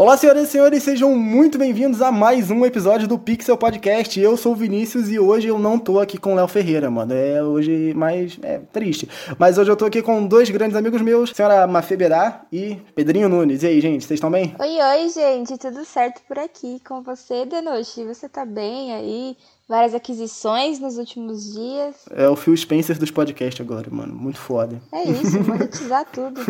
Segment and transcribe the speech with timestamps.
[0.00, 4.18] Olá, senhoras e senhores, sejam muito bem-vindos a mais um episódio do Pixel Podcast.
[4.18, 7.12] Eu sou o Vinícius e hoje eu não tô aqui com o Léo Ferreira, mano.
[7.12, 9.06] É hoje mais é, triste.
[9.38, 13.28] Mas hoje eu tô aqui com dois grandes amigos meus, senhora Mafê Berá e Pedrinho
[13.28, 13.62] Nunes.
[13.62, 14.56] E aí, gente, vocês estão bem?
[14.58, 18.02] Oi, oi, gente, tudo certo por aqui com você, Denoche?
[18.06, 19.36] Você tá bem aí?
[19.70, 21.94] Várias aquisições nos últimos dias.
[22.10, 24.12] É o Phil Spencer dos podcasts agora, mano.
[24.12, 24.82] Muito foda.
[24.90, 26.40] É isso, monetizar tudo.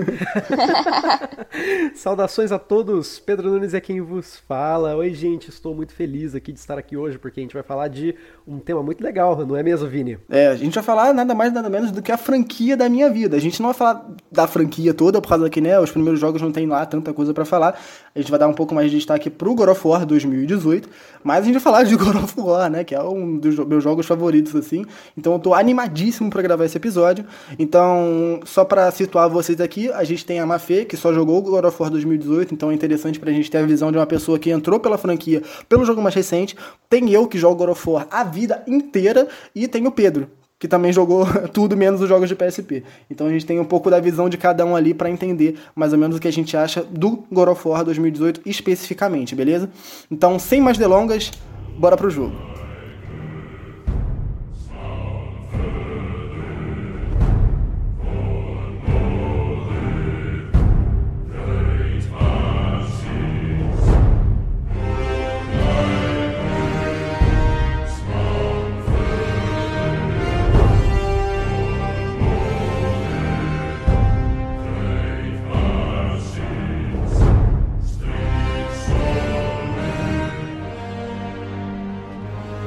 [1.95, 3.19] Saudações a todos.
[3.19, 4.97] Pedro Nunes é quem vos fala.
[4.97, 5.51] Oi, gente.
[5.51, 8.15] Estou muito feliz aqui de estar aqui hoje porque a gente vai falar de
[8.49, 10.19] um tema muito legal, não é mesmo, Vini?
[10.31, 13.11] É, a gente vai falar nada mais nada menos do que a franquia da minha
[13.11, 13.37] vida.
[13.37, 16.41] A gente não vai falar da franquia toda por causa que, né, os primeiros jogos
[16.41, 17.79] não tem lá tanta coisa para falar.
[18.15, 20.89] A gente vai dar um pouco mais de destaque pro God of War 2018,
[21.23, 23.57] mas a gente vai falar de God of War, né, que é o um dos
[23.67, 24.85] meus jogos favoritos, assim.
[25.17, 27.25] Então eu tô animadíssimo para gravar esse episódio.
[27.59, 31.65] Então, só para situar vocês aqui, a gente tem a Mafê, que só jogou God
[31.65, 34.51] of War 2018, então é interessante pra gente ter a visão de uma pessoa que
[34.51, 36.57] entrou pela franquia pelo jogo mais recente.
[36.89, 40.69] Tem eu, que jogo God of War a vida inteira, e tem o Pedro, que
[40.69, 42.83] também jogou tudo menos os jogos de PSP.
[43.11, 45.93] Então a gente tem um pouco da visão de cada um ali para entender mais
[45.93, 49.71] ou menos o que a gente acha do God of War 2018 especificamente, beleza?
[50.11, 51.31] Então, sem mais delongas,
[51.79, 52.50] bora pro jogo.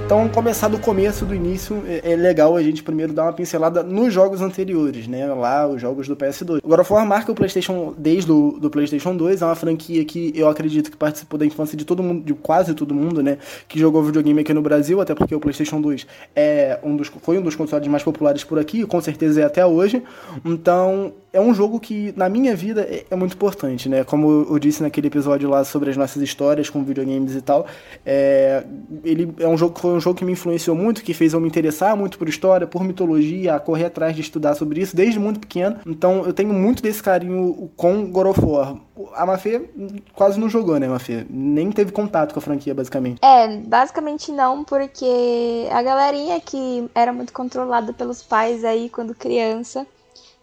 [0.06, 3.82] Então, começar do começo, do início, é, é legal a gente primeiro dar uma pincelada
[3.82, 5.26] nos jogos anteriores, né?
[5.34, 6.59] Lá, os jogos do PS2.
[6.62, 10.50] O God marca o PlayStation desde o do PlayStation 2, é uma franquia que eu
[10.50, 13.38] acredito que participou da infância de todo mundo, de quase todo mundo, né?
[13.68, 17.38] Que jogou videogame aqui no Brasil, até porque o PlayStation 2 é um dos, foi
[17.38, 20.03] um dos consoles mais populares por aqui, com certeza é até hoje.
[20.44, 24.04] Então, é um jogo que, na minha vida, é, é, muito importante, né?
[24.04, 27.66] Como eu disse naquele episódio lá sobre as nossas histórias com videogames e tal,
[28.06, 28.64] é,
[29.04, 31.48] ele é um jogo, foi um jogo que me influenciou muito, que fez eu me
[31.48, 35.40] interessar muito por história, por mitologia, a correr atrás de estudar sobre isso desde muito
[35.40, 35.80] pequeno.
[35.88, 38.78] Então eu tenho muito desse carinho com God of War.
[39.16, 39.70] A Mafê
[40.14, 41.26] quase não jogou, né, Mafê?
[41.28, 43.20] Nem teve contato com a franquia, basicamente.
[43.24, 49.88] É, basicamente não, porque a galerinha que era muito controlada pelos pais aí quando criança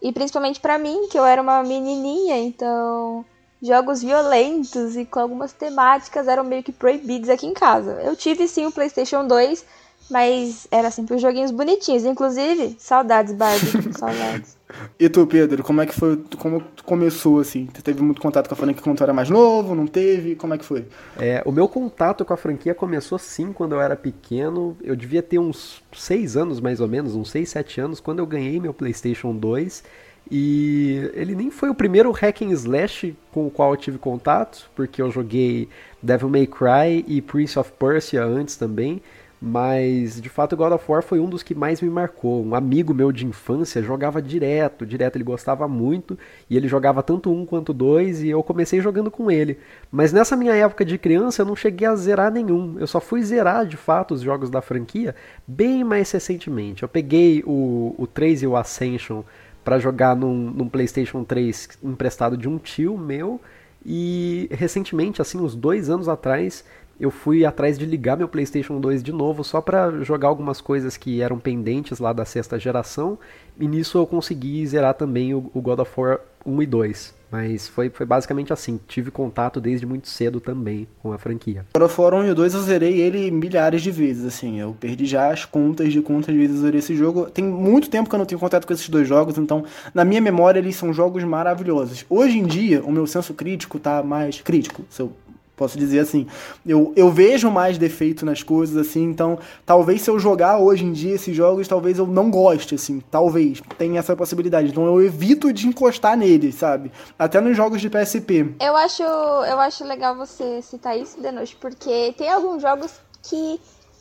[0.03, 3.25] e principalmente para mim, que eu era uma menininha, então
[3.63, 8.01] jogos violentos e com algumas temáticas eram meio que proibidos aqui em casa.
[8.03, 9.65] Eu tive sim o PlayStation 2,
[10.11, 12.05] mas era sempre os joguinhos bonitinhos.
[12.05, 13.93] Inclusive, saudades, Barbie.
[13.97, 14.59] saudades.
[14.99, 16.23] E tu, Pedro, como é que foi?
[16.39, 17.67] Como começou assim?
[17.67, 19.75] Tu teve muito contato com a franquia quando tu era mais novo?
[19.75, 20.37] Não teve?
[20.37, 20.87] Como é que foi?
[21.19, 24.77] É, o meu contato com a franquia começou sim quando eu era pequeno.
[24.83, 28.27] Eu devia ter uns 6 anos mais ou menos, uns 6, 7 anos, quando eu
[28.27, 29.83] ganhei meu PlayStation 2.
[30.31, 34.71] E ele nem foi o primeiro hack and slash com o qual eu tive contato,
[34.77, 35.69] porque eu joguei
[36.01, 39.03] Devil May Cry e Prince of Persia antes também.
[39.43, 42.45] Mas de fato God of War foi um dos que mais me marcou.
[42.45, 46.19] Um amigo meu de infância jogava direto, direto, ele gostava muito
[46.49, 49.59] e ele jogava tanto um quanto dois e eu comecei jogando com ele.
[49.91, 52.79] Mas nessa minha época de criança eu não cheguei a zerar nenhum.
[52.79, 55.15] Eu só fui zerar de fato os jogos da franquia
[55.47, 56.83] bem mais recentemente.
[56.83, 59.23] Eu peguei o, o 3 e o Ascension
[59.65, 63.41] para jogar num, num PlayStation 3 emprestado de um tio meu.
[63.85, 66.65] E recentemente, assim, uns dois anos atrás,
[67.01, 70.99] eu fui atrás de ligar meu PlayStation 2 de novo só para jogar algumas coisas
[70.99, 73.19] que eram pendentes lá da sexta geração.
[73.59, 77.21] E nisso eu consegui zerar também o, o God of War 1 e 2.
[77.31, 78.79] Mas foi, foi basicamente assim.
[78.87, 81.65] Tive contato desde muito cedo também com a franquia.
[81.73, 84.61] God of War 1 e 2 eu zerei ele milhares de vezes, assim.
[84.61, 87.31] Eu perdi já as contas de quantas vezes eu zerei esse jogo.
[87.31, 90.21] Tem muito tempo que eu não tenho contato com esses dois jogos, então, na minha
[90.21, 92.05] memória, eles são jogos maravilhosos.
[92.11, 95.13] Hoje em dia, o meu senso crítico tá mais crítico, se eu
[95.61, 96.27] posso dizer assim.
[96.67, 100.93] Eu, eu vejo mais defeito nas coisas, assim, então talvez se eu jogar hoje em
[100.93, 103.63] dia esses jogos, talvez eu não goste, assim, talvez.
[103.77, 104.71] Tem essa possibilidade.
[104.71, 106.91] Então eu evito de encostar neles, sabe?
[107.19, 108.55] Até nos jogos de PSP.
[108.59, 112.93] Eu acho, eu acho legal você citar isso, Denoche, porque tem alguns jogos
[113.23, 113.61] que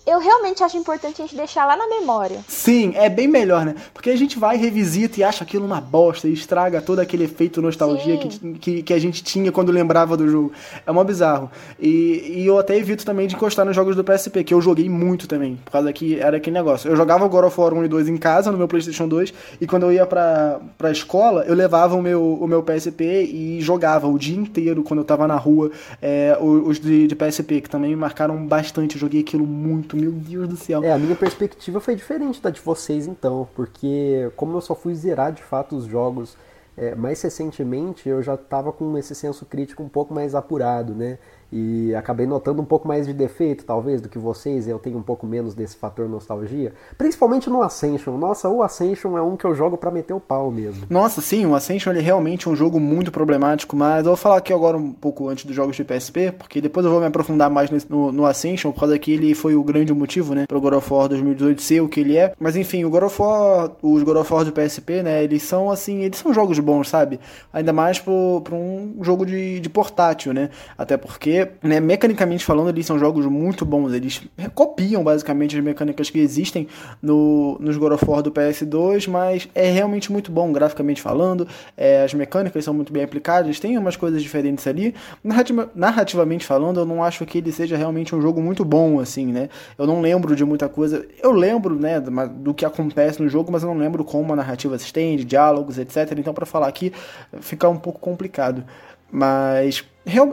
[0.10, 2.40] eu realmente acho importante a gente deixar lá na memória.
[2.48, 3.76] Sim, é bem melhor, né?
[3.94, 7.62] Porque a gente vai, revisita e acha aquilo uma bosta e estraga todo aquele efeito
[7.62, 10.52] nostalgia que, que, que, a gente tinha quando lembrava do jogo.
[10.86, 11.52] É mó bizarro.
[11.80, 14.90] E, e eu até evito também de encostar nos jogos do PSP, que eu joguei
[14.90, 16.90] muito também, por causa que era aquele negócio.
[16.90, 19.68] Eu jogava God of War 1 e 2 em casa, no meu PlayStation 2, e
[19.68, 24.08] quando eu ia pra, pra escola, eu levava o meu, o meu PSP e jogava
[24.08, 25.72] o dia inteiro quando eu tava na rua,
[26.02, 28.96] é, os de, de PSP, que também me marcaram bastante.
[28.96, 30.84] Eu joguei aquilo muito, meu Deus do céu.
[30.84, 34.96] É, a minha perspectiva foi diferente da de vocês então, porque como eu só fui
[34.96, 36.36] zerar de fato os jogos
[36.78, 41.18] é, mais recentemente, eu já estava com esse senso crítico um pouco mais apurado, né?
[41.52, 44.68] E acabei notando um pouco mais de defeito, talvez, do que vocês.
[44.68, 48.18] Eu tenho um pouco menos desse fator nostalgia, principalmente no Ascension.
[48.18, 50.86] Nossa, o Ascension é um que eu jogo para meter o pau mesmo.
[50.90, 54.38] Nossa, sim, o Ascension ele é realmente um jogo muito problemático, mas eu vou falar
[54.38, 57.50] aqui agora um pouco antes dos jogos de PSP, porque depois eu vou me aprofundar
[57.50, 60.74] mais no, no Ascension, por causa que ele foi o grande motivo, né, pro God
[60.74, 62.34] of War 2018 ser o que ele é.
[62.40, 65.70] Mas enfim, o God of War, os God of War do PSP, né, eles são
[65.70, 67.20] assim, eles são jogos bons, sabe?
[67.52, 70.50] Ainda mais pro um jogo de, de portátil, né?
[70.78, 73.94] Até porque né, mecanicamente falando, eles são jogos muito bons.
[73.94, 74.22] Eles
[74.56, 76.68] copiam basicamente as mecânicas que existem
[77.02, 81.48] no, nos God of War do PS2, mas é realmente muito bom graficamente falando.
[81.78, 84.96] É, as mecânicas são muito bem aplicadas, tem umas coisas diferentes ali.
[85.24, 89.28] Narrativa, narrativamente falando, eu não acho que ele seja realmente um jogo muito bom, assim,
[89.28, 89.50] né?
[89.78, 91.06] Eu não lembro de muita coisa.
[91.22, 94.78] Eu lembro, né, do que acontece no jogo, mas eu não lembro como a narrativa
[94.78, 96.18] se estende, diálogos, etc.
[96.18, 96.92] Então, para falar aqui,
[97.40, 98.64] fica um pouco complicado.
[99.12, 99.84] Mas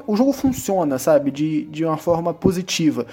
[0.07, 3.07] o jogo funciona, sabe, de, de uma forma positiva.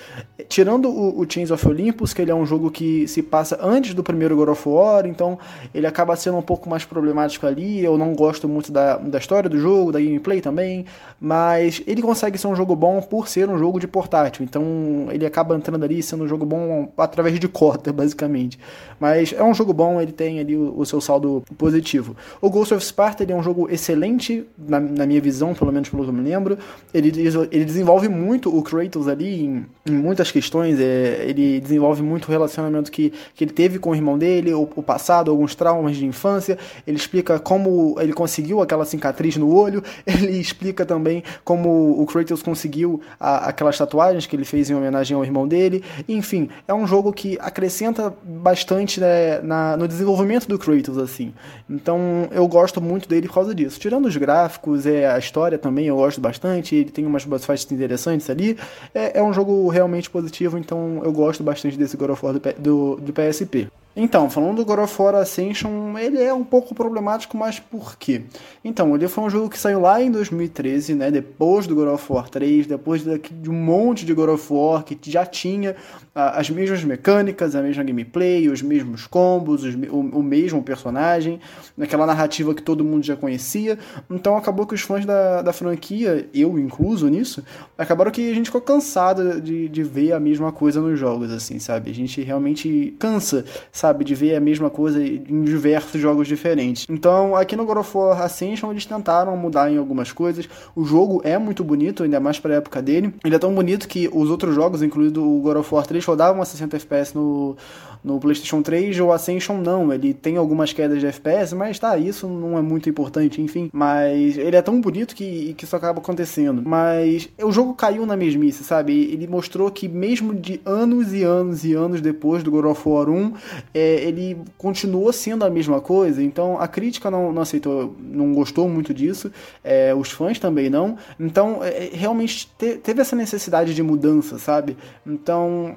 [0.48, 3.94] Tirando o, o Chains of Olympus, que ele é um jogo que se passa antes
[3.94, 5.38] do primeiro God of War, então
[5.74, 7.84] ele acaba sendo um pouco mais problemático ali.
[7.84, 10.86] Eu não gosto muito da, da história do jogo, da gameplay também,
[11.20, 14.44] mas ele consegue ser um jogo bom por ser um jogo de portátil.
[14.44, 18.60] Então ele acaba entrando ali sendo um jogo bom através de cota, basicamente.
[19.00, 22.16] Mas é um jogo bom, ele tem ali o, o seu saldo positivo.
[22.42, 26.04] O Ghost of Sparta é um jogo excelente, na, na minha visão, pelo menos pelo
[26.04, 26.53] que eu me lembro
[26.94, 27.12] ele,
[27.52, 30.80] ele desenvolve muito o Kratos ali em, em muitas questões.
[30.80, 34.70] É, ele desenvolve muito o relacionamento que, que ele teve com o irmão dele, o,
[34.76, 36.58] o, passado, alguns traumas de infância.
[36.86, 39.84] Ele explica como ele conseguiu aquela cicatriz no olho.
[40.06, 45.16] Ele explica também como o Kratos conseguiu a, aquelas tatuagens que ele fez em homenagem
[45.16, 45.84] ao irmão dele.
[46.08, 51.34] Enfim, é um jogo que acrescenta bastante né, na, no desenvolvimento do Kratos, assim.
[51.70, 53.80] Então eu gosto muito dele por causa disso.
[53.80, 57.46] Tirando os gráficos, é, a história também eu gosto bastante bastante, ele tem umas boss
[57.46, 58.58] fights interessantes ali.
[58.94, 62.42] É, é, um jogo realmente positivo, então eu gosto bastante desse God of War do,
[62.60, 63.70] do, do PSP.
[63.96, 68.24] Então, falando do God of War Ascension, ele é um pouco problemático, mas por quê?
[68.64, 72.12] Então, ele foi um jogo que saiu lá em 2013, né, depois do God of
[72.12, 75.76] War 3, depois de um monte de God of War que já tinha
[76.16, 81.40] as mesmas mecânicas, a mesma gameplay, os mesmos combos, os, o, o, mesmo personagem,
[81.80, 83.80] aquela narrativa que todo mundo já conhecia.
[84.10, 87.44] Então, acabou que os fãs da, da franquia, eu incluso nisso,
[87.76, 91.58] acabaram que a gente ficou cansado de, de ver a mesma coisa nos jogos, assim,
[91.58, 91.90] sabe?
[91.90, 93.44] A gente realmente cansa?
[93.92, 96.86] De ver a mesma coisa em diversos jogos diferentes.
[96.90, 100.48] Então, aqui no God of War Ascension, eles tentaram mudar em algumas coisas.
[100.76, 103.14] O jogo é muito bonito, ainda mais para a época dele.
[103.24, 106.42] Ele é tão bonito que os outros jogos, incluindo o God of War 3, rodavam
[106.42, 107.58] a 60 FPS no,
[108.04, 109.94] no PlayStation 3, o Ascension não.
[109.94, 113.70] Ele tem algumas quedas de FPS, mas tá, isso não é muito importante, enfim.
[113.72, 116.62] Mas ele é tão bonito que, que isso acaba acontecendo.
[116.66, 118.94] Mas o jogo caiu na mesmice, sabe?
[119.12, 123.10] Ele mostrou que mesmo de anos e anos e anos depois do God of War
[123.10, 123.34] 1,
[123.74, 128.68] é, ele continuou sendo a mesma coisa, então a crítica não, não aceitou, não gostou
[128.68, 129.32] muito disso,
[129.64, 134.78] é, os fãs também não, então é, realmente te, teve essa necessidade de mudança, sabe?
[135.06, 135.76] Então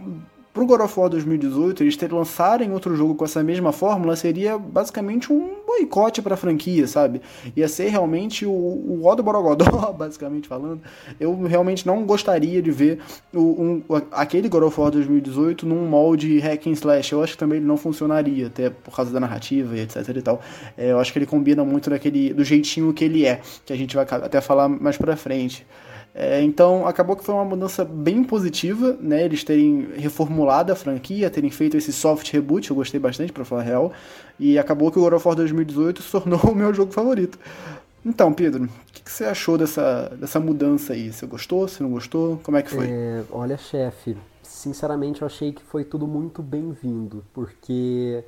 [0.57, 4.57] pro God of War 2018, eles ter lançarem outro jogo com essa mesma fórmula seria
[4.57, 7.21] basicamente um boicote pra franquia, sabe?
[7.55, 10.81] Ia ser realmente o, o O do Borogodó, basicamente falando.
[11.21, 13.01] Eu realmente não gostaria de ver
[13.35, 17.13] o, um, aquele God of War 2018 num molde hack and slash.
[17.13, 20.23] Eu acho que também ele não funcionaria, até por causa da narrativa e etc e
[20.23, 20.41] tal.
[20.75, 23.77] É, eu acho que ele combina muito daquele, do jeitinho que ele é, que a
[23.77, 25.67] gente vai até falar mais pra frente.
[26.19, 29.23] É, então acabou que foi uma mudança bem positiva, né?
[29.23, 33.61] Eles terem reformulado a franquia, terem feito esse soft reboot, eu gostei bastante, para falar
[33.61, 33.93] a real.
[34.41, 37.39] E acabou que o God of War 2018 se tornou o meu jogo favorito.
[38.03, 41.13] Então, Pedro, o que, que, você achou dessa, dessa mudança aí?
[41.13, 41.69] Você gostou?
[41.69, 42.41] Você não gostou?
[42.43, 42.87] Como é que foi?
[42.89, 48.25] É, olha, chefe, sinceramente eu achei que foi tudo muito bem-vindo, porque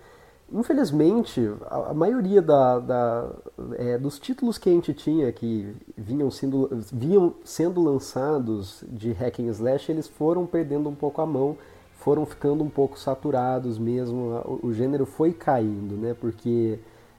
[0.53, 3.31] Infelizmente, a, a maioria da, da,
[3.77, 9.41] é, dos títulos que a gente tinha que vinham sendo, vinham sendo lançados de hack
[9.41, 11.57] and slash, eles foram perdendo um pouco a mão
[11.99, 16.17] foram ficando um pouco saturados mesmo, o, o gênero foi caindo, né?
[16.19, 16.79] Porque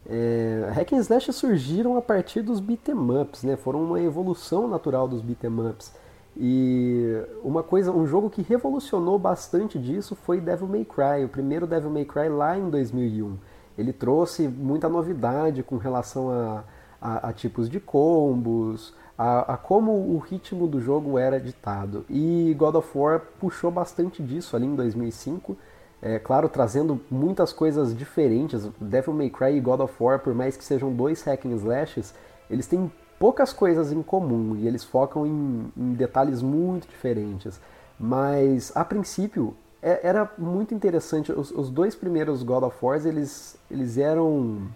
[0.09, 3.55] é, hack and slash surgiram a partir dos beat'em ups, né?
[3.55, 5.93] Foram uma evolução natural dos beat'em ups.
[6.38, 11.67] E uma coisa, um jogo que revolucionou bastante disso foi Devil May Cry, o primeiro
[11.67, 13.38] Devil May Cry lá em 2001.
[13.77, 16.63] Ele trouxe muita novidade com relação a,
[17.01, 22.05] a, a tipos de combos, a, a, como o ritmo do jogo era ditado.
[22.09, 25.57] E God of War puxou bastante disso ali em 2005.
[26.01, 28.69] É, claro, trazendo muitas coisas diferentes.
[28.79, 32.13] Devil May Cry e God of War, por mais que sejam dois hack and slashes,
[32.50, 37.59] eles têm poucas coisas em comum e eles focam em, em detalhes muito diferentes.
[37.99, 41.31] Mas, a princípio, é, era muito interessante.
[41.31, 44.69] Os, os, dois primeiros God of War, eles, eles eram...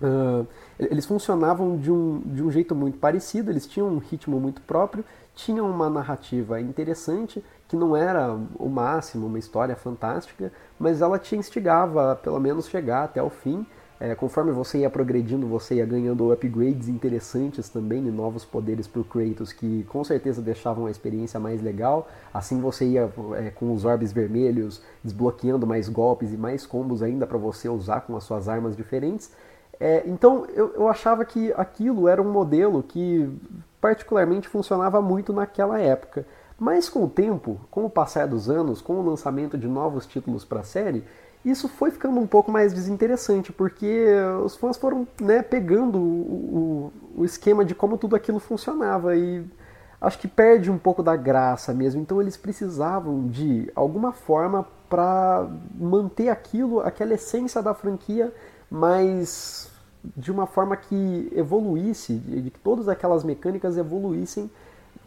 [0.00, 0.46] Uh,
[0.80, 5.04] eles funcionavam de um, de um jeito muito parecido, eles tinham um ritmo muito próprio,
[5.32, 11.36] tinham uma narrativa interessante, que não era o máximo, uma história fantástica, mas ela te
[11.36, 13.64] instigava a pelo menos chegar até o fim.
[14.04, 19.00] É, conforme você ia progredindo, você ia ganhando upgrades interessantes também e novos poderes para
[19.00, 22.08] o Kratos que com certeza deixavam a experiência mais legal.
[22.34, 27.28] Assim você ia é, com os orbes vermelhos desbloqueando mais golpes e mais combos ainda
[27.28, 29.30] para você usar com as suas armas diferentes.
[29.78, 33.30] É, então eu, eu achava que aquilo era um modelo que
[33.80, 36.26] particularmente funcionava muito naquela época.
[36.58, 40.44] Mas com o tempo, com o passar dos anos, com o lançamento de novos títulos
[40.44, 41.04] para a série,
[41.44, 44.06] isso foi ficando um pouco mais desinteressante, porque
[44.44, 49.44] os fãs foram né, pegando o, o, o esquema de como tudo aquilo funcionava e
[50.00, 52.00] acho que perde um pouco da graça mesmo.
[52.00, 58.32] Então eles precisavam de alguma forma para manter aquilo, aquela essência da franquia,
[58.70, 59.70] mas
[60.16, 64.50] de uma forma que evoluísse, de que todas aquelas mecânicas evoluíssem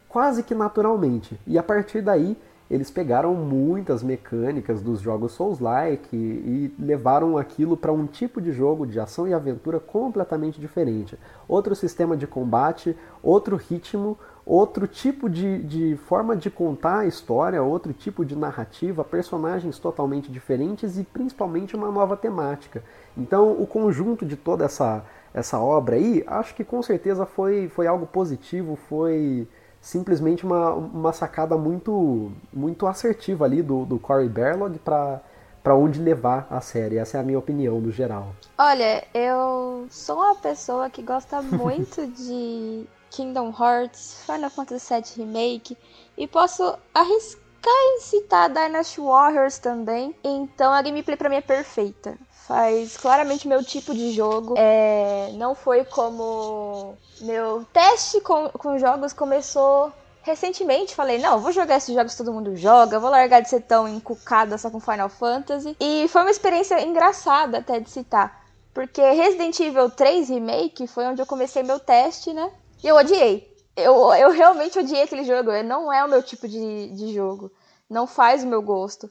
[0.09, 1.39] quase que naturalmente.
[1.45, 2.37] E a partir daí,
[2.69, 8.87] eles pegaram muitas mecânicas dos jogos Souls-like e levaram aquilo para um tipo de jogo
[8.87, 11.17] de ação e aventura completamente diferente.
[11.47, 17.61] Outro sistema de combate, outro ritmo, outro tipo de, de forma de contar a história,
[17.61, 22.83] outro tipo de narrativa, personagens totalmente diferentes e principalmente uma nova temática.
[23.15, 25.03] Então, o conjunto de toda essa,
[25.33, 29.47] essa obra aí, acho que com certeza foi, foi algo positivo, foi
[29.85, 35.21] simplesmente uma, uma sacada muito, muito assertiva ali do, do Corey Barlog para
[35.61, 36.97] para onde levar a série.
[36.97, 38.35] Essa é a minha opinião no geral.
[38.55, 45.75] Olha, eu sou uma pessoa que gosta muito de Kingdom Hearts, Final Fantasy VII Remake
[46.15, 50.15] e posso arriscar em citar Dynasty Warriors também.
[50.23, 52.15] Então a gameplay para mim é perfeita
[52.47, 54.55] faz claramente meu tipo de jogo.
[54.57, 60.95] É, não foi como meu teste com, com jogos começou recentemente.
[60.95, 63.87] Falei, não, vou jogar esses jogos que todo mundo joga, vou largar de ser tão
[63.87, 65.75] encucada só com Final Fantasy.
[65.79, 68.43] E foi uma experiência engraçada até de citar.
[68.73, 72.51] Porque Resident Evil 3 Remake foi onde eu comecei meu teste, né?
[72.83, 73.53] E eu odiei.
[73.75, 75.51] Eu, eu realmente odiei aquele jogo.
[75.63, 77.51] Não é o meu tipo de, de jogo.
[77.89, 79.09] Não faz o meu gosto.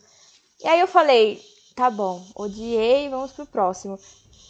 [0.63, 1.41] E aí eu falei,
[1.75, 3.99] Tá bom, odiei, vamos pro próximo.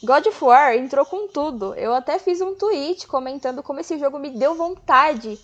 [0.02, 1.74] God of War entrou com tudo.
[1.74, 5.40] Eu até fiz um tweet comentando como esse jogo me deu vontade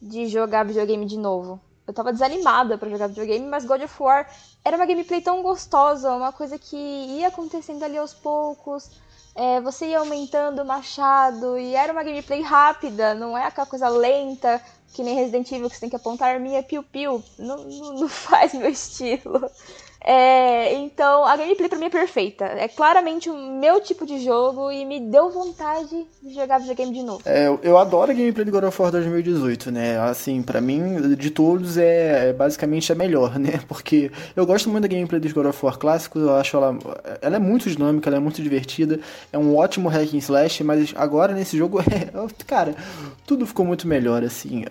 [0.00, 1.60] de jogar videogame de novo.
[1.88, 4.30] Eu tava desanimada para jogar videogame, mas God of War
[4.64, 8.88] era uma gameplay tão gostosa, uma coisa que ia acontecendo ali aos poucos.
[9.34, 13.88] É, você ia aumentando o machado e era uma gameplay rápida, não é aquela coisa
[13.88, 14.62] lenta
[14.92, 17.20] que nem Resident Evil que você tem que apontar a arminha piu-piu.
[17.36, 19.50] Não, não, não faz meu estilo.
[20.06, 22.44] É, então, a gameplay pra mim é perfeita.
[22.44, 27.02] É claramente o meu tipo de jogo e me deu vontade de jogar videogame de
[27.02, 27.22] novo.
[27.24, 29.98] É, eu adoro a gameplay do God of War 2018, né?
[29.98, 33.60] Assim, para mim, de todos, é, é, basicamente a melhor, né?
[33.66, 36.76] Porque eu gosto muito da gameplay dos God of War clássicos, eu acho ela,
[37.22, 39.00] ela é muito dinâmica, ela é muito divertida,
[39.32, 42.74] é um ótimo hack and slash, mas agora nesse jogo, é, cara,
[43.26, 44.64] tudo ficou muito melhor, assim.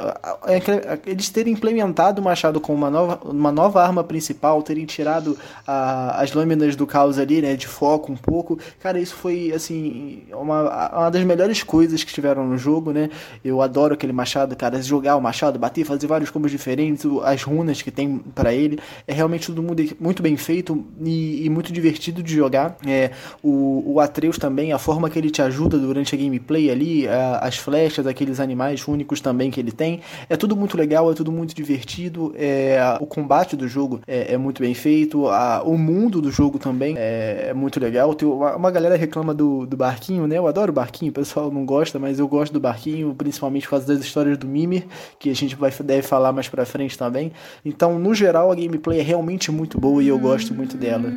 [1.07, 5.22] Eles terem implementado o machado com uma nova, uma nova arma principal, terem tirado
[5.65, 8.57] a, as lâminas do caos ali, né, de foco um pouco.
[8.79, 13.09] Cara, isso foi, assim, uma, uma das melhores coisas que tiveram no jogo, né?
[13.43, 17.81] Eu adoro aquele machado, cara, jogar o machado, bater, fazer vários combos diferentes, as runas
[17.81, 18.79] que tem para ele.
[19.07, 19.63] É realmente tudo
[19.99, 22.77] muito bem feito e, e muito divertido de jogar.
[22.85, 23.11] É,
[23.41, 27.39] o, o Atreus também, a forma que ele te ajuda durante a gameplay ali, a,
[27.39, 31.31] as flechas, aqueles animais únicos também que ele tem, é tudo muito legal, é tudo
[31.31, 32.33] muito divertido.
[32.37, 36.31] É, o combate do jogo é, é muito bem feito feito, a, o mundo do
[36.31, 38.13] jogo também é, é muito legal.
[38.15, 40.37] Tem uma, uma, galera reclama do, do barquinho, né?
[40.37, 43.71] Eu adoro o barquinho, o pessoal não gosta, mas eu gosto do barquinho, principalmente por
[43.71, 44.85] causa das histórias do Mimir,
[45.19, 47.31] que a gente vai, deve falar mais pra frente também.
[47.63, 51.13] Então, no geral, a gameplay é realmente muito boa e eu gosto muito dela.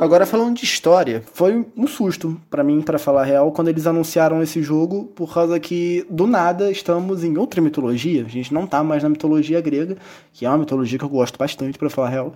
[0.00, 4.42] Agora falando de história, foi um susto para mim, para falar real, quando eles anunciaram
[4.42, 8.24] esse jogo, por causa que do nada estamos em outra mitologia.
[8.24, 9.98] A gente não tá mais na mitologia grega,
[10.32, 12.32] que é uma mitologia que eu gosto bastante, para falar real.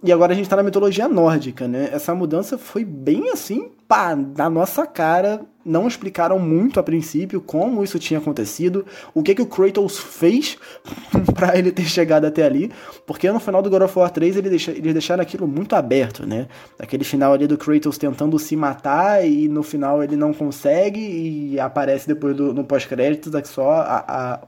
[0.00, 1.88] E agora a gente tá na mitologia nórdica, né?
[1.92, 7.84] Essa mudança foi bem assim, pá, na nossa cara não explicaram muito a princípio como
[7.84, 10.56] isso tinha acontecido, o que que o Kratos fez
[11.34, 12.72] para ele ter chegado até ali,
[13.06, 16.26] porque no final do God of War 3 ele deixa, eles deixaram aquilo muito aberto,
[16.26, 16.46] né?
[16.78, 21.60] Aquele final ali do Kratos tentando se matar e no final ele não consegue e
[21.60, 24.40] aparece depois do, no pós-créditos só a, a,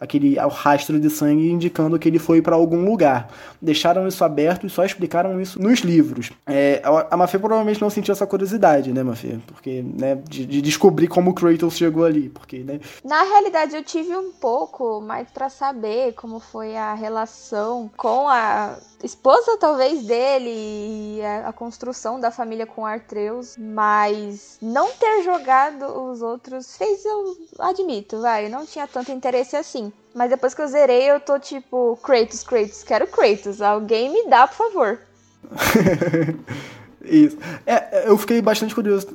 [0.00, 3.28] aquele o rastro de sangue indicando que ele foi para algum lugar.
[3.60, 6.30] Deixaram isso aberto e só explicaram isso nos livros.
[6.46, 9.40] É, a Mafia provavelmente não sentiu essa curiosidade, né, Mafia?
[9.46, 12.80] Porque, né, de, de descobrir como o Kratos chegou ali, porque, né?
[13.04, 18.78] Na realidade, eu tive um pouco mais para saber como foi a relação com a
[19.02, 25.84] esposa, talvez, dele e a, a construção da família com Artreus, mas não ter jogado
[26.10, 29.92] os outros fez, eu admito, vai, eu não tinha tanto interesse assim.
[30.14, 33.60] Mas depois que eu zerei, eu tô tipo, Kratos, Kratos, quero Kratos.
[33.60, 34.98] Alguém me dá, por favor.
[37.08, 37.36] Isso.
[37.64, 39.06] É, eu fiquei bastante curioso,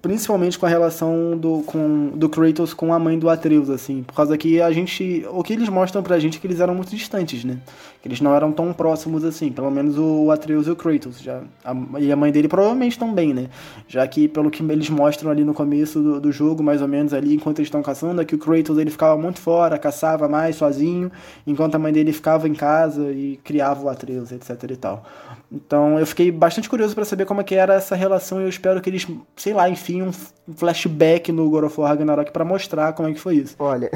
[0.00, 4.14] principalmente com a relação do, com, do Kratos com a mãe do Atreus, assim, por
[4.14, 5.24] causa que a gente.
[5.30, 7.58] O que eles mostram pra gente é que eles eram muito distantes, né?
[8.00, 11.20] Que eles não eram tão próximos assim, pelo menos o Atreus e o Kratos.
[11.20, 13.48] Já, a, e a mãe dele provavelmente também, né?
[13.86, 17.12] Já que pelo que eles mostram ali no começo do, do jogo, mais ou menos
[17.12, 20.56] ali, enquanto eles estão caçando, é que o Kratos ele ficava muito fora, caçava mais
[20.56, 21.10] sozinho,
[21.46, 25.04] enquanto a mãe dele ficava em casa e criava o Atreus, etc e tal.
[25.52, 28.48] Então eu fiquei bastante curioso para saber como é que era essa relação e eu
[28.48, 30.12] espero que eles, sei lá, enfim, um
[30.54, 33.56] flashback no God of War Ragnarok para mostrar como é que foi isso.
[33.58, 33.90] Olha,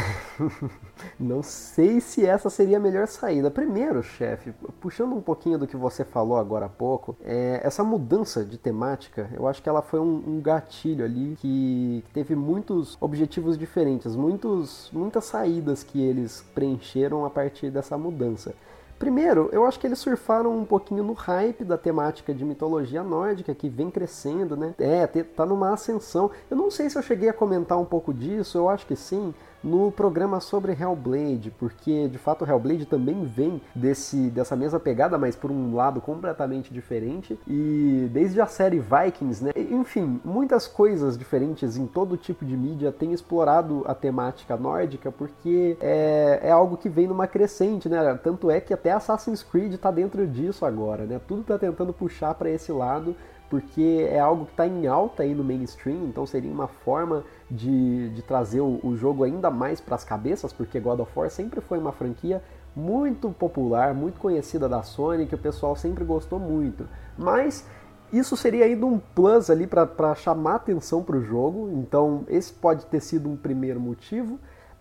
[1.19, 3.51] não sei se essa seria a melhor saída.
[3.51, 8.45] Primeiro, chefe, puxando um pouquinho do que você falou agora há pouco, é, essa mudança
[8.45, 13.59] de temática, eu acho que ela foi um, um gatilho ali que teve muitos objetivos
[13.59, 18.55] diferentes, muitos, muitas saídas que eles preencheram a partir dessa mudança.
[18.99, 23.55] Primeiro, eu acho que eles surfaram um pouquinho no hype da temática de mitologia nórdica,
[23.55, 24.75] que vem crescendo, né?
[24.79, 26.31] É, tá numa ascensão.
[26.51, 29.33] Eu não sei se eu cheguei a comentar um pouco disso, eu acho que sim,
[29.63, 35.35] no programa sobre Hellblade, porque de fato Hellblade também vem desse, dessa mesma pegada, mas
[35.35, 37.39] por um lado completamente diferente.
[37.47, 39.53] E desde a série Vikings, né?
[39.57, 45.77] Enfim, muitas coisas diferentes em todo tipo de mídia têm explorado a temática nórdica, porque
[45.81, 48.19] é, é algo que vem numa crescente, né?
[48.23, 51.21] Tanto é que até Assassin's Creed está dentro disso agora, né?
[51.27, 53.15] Tudo está tentando puxar para esse lado
[53.49, 58.11] porque é algo que está em alta aí no mainstream, então seria uma forma de,
[58.11, 61.61] de trazer o, o jogo ainda mais para as cabeças, porque God of War sempre
[61.61, 62.43] foi uma franquia
[62.77, 66.87] muito popular, muito conhecida da Sony, que o pessoal sempre gostou muito.
[67.17, 67.67] Mas
[68.13, 72.87] isso seria ainda um plus ali para chamar atenção para o jogo, então esse pode
[72.87, 74.39] ter sido um primeiro motivo.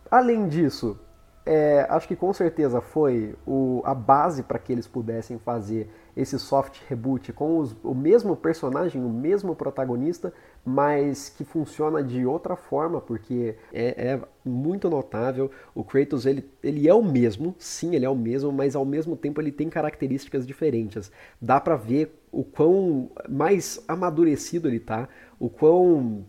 [0.09, 0.97] Além disso,
[1.45, 6.39] é, acho que com certeza foi o, a base para que eles pudessem fazer esse
[6.39, 10.33] soft reboot com os, o mesmo personagem, o mesmo protagonista,
[10.65, 15.51] mas que funciona de outra forma, porque é, é, muito notável.
[15.75, 19.15] O Kratos ele, ele é o mesmo, sim, ele é o mesmo, mas ao mesmo
[19.15, 21.11] tempo ele tem características diferentes.
[21.39, 25.07] Dá para ver o quão mais amadurecido ele tá,
[25.39, 26.25] o quão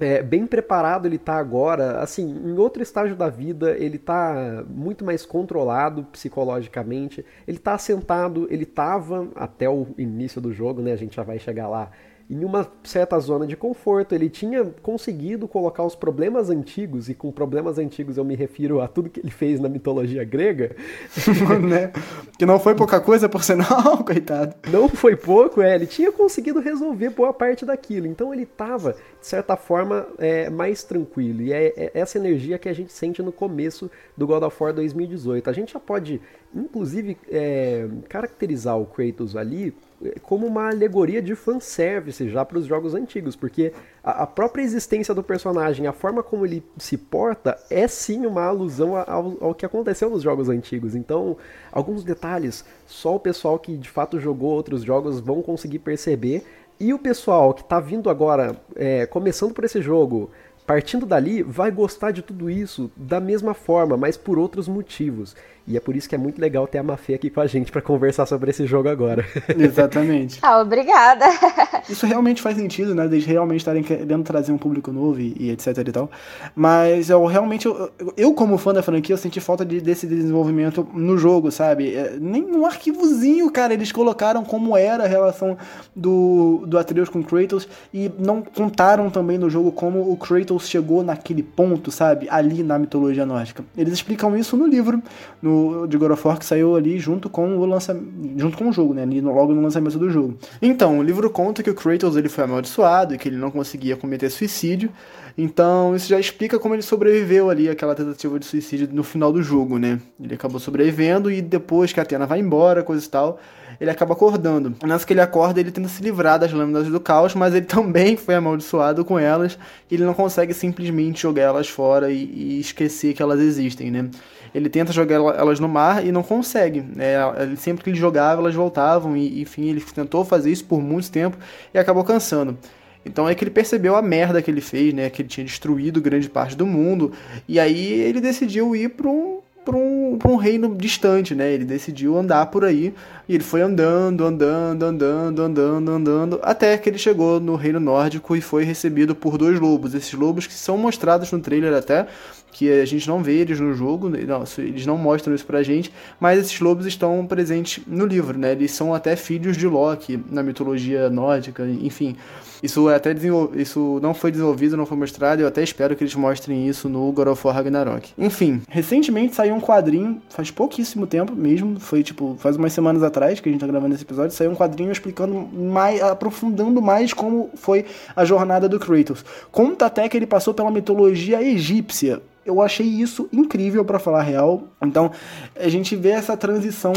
[0.00, 5.04] é, bem preparado ele está agora, assim, em outro estágio da vida, ele está muito
[5.04, 10.96] mais controlado psicologicamente, ele está assentado, ele estava até o início do jogo, né, a
[10.96, 11.90] gente já vai chegar lá,
[12.28, 14.14] em uma certa zona de conforto.
[14.14, 18.88] Ele tinha conseguido colocar os problemas antigos, e com problemas antigos eu me refiro a
[18.88, 20.74] tudo que ele fez na mitologia grega.
[21.62, 21.92] né?
[22.38, 24.54] Que não foi pouca coisa, por sinal, coitado.
[24.70, 25.74] Não foi pouco, é.
[25.74, 28.06] Ele tinha conseguido resolver boa parte daquilo.
[28.06, 31.42] Então ele estava, de certa forma, é, mais tranquilo.
[31.42, 34.72] E é, é essa energia que a gente sente no começo do God of War
[34.72, 35.48] 2018.
[35.48, 36.20] A gente já pode,
[36.54, 39.74] inclusive, é, caracterizar o Kratos ali
[40.22, 45.14] como uma alegoria de fanservice já para os jogos antigos, porque a, a, própria existência
[45.14, 49.64] do personagem, a forma como ele se porta, é sim uma alusão ao, ao, que
[49.64, 50.94] aconteceu nos jogos antigos.
[50.94, 51.36] Então,
[51.72, 56.44] alguns detalhes só o pessoal que de fato jogou outros jogos vão conseguir perceber.
[56.78, 60.30] E o pessoal que está vindo agora, é, começando por esse jogo,
[60.66, 65.36] partindo dali, vai gostar de tudo isso da mesma forma, mas por outros motivos.
[65.66, 67.72] E é por isso que é muito legal ter a Mafê aqui com a gente
[67.72, 69.24] para conversar sobre esse jogo agora.
[69.58, 70.38] Exatamente.
[70.42, 71.24] ah, obrigada.
[71.88, 73.06] Isso realmente faz sentido, né?
[73.06, 76.10] Eles realmente estarem querendo trazer um público novo e, e etc e tal.
[76.54, 80.86] Mas eu realmente, eu, eu, como fã da franquia, eu senti falta de, desse desenvolvimento
[80.92, 81.94] no jogo, sabe?
[81.94, 85.56] É, nem um arquivozinho, cara, eles colocaram como era a relação
[85.96, 91.02] do, do Atreus com Kratos e não contaram também no jogo como o Kratos chegou
[91.02, 92.28] naquele ponto, sabe?
[92.28, 93.64] Ali na mitologia nórdica.
[93.76, 95.02] Eles explicam isso no livro,
[95.40, 95.53] no
[95.88, 98.94] de God of War que saiu ali junto com o lançamento, junto com o jogo,
[98.94, 100.36] né, ali no, logo no lançamento do jogo.
[100.60, 103.96] Então, o livro conta que o Kratos ele foi amaldiçoado e que ele não conseguia
[103.96, 104.90] cometer suicídio.
[105.36, 109.42] Então, isso já explica como ele sobreviveu ali àquela tentativa de suicídio no final do
[109.42, 110.00] jogo, né?
[110.22, 113.40] Ele acabou sobrevivendo e depois que a Atena vai embora, coisa e tal,
[113.80, 114.74] ele acaba acordando.
[114.84, 118.16] Nessa que ele acorda, ele tenta se livrar das lâminas do caos, mas ele também
[118.16, 119.58] foi amaldiçoado com elas.
[119.90, 124.08] E ele não consegue simplesmente jogar elas fora e, e esquecer que elas existem, né?
[124.54, 126.84] Ele tenta jogar elas no mar e não consegue.
[126.98, 131.10] É, sempre que ele jogava, elas voltavam, e enfim, ele tentou fazer isso por muito
[131.10, 131.36] tempo
[131.72, 132.56] e acabou cansando.
[133.04, 135.10] Então é que ele percebeu a merda que ele fez, né?
[135.10, 137.12] Que ele tinha destruído grande parte do mundo.
[137.46, 141.52] E aí ele decidiu ir para um, um, um reino distante, né?
[141.52, 142.94] Ele decidiu andar por aí
[143.28, 148.34] e ele foi andando, andando, andando, andando, andando, até que ele chegou no reino nórdico
[148.34, 149.94] e foi recebido por dois lobos.
[149.94, 152.06] Esses lobos que são mostrados no trailer até,
[152.54, 154.20] que a gente não vê eles no jogo, né?
[154.20, 158.52] não, eles não mostram isso pra gente, mas esses lobos estão presentes no livro, né?
[158.52, 162.16] Eles são até filhos de Loki na mitologia nórdica, enfim.
[162.64, 163.14] Isso é até
[163.56, 167.12] isso não foi desenvolvido, não foi mostrado, eu até espero que eles mostrem isso no
[167.12, 168.12] God of War Ragnarok.
[168.16, 173.38] Enfim, recentemente saiu um quadrinho, faz pouquíssimo tempo mesmo, foi tipo, faz umas semanas atrás
[173.38, 177.50] que a gente tá gravando esse episódio, saiu um quadrinho explicando mais, aprofundando mais como
[177.54, 177.84] foi
[178.16, 179.22] a jornada do Kratos.
[179.52, 184.64] Conta até que ele passou pela mitologia egípcia, eu achei isso incrível para falar real.
[184.82, 185.10] Então,
[185.56, 186.92] a gente vê essa transição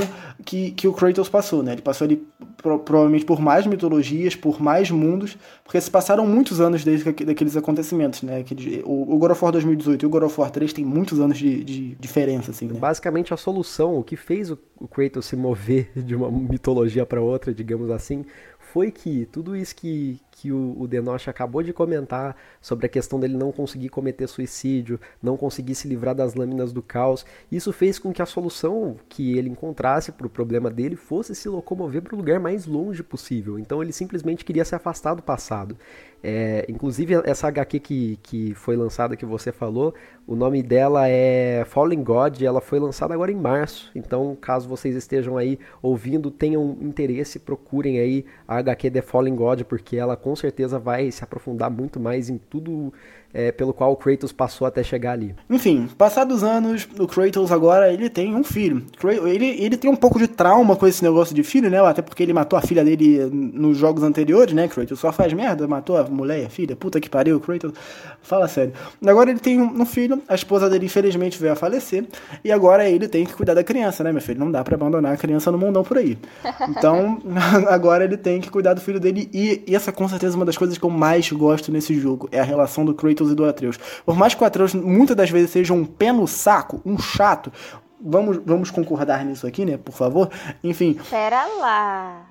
[0.46, 1.74] que, que o Kratos passou, né?
[1.74, 2.26] Ele passou ali
[2.58, 7.56] pro, provavelmente por mais mitologias, por mais mundos, porque se passaram muitos anos desde daqueles
[7.56, 8.44] acontecimentos, né?
[8.44, 11.20] Que, o, o God of War 2018 e o God of War 3 tem muitos
[11.20, 12.80] anos de, de diferença, assim, né?
[12.80, 17.22] Basicamente, a solução, o que fez o, o Kratos se mover de uma mitologia para
[17.22, 18.26] outra, digamos assim,
[18.74, 23.20] foi que tudo isso que, que o, o Denoche acabou de comentar sobre a questão
[23.20, 27.98] dele não conseguir cometer suicídio, não conseguir se livrar das lâminas do caos, isso fez
[27.98, 32.14] com que a solução que ele encontrasse para o problema dele fosse se locomover para
[32.14, 33.58] o lugar mais longe possível.
[33.58, 35.76] Então ele simplesmente queria se afastar do passado.
[36.24, 39.94] É, inclusive, essa HQ que, que foi lançada, que você falou,
[40.26, 43.92] o nome dela é Fallen God, ela foi lançada agora em março.
[43.96, 49.62] Então, caso vocês estejam aí ouvindo, tenham interesse, procurem aí a HQ The Fallen God,
[49.64, 52.92] porque ela com certeza vai se aprofundar muito mais em tudo
[53.34, 55.36] é, pelo qual o Kratos passou até chegar ali.
[55.50, 58.86] Enfim, passados anos, o Kratos agora ele tem um filho.
[59.26, 61.80] Ele, ele tem um pouco de trauma com esse negócio de filho, né?
[61.80, 64.68] Até porque ele matou a filha dele nos jogos anteriores, né?
[64.68, 66.76] Kratos só faz merda, matou a mulher e a filha.
[66.76, 67.74] Puta que pariu, Kratos.
[68.22, 68.74] Fala sério.
[69.06, 72.06] Agora ele tem um filho, a esposa dele infelizmente veio a falecer,
[72.44, 74.40] e agora ele tem que cuidar da criança, né, meu filho?
[74.40, 76.18] Não dá para abandonar a criança no mundão por aí.
[76.70, 77.20] Então,
[77.70, 80.46] agora ele tem que cuidar do filho dele, e, e essa com certeza é uma
[80.46, 83.36] das coisas que eu mais gosto nesse jogo, é a relação do Kratos Kratos e
[83.36, 83.78] do Atreus.
[84.06, 87.52] Por mais que o Atreus muitas das vezes seja um pé no saco, um chato,
[88.00, 90.30] vamos, vamos concordar nisso aqui, né, por favor?
[90.64, 91.00] Enfim.
[91.10, 92.26] Pera lá.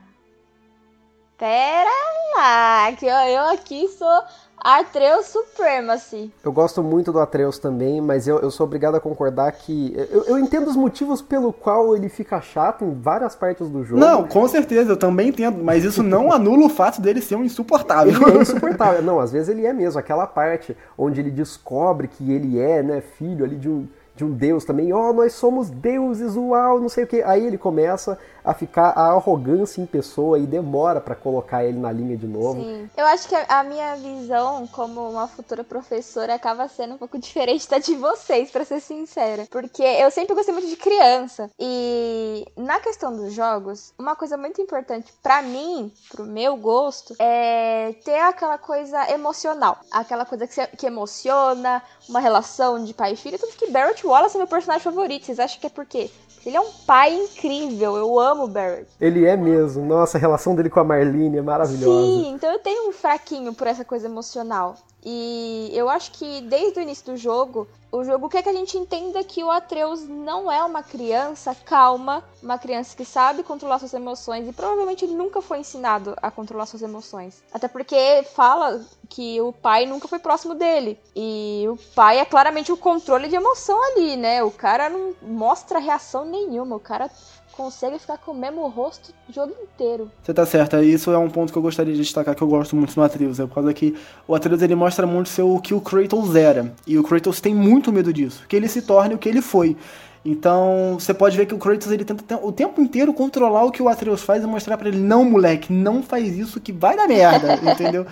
[1.37, 1.91] Pera
[2.37, 4.23] lá, que eu aqui sou
[4.67, 6.33] Atreus Supremacy.
[6.45, 9.95] Eu gosto muito do Atreus também, mas eu, eu sou obrigado a concordar que.
[10.11, 14.01] Eu, eu, entendo os motivos pelo qual ele fica chato em várias partes do jogo.
[14.01, 17.45] Não, com certeza, eu também entendo, mas isso não anula o fato dele ser um
[17.45, 18.13] insuportável.
[18.13, 19.03] Ele é insuportável.
[19.03, 20.01] Não, às vezes ele é mesmo.
[20.01, 24.33] Aquela parte onde ele descobre que ele é, né, filho ali de um de um
[24.33, 27.23] deus também, ó, oh, nós somos deuses, uau, não sei o que.
[27.23, 31.91] Aí ele começa a ficar a arrogância em pessoa e demora para colocar ele na
[31.91, 32.63] linha de novo.
[32.63, 32.89] Sim.
[32.97, 37.69] Eu acho que a minha visão como uma futura professora acaba sendo um pouco diferente
[37.69, 42.79] da de vocês, para ser sincera, porque eu sempre gostei muito de criança e na
[42.79, 48.59] questão dos jogos, uma coisa muito importante para mim, pro meu gosto, é ter aquela
[48.59, 53.71] coisa emocional, aquela coisa que, que emociona, uma relação de pai e filho, tanto que
[53.71, 55.27] Barrett Wallace é meu personagem favorito.
[55.27, 56.11] Vocês acham que é por quê?
[56.47, 58.87] Ele é um pai incrível, eu amo o Barrett.
[59.01, 59.85] Ele é mesmo.
[59.85, 62.07] Nossa, a relação dele com a Marlene é maravilhosa.
[62.07, 64.77] Sim, então eu tenho um fraquinho por essa coisa emocional.
[65.05, 68.77] E eu acho que desde o início do jogo, o jogo quer que a gente
[68.77, 73.95] entenda que o Atreus não é uma criança calma, uma criança que sabe controlar suas
[73.95, 77.43] emoções e provavelmente ele nunca foi ensinado a controlar suas emoções.
[77.53, 80.99] Até porque fala que o pai nunca foi próximo dele.
[81.15, 84.43] E o pai é claramente o controle de emoção ali, né?
[84.43, 87.09] O cara não mostra reação nenhuma, o cara
[87.57, 90.11] consegue ficar com o mesmo rosto o jogo inteiro.
[90.23, 92.77] Você tá certa, isso é um ponto que eu gostaria de destacar que eu gosto
[92.77, 93.97] muito no Atreus, é por causa que
[94.29, 97.55] o Atreus ele mostra muito ser o que o Kratos era, e o Kratos tem
[97.55, 99.77] muito medo disso, que ele se torne o que ele foi.
[100.25, 103.83] Então, você pode ver que o Kratos ele tenta o tempo inteiro controlar o que
[103.83, 107.09] o Atreus faz e mostrar para ele, não, moleque, não faz isso que vai dar
[107.09, 108.07] merda, entendeu?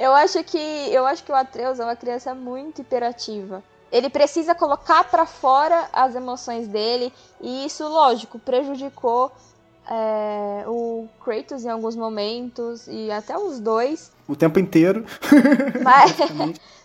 [0.00, 4.54] eu acho que eu acho que o Atreus é uma criança muito hiperativa ele precisa
[4.54, 9.32] colocar para fora as emoções dele e isso, lógico, prejudicou
[9.90, 14.12] é, o Kratos em alguns momentos e até os dois.
[14.28, 15.04] O tempo inteiro.
[15.82, 16.16] Mas,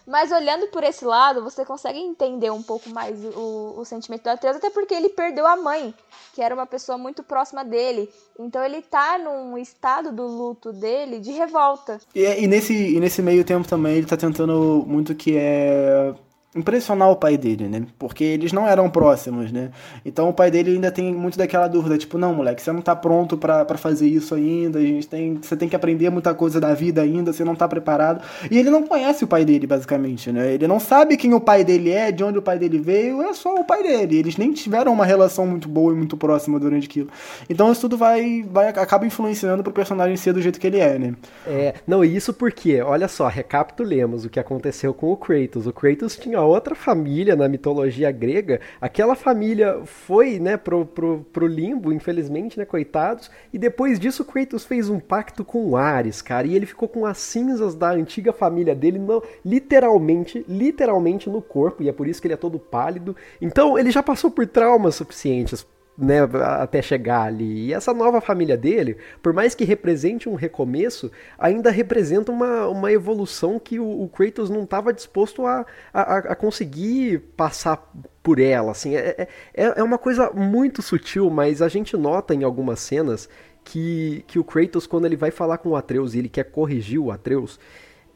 [0.07, 4.29] mas olhando por esse lado, você consegue entender um pouco mais o, o sentimento do
[4.29, 5.93] Atreus, até porque ele perdeu a mãe,
[6.33, 8.09] que era uma pessoa muito próxima dele.
[8.39, 11.99] Então ele tá num estado do luto dele de revolta.
[12.13, 16.13] E, e nesse, e nesse meio tempo também ele tá tentando muito que é
[16.55, 17.85] impressionar o pai dele, né?
[17.99, 19.71] Porque eles não eram próximos, né?
[20.05, 22.95] Então o pai dele ainda tem muito daquela dúvida, tipo, não, moleque, você não tá
[22.95, 26.73] pronto para fazer isso ainda, a gente tem, você tem que aprender muita coisa da
[26.73, 28.23] vida ainda, você não tá preparado.
[28.49, 30.53] E ele não conhece o pai dele, basicamente, né?
[30.53, 33.33] Ele não sabe quem o pai dele é, de onde o pai dele veio, é
[33.33, 34.17] só o pai dele.
[34.17, 37.09] Eles nem tiveram uma relação muito boa e muito próxima durante aquilo.
[37.49, 40.97] Então isso tudo vai, vai acaba influenciando pro personagem ser do jeito que ele é,
[40.97, 41.15] né?
[41.45, 45.67] É, não, isso porque, olha só, recapitulemos o que aconteceu com o Kratos.
[45.67, 48.59] O Kratos tinha outra família na mitologia grega.
[48.79, 53.29] Aquela família foi, né, pro, pro, pro limbo, infelizmente, né, coitados.
[53.53, 56.47] E depois disso, Kratos fez um pacto com Ares, cara.
[56.47, 61.83] E ele ficou com as cinzas da antiga família dele, no, literalmente, literalmente no corpo.
[61.83, 63.15] E é por isso que ele é todo pálido.
[63.41, 65.65] Então, ele já passou por traumas suficientes
[65.97, 66.19] né,
[66.59, 67.67] até chegar ali.
[67.67, 72.91] E essa nova família dele, por mais que represente um recomeço, ainda representa uma, uma
[72.91, 78.71] evolução que o, o Kratos não estava disposto a, a, a, conseguir passar por ela.
[78.71, 83.29] Assim, é, é, é uma coisa muito sutil, mas a gente nota em algumas cenas
[83.63, 86.99] que, que o Kratos, quando ele vai falar com o Atreus e ele quer corrigir
[86.99, 87.59] o Atreus,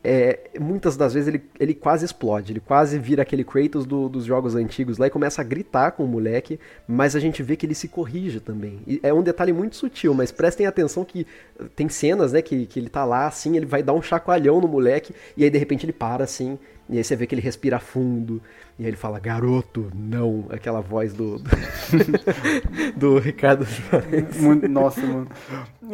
[0.03, 4.23] é, muitas das vezes ele, ele quase explode, ele quase vira aquele Kratos do, dos
[4.23, 7.65] jogos antigos lá e começa a gritar com o moleque, mas a gente vê que
[7.65, 8.79] ele se corrige também.
[8.87, 11.27] E é um detalhe muito sutil, mas prestem atenção que
[11.75, 14.67] tem cenas, né, que, que ele tá lá assim, ele vai dar um chacoalhão no
[14.67, 16.57] moleque e aí de repente ele para assim,
[16.89, 18.41] e aí você vê que ele respira fundo.
[18.77, 20.45] E aí ele fala, garoto, não.
[20.49, 21.37] Aquela voz do.
[21.37, 21.45] Do,
[22.97, 23.67] do Ricardo
[24.39, 25.27] Muito, Nossa, mano.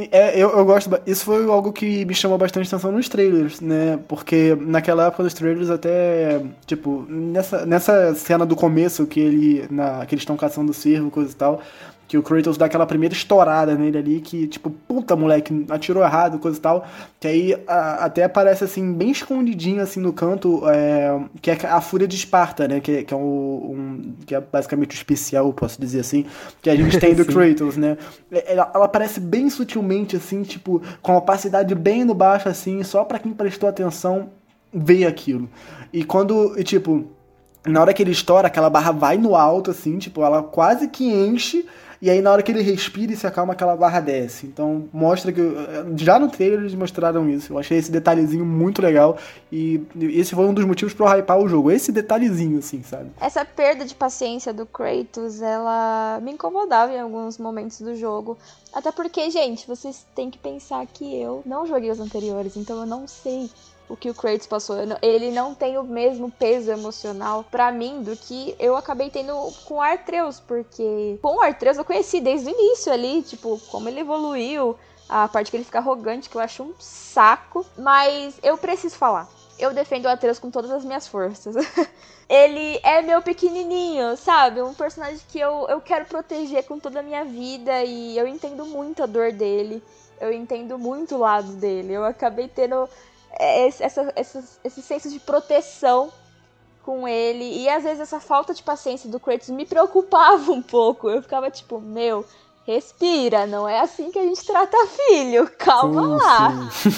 [0.09, 0.89] É, eu, eu gosto.
[1.05, 3.99] Isso foi algo que me chamou bastante atenção nos trailers, né?
[4.07, 6.41] Porque naquela época dos trailers, até.
[6.65, 9.67] Tipo, nessa, nessa cena do começo, que ele.
[9.69, 11.61] Na, que eles estão caçando o cervo, coisa e tal
[12.07, 16.37] que o Kratos dá aquela primeira estourada nele ali, que tipo, puta moleque, atirou errado,
[16.37, 16.85] coisa e tal.
[17.19, 21.81] Que aí a, até aparece assim, bem escondidinho assim no canto, é, que é a
[21.81, 22.79] Fúria de Esparta, né?
[22.79, 26.25] Que, que é o, um, que é basicamente o especial, posso dizer assim,
[26.61, 27.97] que a gente tem do Kratos, né?
[28.31, 33.03] É, ela, ela, aparece bem sutilmente, assim, tipo, com opacidade bem no baixo, assim, só
[33.03, 34.29] para quem prestou atenção
[34.71, 35.49] ver aquilo.
[35.91, 37.05] E quando, tipo,
[37.65, 41.05] na hora que ele estoura, aquela barra vai no alto, assim, tipo, ela quase que
[41.05, 41.65] enche
[42.05, 44.45] e aí, na hora que ele respira e se acalma, aquela barra desce.
[44.45, 45.41] Então, mostra que.
[45.97, 47.51] Já no trailer eles mostraram isso.
[47.51, 49.17] Eu achei esse detalhezinho muito legal.
[49.51, 51.71] E esse foi um dos motivos para eu hypar o jogo.
[51.71, 53.09] Esse detalhezinho, assim, sabe?
[53.19, 58.37] Essa perda de paciência do Kratos, ela me incomodava em alguns momentos do jogo.
[58.71, 62.85] Até porque, gente, vocês têm que pensar que eu não joguei os anteriores, então eu
[62.85, 63.49] não sei
[63.87, 64.75] o que o Kratos passou.
[65.01, 69.33] Ele não tem o mesmo peso emocional para mim do que eu acabei tendo
[69.65, 73.87] com o Artreus, porque com o Artreus eu conheci desde o início ali, tipo, como
[73.87, 74.75] ele evoluiu,
[75.07, 77.65] a parte que ele fica arrogante, que eu acho um saco.
[77.77, 79.29] Mas eu preciso falar.
[79.57, 81.55] Eu defendo o Atreus com todas as minhas forças.
[82.27, 84.61] ele é meu pequenininho, sabe?
[84.61, 88.65] Um personagem que eu, eu quero proteger com toda a minha vida e eu entendo
[88.65, 89.81] muito a dor dele.
[90.19, 91.93] Eu entendo muito o lado dele.
[91.93, 92.89] Eu acabei tendo
[93.39, 96.11] esse, essa, esse, esse senso de proteção
[96.83, 97.63] com ele.
[97.63, 101.09] E às vezes essa falta de paciência do Kratos me preocupava um pouco.
[101.09, 102.23] Eu ficava tipo, meu,
[102.65, 106.69] respira, não é assim que a gente trata filho, calma sim, lá.
[106.71, 106.91] Sim.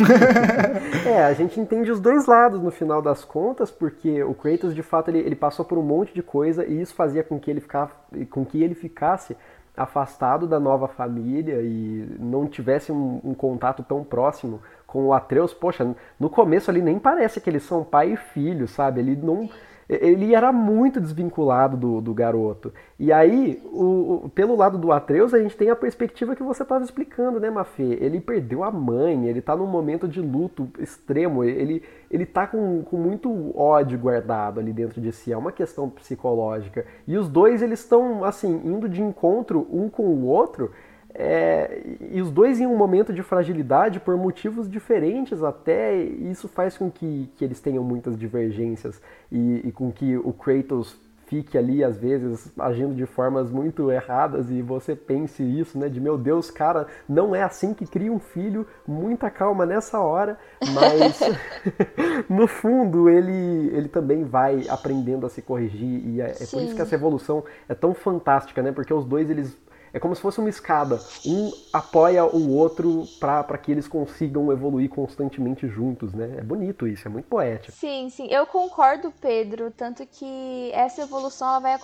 [1.07, 4.83] é, a gente entende os dois lados no final das contas, porque o Kratos de
[4.83, 7.61] fato ele, ele passou por um monte de coisa e isso fazia com que ele,
[7.61, 7.91] ficava,
[8.29, 9.35] com que ele ficasse
[9.75, 15.53] afastado da nova família e não tivesse um, um contato tão próximo com o Atreus,
[15.53, 19.01] poxa, no começo ali nem parece que eles são pai e filho, sabe?
[19.01, 19.49] Ele não
[19.89, 22.73] ele era muito desvinculado do, do garoto.
[22.99, 26.63] E aí, o, o, pelo lado do Atreus, a gente tem a perspectiva que você
[26.63, 27.97] estava explicando, né, Mafê?
[28.01, 32.83] Ele perdeu a mãe, ele está num momento de luto extremo, ele, ele tá com,
[32.83, 36.85] com muito ódio guardado ali dentro de si, é uma questão psicológica.
[37.07, 40.71] E os dois, eles estão, assim, indo de encontro um com o outro,
[41.19, 46.47] é, e os dois em um momento de fragilidade por motivos diferentes até, e isso
[46.47, 49.01] faz com que, que eles tenham muitas divergências
[49.31, 54.49] e, e, com que o Kratos fique ali às vezes agindo de formas muito erradas
[54.51, 58.19] e você pense isso, né, de meu Deus, cara, não é assim que cria um
[58.19, 60.37] filho, muita calma nessa hora,
[60.71, 61.19] mas
[62.29, 66.75] no fundo ele, ele também vai aprendendo a se corrigir e é, é por isso
[66.75, 69.57] que essa evolução é tão fantástica, né, porque os dois eles
[69.93, 70.99] é como se fosse uma escada.
[71.25, 76.35] Um apoia o outro para que eles consigam evoluir constantemente juntos, né?
[76.37, 77.77] É bonito isso, é muito poético.
[77.77, 78.27] Sim, sim.
[78.27, 79.71] Eu concordo, Pedro.
[79.71, 81.79] Tanto que essa evolução ela vai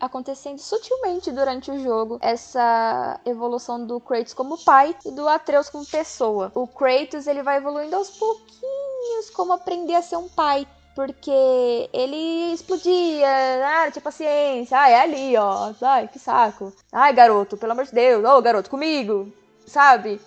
[0.00, 2.18] acontecendo sutilmente durante o jogo.
[2.20, 6.52] Essa evolução do Kratos como pai e do Atreus como pessoa.
[6.54, 10.66] O Kratos ele vai evoluindo aos pouquinhos como aprender a ser um pai
[10.98, 13.28] porque ele explodia,
[13.64, 16.72] ah, tinha paciência, ai, é ali, ó, ai, que saco.
[16.90, 19.32] Ai, garoto, pelo amor de Deus, ô, oh, garoto, comigo,
[19.64, 20.20] sabe?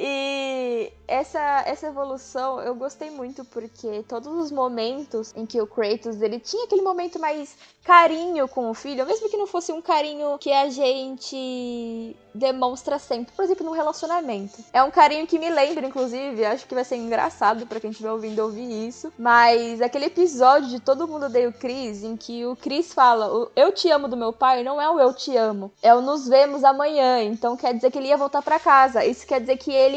[0.00, 6.22] E essa, essa evolução eu gostei muito porque todos os momentos em que o Kratos
[6.22, 10.38] ele tinha aquele momento mais carinho com o filho, mesmo que não fosse um carinho
[10.38, 14.62] que a gente demonstra sempre, por exemplo, num relacionamento.
[14.72, 18.12] É um carinho que me lembra, inclusive, acho que vai ser engraçado para quem estiver
[18.12, 22.54] ouvindo ouvir isso, mas aquele episódio de Todo Mundo Odeia o Chris, em que o
[22.54, 25.72] Chris fala, o eu te amo do meu pai, não é o eu te amo,
[25.82, 29.26] é o nos vemos amanhã, então quer dizer que ele ia voltar para casa, isso
[29.26, 29.87] quer dizer que ele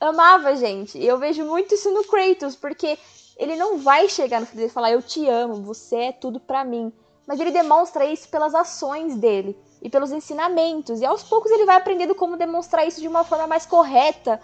[0.00, 0.98] amava a gente.
[0.98, 2.98] E eu vejo muito isso no Kratos, porque
[3.36, 6.40] ele não vai chegar no filho dele e falar eu te amo, você é tudo
[6.40, 6.92] para mim.
[7.26, 11.00] Mas ele demonstra isso pelas ações dele e pelos ensinamentos.
[11.00, 14.40] E aos poucos ele vai aprendendo como demonstrar isso de uma forma mais correta,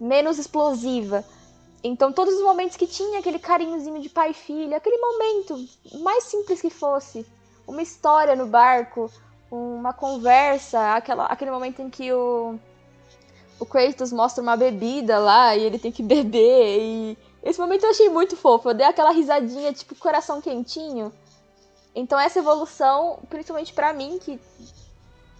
[0.00, 1.24] menos explosiva.
[1.82, 5.56] Então, todos os momentos que tinha aquele carinhozinho de pai e filha, aquele momento,
[6.00, 7.26] mais simples que fosse,
[7.66, 9.10] uma história no barco,
[9.50, 12.58] uma conversa, aquela, aquele momento em que o,
[13.58, 16.78] o Kratos mostra uma bebida lá e ele tem que beber.
[16.80, 18.70] E esse momento eu achei muito fofo.
[18.70, 21.12] Eu dei aquela risadinha, tipo, coração quentinho.
[21.94, 24.38] Então essa evolução, principalmente para mim, que,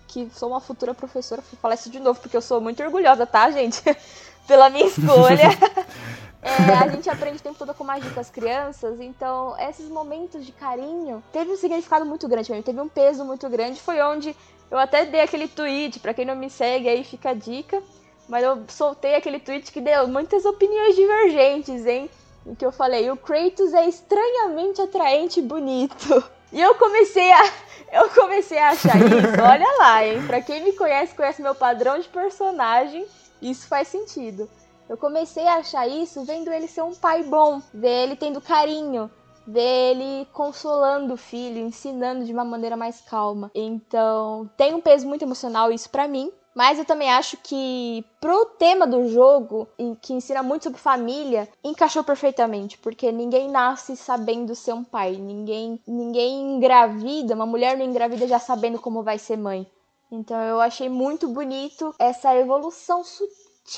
[0.09, 3.27] que sou uma futura professora, vou falar isso de novo, porque eu sou muito orgulhosa,
[3.27, 3.83] tá, gente?
[4.49, 5.51] Pela minha escolha.
[6.41, 10.47] é, a gente aprende o tempo todo com magia com as crianças, então esses momentos
[10.47, 13.79] de carinho teve um significado muito grande pra mim, teve um peso muito grande.
[13.81, 14.35] Foi onde
[14.71, 17.83] eu até dei aquele tweet, para quem não me segue aí fica a dica
[18.29, 22.11] mas eu soltei aquele tweet que deu muitas opiniões divergentes, hein?
[22.47, 26.25] Em que eu falei, o Kratos é estranhamente atraente e bonito.
[26.53, 27.53] E eu comecei a.
[27.93, 30.25] Eu comecei a achar isso, olha lá, hein?
[30.27, 33.07] Pra quem me conhece, conhece meu padrão de personagem,
[33.43, 34.49] isso faz sentido.
[34.89, 39.11] Eu comecei a achar isso vendo ele ser um pai bom, ver ele tendo carinho,
[39.47, 43.51] ver ele consolando o filho, ensinando de uma maneira mais calma.
[43.55, 46.33] Então, tem um peso muito emocional isso para mim.
[46.57, 49.69] Mas eu também acho que pro tema do jogo,
[50.01, 55.79] que ensina muito sobre família, encaixou perfeitamente, porque ninguém nasce sabendo ser um pai, ninguém
[55.87, 59.71] ninguém engravida, uma mulher não engravida já sabendo como vai ser mãe.
[60.11, 63.29] Então eu achei muito bonito essa evolução sutil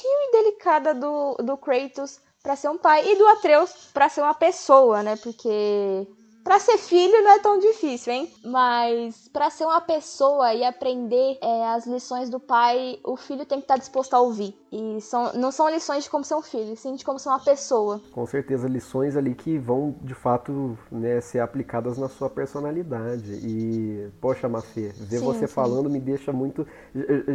[0.05, 4.35] e delicada do, do Kratos para ser um pai e do Atreus para ser uma
[4.35, 5.17] pessoa, né?
[5.17, 6.07] Porque
[6.49, 8.33] Pra ser filho não é tão difícil, hein?
[8.43, 13.59] Mas para ser uma pessoa e aprender é, as lições do pai, o filho tem
[13.59, 14.57] que estar disposto a ouvir.
[14.71, 17.41] E são, não são lições de como ser um filho, sim de como ser uma
[17.41, 18.01] pessoa.
[18.13, 23.33] Com certeza, lições ali que vão de fato né, ser aplicadas na sua personalidade.
[23.43, 25.55] E, poxa, Mafê, ver sim, você sim.
[25.55, 26.67] falando me deixa muito.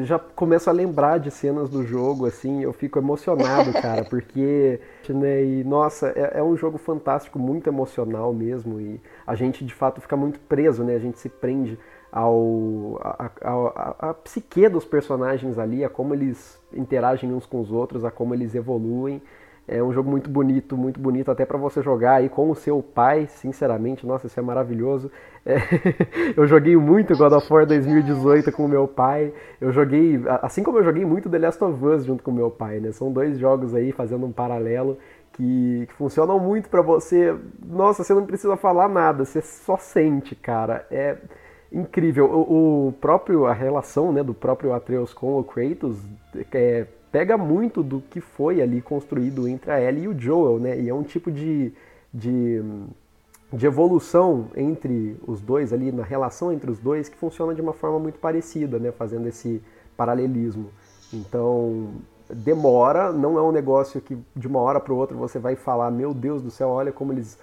[0.04, 4.80] Já começo a lembrar de cenas do jogo, assim, eu fico emocionado, cara, porque.
[5.10, 8.80] Né, e, nossa, é, é um jogo fantástico, muito emocional mesmo.
[8.80, 10.96] E a gente de fato fica muito preso, né?
[10.96, 11.80] A gente se prende
[12.13, 17.71] ao a, a, a, psique dos personagens ali, a como eles interagem uns com os
[17.71, 19.19] outros, a como eles evoluem.
[19.67, 22.84] É um jogo muito bonito, muito bonito até para você jogar aí com o seu
[22.84, 25.10] pai, sinceramente, nossa, isso é maravilhoso.
[25.45, 25.56] É,
[26.38, 29.34] eu joguei muito God of War 2018 com o meu pai.
[29.60, 32.52] Eu joguei, assim como eu joguei muito The Last of Us junto com o meu
[32.52, 32.91] pai, né?
[32.91, 34.99] São dois jogos aí fazendo um paralelo
[35.32, 37.34] que, que funcionam muito para você.
[37.65, 40.86] Nossa, você não precisa falar nada, você só sente, cara.
[40.91, 41.17] É
[41.73, 42.25] incrível.
[42.25, 45.97] O, o próprio a relação, né, do próprio Atreus com o Kratos
[46.51, 50.79] é, pega muito do que foi ali construído entre a Ellie e o Joel, né?
[50.79, 51.73] E é um tipo de,
[52.13, 52.62] de
[53.53, 57.71] de evolução entre os dois ali, na relação entre os dois, que funciona de uma
[57.71, 58.91] forma muito parecida, né?
[58.91, 59.62] Fazendo esse
[59.95, 60.71] paralelismo.
[61.13, 61.91] Então,
[62.27, 66.15] demora, não é um negócio que de uma hora para outra você vai falar, meu
[66.15, 67.37] Deus do céu, olha como eles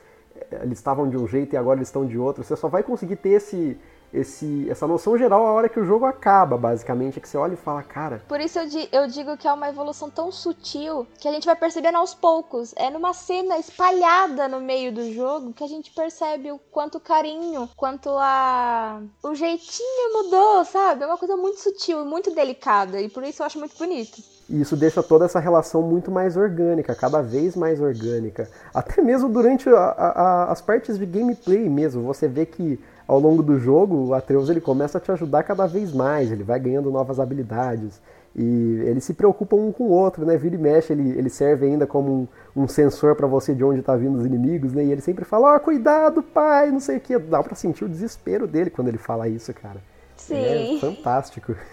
[0.62, 2.42] eles estavam de um jeito e agora eles estão de outro.
[2.42, 3.76] Você só vai conseguir ter esse
[4.12, 7.18] esse, essa noção geral a hora que o jogo acaba, basicamente.
[7.18, 8.22] É que você olha e fala, cara.
[8.28, 11.46] Por isso eu, di eu digo que é uma evolução tão sutil que a gente
[11.46, 12.72] vai percebendo aos poucos.
[12.76, 17.00] É numa cena espalhada no meio do jogo que a gente percebe o quanto o
[17.00, 19.00] carinho, quanto a.
[19.22, 21.04] o jeitinho mudou, sabe?
[21.04, 23.00] É uma coisa muito sutil e muito delicada.
[23.00, 24.20] E por isso eu acho muito bonito.
[24.48, 28.50] E isso deixa toda essa relação muito mais orgânica, cada vez mais orgânica.
[28.74, 32.02] Até mesmo durante a, a, as partes de gameplay mesmo.
[32.02, 32.80] Você vê que
[33.10, 36.44] ao longo do jogo, o Atreus ele começa a te ajudar cada vez mais, ele
[36.44, 38.00] vai ganhando novas habilidades.
[38.36, 40.36] E eles se preocupam um com o outro, né?
[40.36, 43.82] Vira e mexe, ele, ele serve ainda como um, um sensor para você de onde
[43.82, 44.84] tá vindo os inimigos, né?
[44.84, 47.18] E ele sempre fala, ó, oh, cuidado, pai, não sei o que.
[47.18, 49.82] Dá pra sentir o desespero dele quando ele fala isso, cara.
[50.16, 50.76] Sim.
[50.76, 51.56] É fantástico.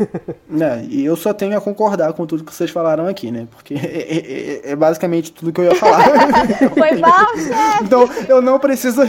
[0.59, 3.47] É, e eu só tenho a concordar com tudo que vocês falaram aqui, né?
[3.51, 6.03] Porque é, é, é basicamente tudo que eu ia falar.
[6.73, 7.27] Foi mal!
[7.83, 9.03] Então, eu não preciso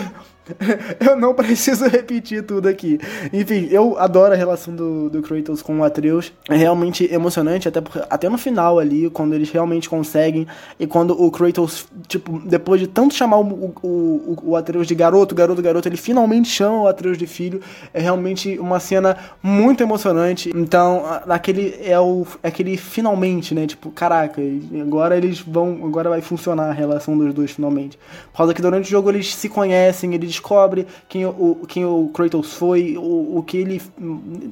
[1.01, 2.99] eu não preciso repetir tudo aqui.
[3.33, 6.33] Enfim, eu adoro a relação do, do Kratos com o Atreus.
[6.49, 10.47] É realmente emocionante, até, porque, até no final ali, quando eles realmente conseguem.
[10.79, 14.95] E quando o Kratos, tipo, depois de tanto chamar o, o, o, o Atreus de
[14.95, 17.61] garoto, garoto, garoto, ele finalmente chama o Atreus de filho.
[17.93, 20.51] É realmente uma cena muito emocionante.
[20.55, 23.67] Então, aquele é o é aquele finalmente, né?
[23.67, 24.41] Tipo, caraca,
[24.81, 25.85] agora eles vão.
[25.85, 27.99] Agora vai funcionar a relação dos dois finalmente.
[28.33, 32.11] Por causa que durante o jogo eles se conhecem, eles descobre quem o, quem o
[32.15, 33.83] Kratos foi, o, o, que ele,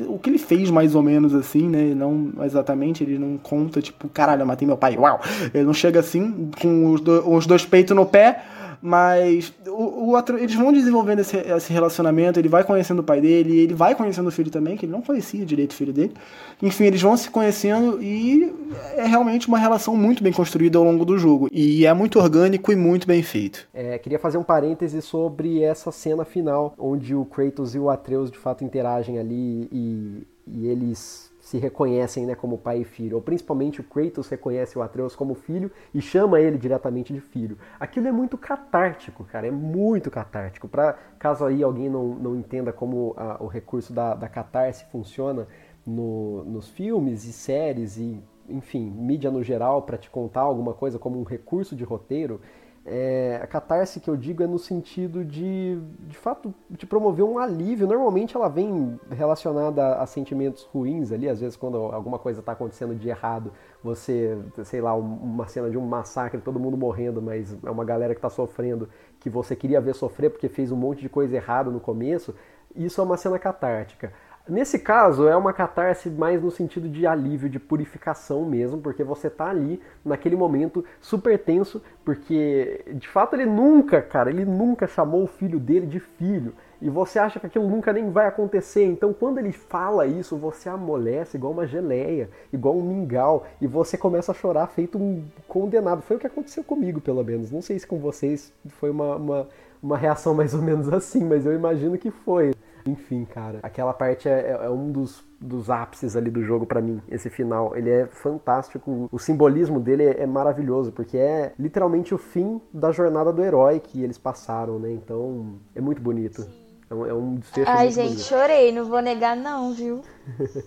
[0.09, 1.95] o que ele fez mais ou menos assim, né?
[1.95, 5.21] Não exatamente, ele não conta, tipo, caralho, eu matei meu pai, uau!
[5.55, 8.43] Ele não chega assim, com os, do, os dois peitos no pé,
[8.87, 13.59] mas o, o, eles vão desenvolvendo esse, esse, relacionamento, ele vai conhecendo o pai dele,
[13.59, 16.15] ele vai conhecendo o filho também, que ele não conhecia direito o filho dele.
[16.63, 18.55] Enfim, eles vão se conhecendo e
[18.95, 21.49] é realmente uma relação muito bem construída ao longo do jogo.
[21.51, 23.67] E é muito orgânico e muito bem feito.
[23.75, 28.31] É, queria fazer um parêntese sobre essa cena final, onde o Kratos e o Atreus
[28.31, 33.23] de fato interagem ali e, e eles se reconhecem né, como pai e filho, ou
[33.23, 37.57] principalmente o Kratos reconhece o Atreus como filho e chama ele diretamente de filho.
[37.79, 40.67] Aquilo é muito catártico, cara, é muito catártico.
[40.67, 45.47] Pra, caso aí alguém não, não entenda como a, o recurso da, da catarse funciona
[45.87, 50.99] no, nos filmes e séries e, enfim, mídia no geral, para te contar alguma coisa
[50.99, 52.41] como um recurso de roteiro,
[52.89, 55.77] é, a catarse que eu digo é no sentido de,
[56.07, 57.85] de fato, de promover um alívio.
[57.85, 62.95] Normalmente ela vem relacionada a sentimentos ruins ali, às vezes quando alguma coisa está acontecendo
[62.95, 67.71] de errado, você, sei lá, uma cena de um massacre, todo mundo morrendo, mas é
[67.71, 71.09] uma galera que está sofrendo, que você queria ver sofrer porque fez um monte de
[71.09, 72.35] coisa errada no começo,
[72.77, 74.13] isso é uma cena catártica.
[74.49, 79.29] Nesse caso, é uma catarse mais no sentido de alívio, de purificação mesmo, porque você
[79.29, 85.25] tá ali naquele momento super tenso, porque de fato ele nunca, cara, ele nunca chamou
[85.25, 86.55] o filho dele de filho.
[86.81, 88.85] E você acha que aquilo nunca nem vai acontecer.
[88.85, 93.97] Então, quando ele fala isso, você amolece igual uma geleia, igual um mingau, e você
[93.97, 96.03] começa a chorar feito um condenado.
[96.03, 97.51] Foi o que aconteceu comigo, pelo menos.
[97.51, 99.49] Não sei se com vocês foi uma, uma,
[99.83, 102.53] uma reação mais ou menos assim, mas eu imagino que foi.
[102.87, 107.01] Enfim, cara, aquela parte é, é um dos, dos ápices ali do jogo para mim,
[107.09, 107.77] esse final.
[107.77, 112.93] Ele é fantástico, o simbolismo dele é, é, maravilhoso, porque é literalmente o fim da
[112.93, 114.93] jornada do herói que eles passaram, né?
[114.93, 116.47] Então, é muito bonito.
[116.89, 118.23] É um, é um desfecho Ai, gente, bonito.
[118.23, 120.03] chorei, não vou negar não, viu?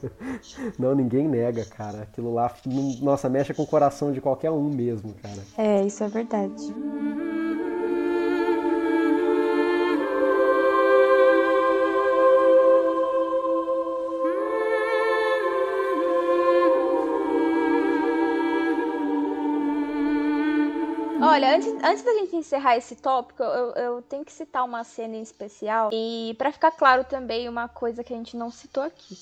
[0.77, 2.01] não, ninguém nega, cara.
[2.01, 2.53] Aquilo lá,
[3.01, 5.39] nossa, mexe com o coração de qualquer um mesmo, cara.
[5.57, 6.73] É, isso é verdade.
[21.39, 25.15] Olha, antes, antes da gente encerrar esse tópico, eu, eu tenho que citar uma cena
[25.15, 25.89] em especial.
[25.93, 29.15] E para ficar claro também, uma coisa que a gente não citou aqui.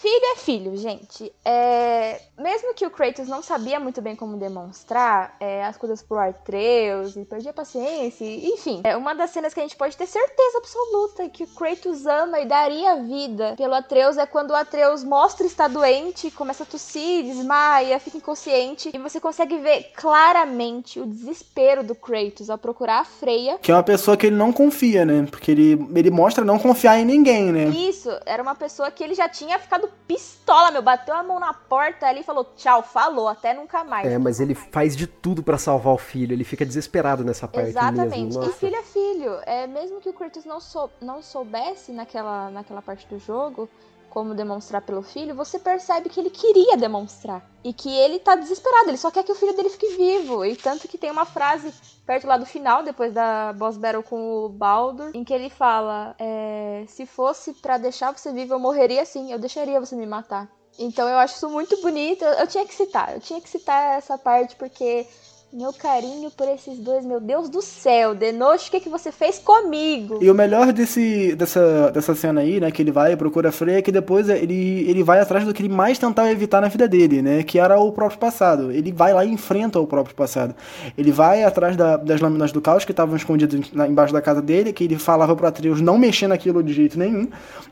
[0.00, 1.32] Filho é filho, gente.
[1.44, 2.20] É...
[2.38, 7.16] Mesmo que o Kratos não sabia muito bem como demonstrar é, as coisas pro Atreus
[7.16, 8.80] e perdia a paciência, enfim.
[8.84, 12.38] É uma das cenas que a gente pode ter certeza absoluta que o Kratos ama
[12.38, 17.24] e daria vida pelo Atreus é quando o Atreus mostra estar doente, começa a tossir,
[17.24, 23.04] desmaia, fica inconsciente e você consegue ver claramente o desespero do Kratos ao procurar a
[23.04, 23.58] Freya.
[23.58, 25.26] Que é uma pessoa que ele não confia, né?
[25.28, 27.64] Porque ele, ele mostra não confiar em ninguém, né?
[27.64, 30.82] Isso, era uma pessoa que ele já tinha ficado ficando pistola, meu.
[30.82, 34.06] Bateu a mão na porta ali e falou tchau, falou, até nunca mais.
[34.06, 36.32] É, mas ele faz de tudo para salvar o filho.
[36.32, 38.20] Ele fica desesperado nessa parte Exatamente.
[38.20, 38.44] mesmo.
[38.44, 39.38] E filho é filho.
[39.46, 43.68] É, mesmo que o Kratos não, sou, não soubesse naquela, naquela parte do jogo
[44.10, 47.44] como demonstrar pelo filho, você percebe que ele queria demonstrar.
[47.62, 50.44] E que ele tá desesperado, ele só quer que o filho dele fique vivo.
[50.44, 51.72] E tanto que tem uma frase
[52.06, 56.14] perto lá do final, depois da boss battle com o Baldur, em que ele fala:
[56.18, 60.48] é, Se fosse para deixar você vivo, eu morreria sim, eu deixaria você me matar.
[60.78, 62.24] Então eu acho isso muito bonito.
[62.24, 65.06] Eu, eu tinha que citar, eu tinha que citar essa parte porque
[65.50, 69.38] meu carinho por esses dois, meu Deus do céu, Denoche, o que, que você fez
[69.38, 70.18] comigo?
[70.20, 73.52] E o melhor desse, dessa, dessa cena aí, né, que ele vai e procura a
[73.52, 76.68] Freya, é que depois ele, ele vai atrás do que ele mais tentava evitar na
[76.68, 78.70] vida dele, né, que era o próprio passado.
[78.70, 80.54] Ele vai lá e enfrenta o próprio passado.
[80.98, 84.70] Ele vai atrás da, das lâminas do caos que estavam escondidas embaixo da casa dele,
[84.70, 87.26] que ele falava pro Atreus não mexer naquilo de jeito nenhum.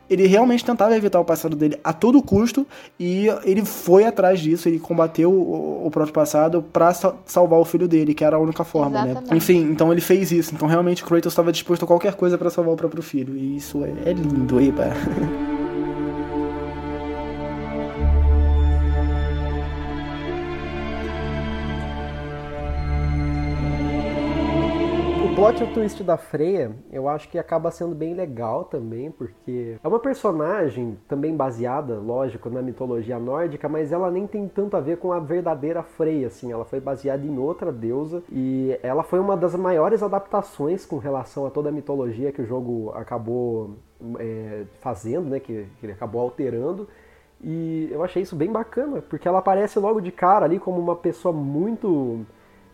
[0.08, 2.66] Ele realmente tentava evitar o passado dele a todo custo
[2.98, 7.86] e ele foi atrás disso, ele combateu o, o próprio passado para salvar o filho
[7.86, 9.10] dele, que era a única forma, né?
[9.10, 9.36] Exatamente.
[9.36, 10.54] Enfim, então ele fez isso.
[10.54, 13.36] Então realmente o Kratos estava disposto a qualquer coisa para salvar o próprio filho.
[13.36, 14.90] E isso é, é lindo, aí, pá.
[25.36, 30.00] plot twist da Freya, eu acho que acaba sendo bem legal também, porque é uma
[30.00, 35.12] personagem também baseada, lógico, na mitologia nórdica, mas ela nem tem tanto a ver com
[35.12, 39.54] a verdadeira Freya, assim, ela foi baseada em outra deusa e ela foi uma das
[39.54, 43.76] maiores adaptações com relação a toda a mitologia que o jogo acabou
[44.18, 46.88] é, fazendo, né, que, que ele acabou alterando.
[47.44, 50.96] E eu achei isso bem bacana, porque ela aparece logo de cara ali como uma
[50.96, 52.24] pessoa muito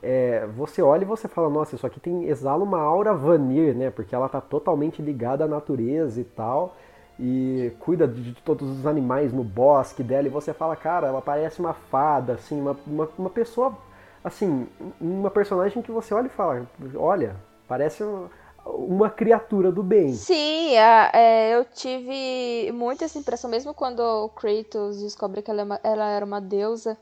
[0.02, 3.90] é, você olha e você fala, nossa, isso aqui tem exala uma aura Vanir, né?
[3.90, 6.74] Porque ela tá totalmente ligada à natureza e tal.
[7.20, 10.26] E cuida de, de todos os animais no bosque dela.
[10.26, 13.76] E você fala, cara, ela parece uma fada, assim, uma, uma, uma pessoa,
[14.24, 14.66] assim,
[15.00, 17.36] uma personagem que você olha e fala, olha,
[17.68, 18.02] parece
[18.66, 20.12] uma, criatura do bem.
[20.12, 25.62] Sim, a- é, eu tive muito essa impressão, mesmo quando o Kratos descobre que ela,
[25.62, 26.96] é ela era uma deusa,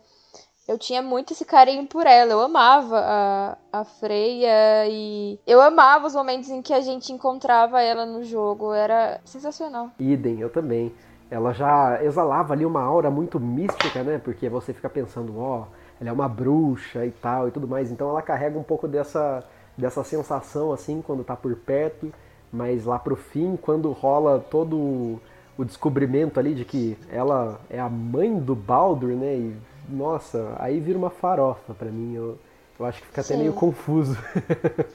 [0.70, 2.30] eu tinha muito esse carinho por ela.
[2.30, 7.82] Eu amava a, a Freya e eu amava os momentos em que a gente encontrava
[7.82, 8.72] ela no jogo.
[8.72, 9.90] Era sensacional.
[9.98, 10.94] Idem, eu também.
[11.28, 14.20] Ela já exalava ali uma aura muito mística, né?
[14.22, 15.64] Porque você fica pensando, ó,
[16.00, 17.90] ela é uma bruxa e tal e tudo mais.
[17.90, 19.42] Então ela carrega um pouco dessa,
[19.76, 22.12] dessa sensação assim quando tá por perto,
[22.52, 25.20] mas lá pro fim, quando rola todo o-
[25.58, 29.34] o descobrimento ali de que ela é a mãe do Baldur, né?
[29.34, 32.14] E nossa, aí vira uma farofa pra mim.
[32.14, 32.38] Eu,
[32.78, 33.40] eu acho que fica até Sim.
[33.40, 34.16] meio confuso.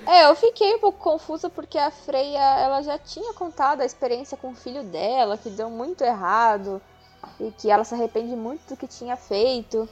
[0.08, 4.38] É, eu fiquei um pouco confusa porque a Freya, ela já tinha contado a experiência
[4.38, 6.82] com o filho dela, que deu muito errado
[7.40, 9.90] e que ela se arrepende muito do que tinha feito.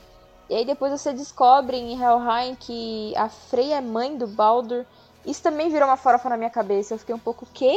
[0.49, 4.85] E aí depois você descobre em Helheim que a Freya é mãe do Baldur.
[5.25, 6.93] Isso também virou uma farofa na minha cabeça.
[6.93, 7.75] Eu fiquei um pouco, o quê?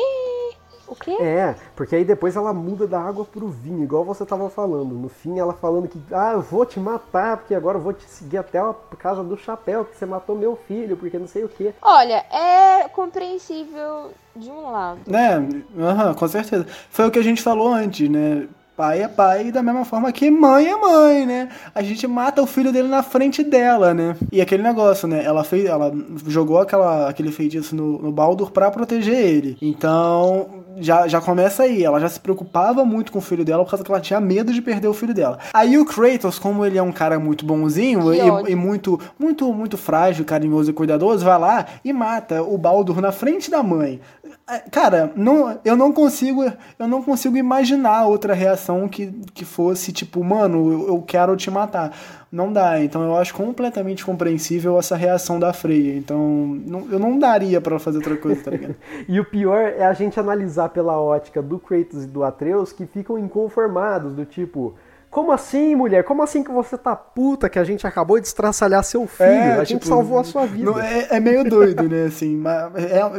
[0.86, 1.12] O quê?
[1.20, 4.94] É, porque aí depois ela muda da água pro vinho, igual você tava falando.
[4.94, 8.04] No fim, ela falando que, ah, eu vou te matar, porque agora eu vou te
[8.04, 11.48] seguir até a casa do chapéu, que você matou meu filho, porque não sei o
[11.48, 11.74] quê.
[11.82, 15.00] Olha, é compreensível de um lado.
[15.06, 15.62] Né?
[15.78, 16.66] Aham, com certeza.
[16.90, 18.46] Foi o que a gente falou antes, né?
[18.76, 21.48] Pai é pai da mesma forma que mãe é mãe, né?
[21.74, 24.14] A gente mata o filho dele na frente dela, né?
[24.30, 25.24] E aquele negócio, né?
[25.24, 25.90] Ela fez, ela
[26.26, 29.56] jogou aquela, aquele feitiço no, no Baldur pra proteger ele.
[29.62, 30.46] Então,
[30.76, 31.82] já, já começa aí.
[31.82, 34.52] Ela já se preocupava muito com o filho dela por causa que ela tinha medo
[34.52, 35.38] de perder o filho dela.
[35.54, 39.78] Aí o Kratos, como ele é um cara muito bonzinho e, e muito, muito, muito
[39.78, 44.00] frágil, carinhoso e cuidadoso, vai lá e mata o Baldur na frente da mãe.
[44.48, 46.44] É, Cara, não, eu não consigo,
[46.78, 51.50] eu não consigo imaginar outra reação que, que fosse tipo, mano, eu, eu quero te
[51.50, 51.96] matar.
[52.32, 52.80] Não dá.
[52.82, 55.96] Então eu acho completamente compreensível essa reação da Freya.
[55.96, 56.18] Então
[56.66, 58.74] não- eu não daria pra ela fazer outra coisa, tá ligado?
[59.08, 62.84] E o pior é a gente analisar pela ótica do Kratos e do Atreus que
[62.86, 64.74] ficam inconformados, do tipo.
[65.08, 66.02] Como assim, mulher?
[66.04, 69.30] Como assim que você tá puta que a gente acabou de estraçalhar seu filho?
[69.54, 70.70] a gente tipo, salvou a sua vida.
[70.70, 72.04] não- é, é meio doido, né?
[72.06, 72.42] Assim,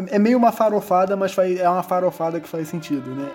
[0.10, 3.30] é, é meio uma farofada, mas é uma farofada que faz sentido, né?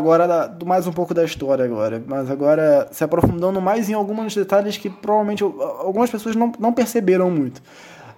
[0.00, 4.34] Agora da, mais um pouco da história agora, mas agora se aprofundando mais em alguns
[4.34, 7.62] detalhes que provavelmente algumas pessoas não, não perceberam muito.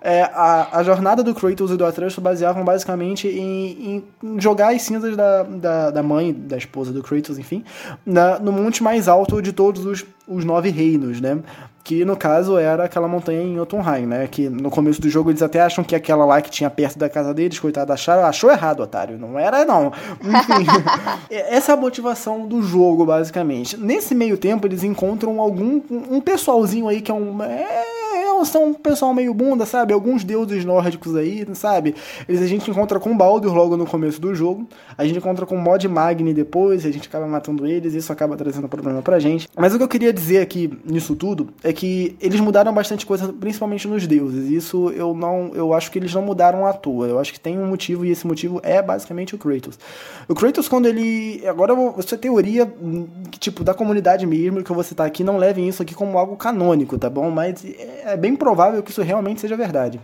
[0.05, 4.75] É, a, a jornada do Kratos e do Atreus se baseavam basicamente em, em, jogar
[4.75, 7.65] as cinzas da, da, da, mãe, da esposa do Kratos, enfim,
[8.05, 11.39] na, no monte mais alto de todos os, os nove reinos, né?
[11.85, 14.29] que no caso era aquela montanha em Jotunheim, né?
[14.29, 17.09] Que no começo do jogo eles até acham que aquela lá que tinha perto da
[17.09, 19.19] casa deles, coitado, acharam, achou errado, otário.
[19.19, 19.93] Não era, não.
[20.21, 20.65] Enfim,
[21.31, 23.77] essa é a motivação do jogo, basicamente.
[23.77, 27.43] Nesse meio tempo, eles encontram algum um pessoalzinho aí que é um.
[27.43, 28.02] É,
[28.45, 29.93] são um pessoal meio bunda, sabe?
[29.93, 31.95] Alguns deuses nórdicos aí, sabe?
[32.29, 34.67] Eles a gente encontra com Baldur logo no começo do jogo.
[34.97, 38.69] A gente encontra com Mod Magni depois, a gente acaba matando eles, isso acaba trazendo
[38.69, 39.49] problema pra gente.
[39.57, 43.33] Mas o que eu queria dizer aqui nisso tudo é que eles mudaram bastante coisa,
[43.33, 44.51] principalmente nos deuses.
[44.51, 47.07] Isso eu não, eu acho que eles não mudaram à toa.
[47.07, 49.79] Eu acho que tem um motivo e esse motivo é basicamente o Kratos.
[50.29, 52.73] O Kratos quando ele, agora você teoria
[53.39, 56.37] tipo da comunidade mesmo que eu vou citar aqui, não levem isso aqui como algo
[56.37, 57.31] canônico, tá bom?
[57.31, 57.65] Mas
[58.05, 60.01] é bem provável que isso realmente seja verdade.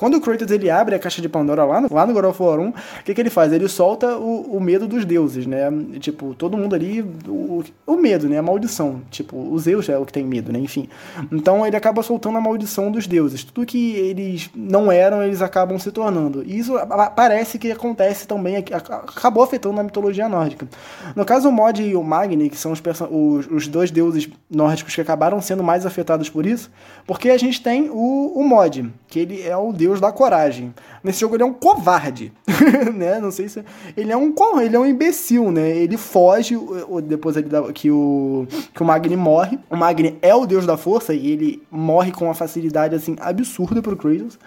[0.00, 2.42] Quando o Kratos ele abre a caixa de Pandora lá no, lá no God of
[2.42, 2.74] War 1, o
[3.04, 3.52] que, que ele faz?
[3.52, 5.70] Ele solta o, o medo dos deuses, né?
[5.98, 8.38] Tipo, todo mundo ali, o, o medo, né?
[8.38, 9.02] A maldição.
[9.10, 10.58] Tipo, os Zeus é o que tem medo, né?
[10.58, 10.88] Enfim.
[11.30, 13.44] Então ele acaba soltando a maldição dos deuses.
[13.44, 16.42] Tudo que eles não eram, eles acabam se tornando.
[16.46, 16.72] E isso
[17.14, 20.66] parece que acontece também, acabou afetando a mitologia nórdica.
[21.14, 22.80] No caso, o Mod e o Magni, que são os,
[23.10, 26.70] os, os dois deuses nórdicos que acabaram sendo mais afetados por isso,
[27.06, 30.72] porque a gente tem o, o Mod, que ele é o deus Deus da coragem.
[31.02, 32.32] Nesse jogo ele é um covarde,
[32.94, 33.20] né?
[33.20, 33.64] Não sei se
[33.96, 34.32] ele é um
[34.62, 35.68] ele é um imbecil, né?
[35.68, 36.56] Ele foge
[37.04, 39.58] depois ele que o que o Magni morre.
[39.68, 43.82] O Magni é o deus da força e ele morre com uma facilidade assim absurda
[43.82, 44.38] pro Kratos.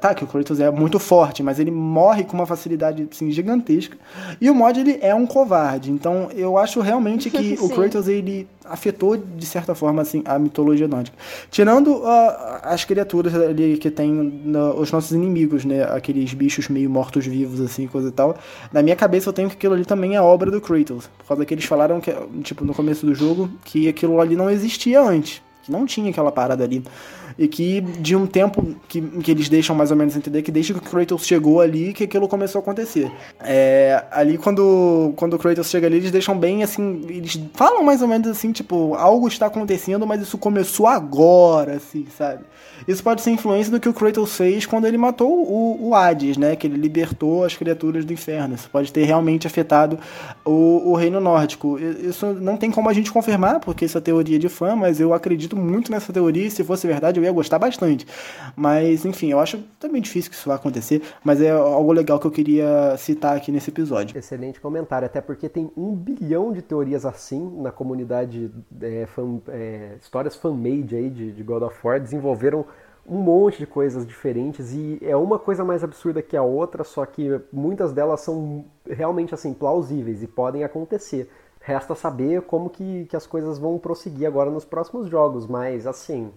[0.00, 3.98] Tá, que o Kratos é muito forte, mas ele morre com uma facilidade assim, gigantesca.
[4.40, 5.90] E o mod ele é um covarde.
[5.90, 10.88] Então eu acho realmente que o Kratos ele afetou de certa forma assim a mitologia
[10.88, 11.14] nórdica.
[11.50, 12.04] Tirando uh,
[12.62, 17.60] as criaturas ali que tem no, os nossos inimigos, né, aqueles bichos meio mortos vivos
[17.60, 18.38] assim, coisa e tal.
[18.72, 21.44] Na minha cabeça eu tenho que aquilo ali também é obra do Kratos, por causa
[21.44, 22.10] que eles falaram que
[22.42, 26.32] tipo no começo do jogo que aquilo ali não existia antes, que não tinha aquela
[26.32, 26.82] parada ali
[27.38, 30.72] e que de um tempo que, que eles deixam mais ou menos entender que desde
[30.72, 33.10] que o Kratos chegou ali que aquilo começou a acontecer.
[33.40, 38.02] É, ali quando, quando o Kratos chega ali, eles deixam bem assim, eles falam mais
[38.02, 42.44] ou menos assim, tipo, algo está acontecendo, mas isso começou agora, assim, sabe?
[42.86, 46.36] Isso pode ser influência do que o Kratos fez quando ele matou o, o Hades,
[46.36, 46.56] né?
[46.56, 48.54] Que ele libertou as criaturas do inferno.
[48.54, 49.98] Isso pode ter realmente afetado
[50.44, 51.78] o, o reino nórdico.
[51.78, 55.14] Isso não tem como a gente confirmar, porque isso é teoria de fã, mas eu
[55.14, 58.06] acredito muito nessa teoria e se fosse verdade eu ia gostar bastante.
[58.56, 62.26] Mas, enfim, eu acho também difícil que isso vá acontecer, mas é algo legal que
[62.26, 64.16] eu queria citar aqui nesse episódio.
[64.16, 68.50] Excelente comentário, até porque tem um bilhão de teorias assim na comunidade
[68.80, 72.64] é, fan, é, histórias fan-made aí de, de God of War, desenvolveram
[73.06, 77.04] um monte de coisas diferentes e é uma coisa mais absurda que a outra, só
[77.04, 81.30] que muitas delas são realmente assim plausíveis e podem acontecer.
[81.60, 86.32] Resta saber como que, que as coisas vão prosseguir agora nos próximos jogos, mas assim,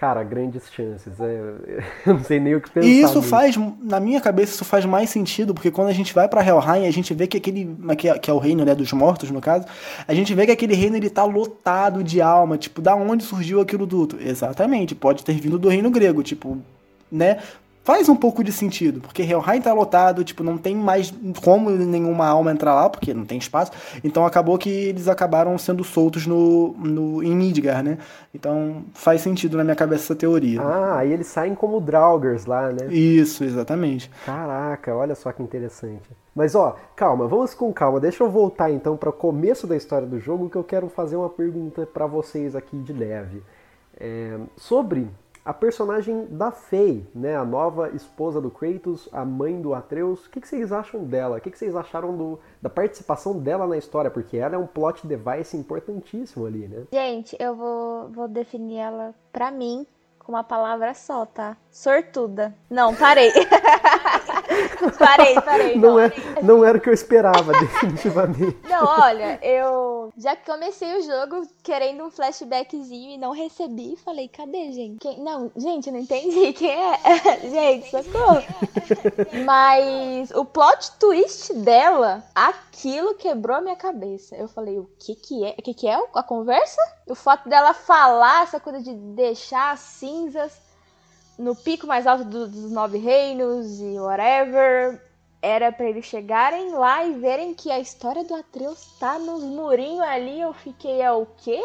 [0.00, 1.20] Cara, grandes chances.
[1.20, 2.88] É, eu não sei nem o que pensar.
[2.88, 6.26] E isso faz, na minha cabeça, isso faz mais sentido, porque quando a gente vai
[6.26, 7.76] pra Helheim, a gente vê que aquele.
[7.98, 9.66] Que é, que é o reino né, dos mortos, no caso.
[10.08, 12.56] A gente vê que aquele reino ele tá lotado de alma.
[12.56, 14.18] Tipo, da onde surgiu aquilo tudo?
[14.18, 16.22] Exatamente, pode ter vindo do reino grego.
[16.22, 16.56] Tipo,
[17.12, 17.36] né?
[17.90, 21.12] Faz um pouco de sentido, porque Helheim tá lotado, tipo, não tem mais
[21.42, 23.72] como nenhuma alma entrar lá, porque não tem espaço.
[24.04, 27.98] Então acabou que eles acabaram sendo soltos no, no em Midgar, né?
[28.32, 30.62] Então faz sentido na minha cabeça essa teoria.
[30.62, 32.86] Ah, aí eles saem como Draugrs lá, né?
[32.94, 34.08] Isso, exatamente.
[34.24, 36.08] Caraca, olha só que interessante.
[36.32, 37.98] Mas ó, calma, vamos com calma.
[37.98, 41.16] Deixa eu voltar então para o começo da história do jogo, que eu quero fazer
[41.16, 43.42] uma pergunta para vocês aqui de leve.
[43.98, 45.08] É, sobre
[45.44, 50.30] a personagem da Faye, né, a nova esposa do Kratos, a mãe do Atreus, o
[50.30, 51.38] que, que vocês acham dela?
[51.38, 54.10] O que, que vocês acharam do, da participação dela na história?
[54.10, 56.84] Porque ela é um plot device importantíssimo ali, né?
[56.92, 59.86] Gente, eu vou, vou definir ela pra mim
[60.18, 61.56] com uma palavra só, tá?
[61.70, 62.54] Sortuda.
[62.68, 63.32] Não, parei.
[64.98, 65.76] parei, parei.
[65.76, 68.58] Não, não, é, não era o que eu esperava, definitivamente.
[68.68, 73.96] Não, olha, eu já comecei o jogo querendo um flashbackzinho e não recebi.
[74.04, 74.98] Falei, cadê, gente?
[74.98, 75.20] Quem?
[75.20, 76.98] Não, gente, não entendi quem é.
[77.48, 78.42] gente, socorro.
[79.44, 84.36] Mas o plot twist dela, aquilo quebrou a minha cabeça.
[84.36, 85.54] Eu falei, o que que é?
[85.58, 86.80] O que que é a conversa?
[87.06, 90.69] O fato dela falar essa coisa de deixar as cinzas
[91.40, 95.00] no pico mais alto do, dos nove reinos e whatever.
[95.42, 100.00] era para eles chegarem lá e verem que a história do Atreus tá nos murinhos
[100.00, 100.40] ali.
[100.40, 101.58] Eu fiquei, é o quê?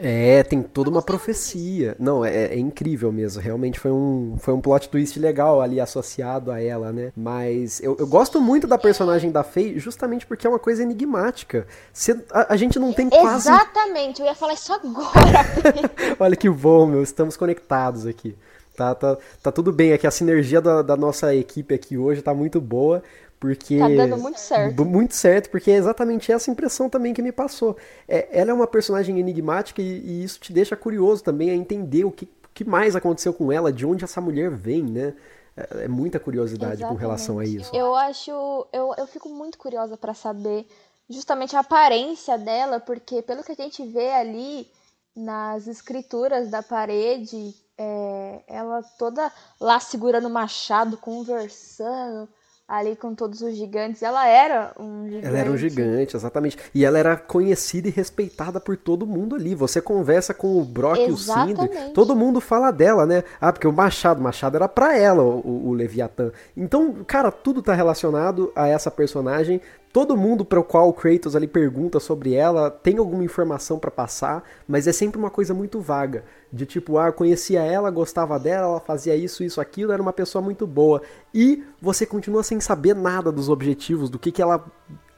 [0.00, 1.94] É, tem toda uma profecia.
[1.98, 3.42] Não, é, é, incrível mesmo.
[3.42, 7.12] Realmente foi um, foi um plot twist legal ali associado a ela, né?
[7.16, 11.66] Mas eu, eu gosto muito da personagem da Faye justamente porque é uma coisa enigmática.
[11.92, 13.48] Cê, a, a, gente não tem quase.
[13.50, 15.44] Exatamente, eu ia falar isso agora.
[16.18, 17.02] Olha que bom, meu.
[17.02, 18.36] Estamos conectados aqui.
[18.78, 20.06] Tá, tá, tá tudo bem aqui.
[20.06, 23.02] A sinergia da, da nossa equipe aqui hoje tá muito boa.
[23.40, 23.76] Porque.
[23.76, 24.84] Tá dando muito certo.
[24.84, 27.76] Muito certo, porque é exatamente essa impressão também que me passou.
[28.06, 32.04] É, ela é uma personagem enigmática e, e, isso te deixa curioso também a entender
[32.04, 35.14] o que, que mais aconteceu com ela, de onde essa mulher vem, né?
[35.56, 36.96] É, é muita curiosidade exatamente.
[36.96, 37.74] com relação a isso.
[37.74, 38.30] Eu acho.
[38.72, 40.66] Eu, eu fico muito curiosa para saber
[41.10, 44.68] justamente a aparência dela, porque pelo que a gente vê ali
[45.16, 52.28] nas escrituras da parede, é, ela toda lá segurando o machado, conversando
[52.68, 54.02] ali com todos os gigantes.
[54.02, 55.26] Ela era um gigante.
[55.26, 56.58] Ela era um gigante, exatamente.
[56.74, 59.54] E ela era conhecida e respeitada por todo mundo ali.
[59.54, 63.24] Você conversa com o Brock e o Sindri, todo mundo fala dela, né?
[63.40, 66.30] Ah, porque o Machado, o Machado era pra ela, o, o Leviatã.
[66.54, 69.62] Então, cara, tudo tá relacionado a essa personagem
[69.92, 73.90] todo mundo para o qual o Kratos ali pergunta sobre ela tem alguma informação para
[73.90, 78.68] passar, mas é sempre uma coisa muito vaga, de tipo, ah, conhecia ela, gostava dela,
[78.68, 81.02] ela fazia isso, isso, aquilo, era uma pessoa muito boa.
[81.32, 84.64] E você continua sem saber nada dos objetivos, do que que ela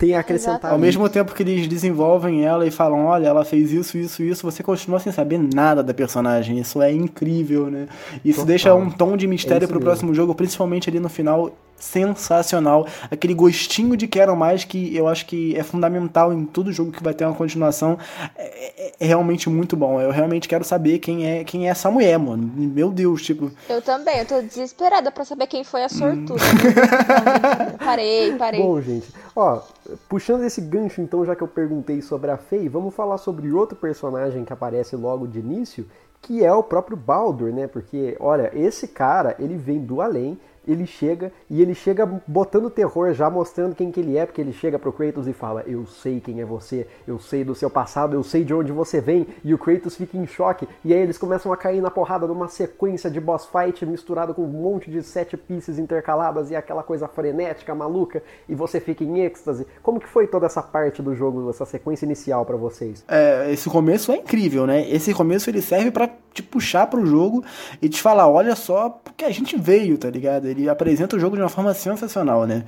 [0.01, 0.73] tem a acrescentar.
[0.73, 4.51] Ao mesmo tempo que eles desenvolvem ela e falam, olha, ela fez isso, isso, isso,
[4.51, 6.59] você continua sem saber nada da personagem.
[6.59, 7.87] Isso é incrível, né?
[8.25, 8.47] Isso Total.
[8.47, 9.85] deixa um tom de mistério é pro mesmo.
[9.85, 12.87] próximo jogo, principalmente ali no final sensacional.
[13.11, 17.03] Aquele gostinho de quero mais que eu acho que é fundamental em todo jogo que
[17.03, 17.99] vai ter uma continuação.
[18.37, 20.01] É, é, é, realmente muito bom.
[20.01, 22.51] Eu realmente quero saber quem é quem é essa mulher, mano.
[22.55, 23.51] Meu Deus, tipo.
[23.69, 26.35] Eu também, eu tô desesperada para saber quem foi a sortuda.
[26.35, 27.77] Hum.
[27.85, 28.63] parei, parei.
[28.63, 29.61] Bom, gente, ó,
[30.09, 33.77] puxando esse gancho, então, já que eu perguntei sobre a Faye, vamos falar sobre outro
[33.77, 35.87] personagem que aparece logo de início,
[36.23, 37.67] que é o próprio Baldur, né?
[37.67, 43.13] Porque, olha, esse cara, ele vem do além, ele chega e ele chega botando terror,
[43.13, 46.21] já mostrando quem que ele é, porque ele chega pro Kratos e fala: Eu sei
[46.21, 49.27] quem é você, eu sei do seu passado, eu sei de onde você vem.
[49.45, 50.69] E o Kratos fica em choque.
[50.85, 54.43] E aí eles começam a cair na porrada numa sequência de boss fight misturado com
[54.43, 58.23] um monte de sete pieces intercaladas e aquela coisa frenética, maluca.
[58.49, 59.67] E você fica em êxtase.
[59.83, 63.05] Como que foi toda essa parte do jogo, essa sequência inicial para vocês?
[63.09, 64.89] É, esse começo é incrível, né?
[64.91, 67.45] Esse começo ele serve para te puxar pro jogo
[67.81, 70.50] e te falar: Olha só, porque a gente veio, tá ligado?
[70.51, 72.65] Ele apresenta o jogo de uma forma sensacional, né?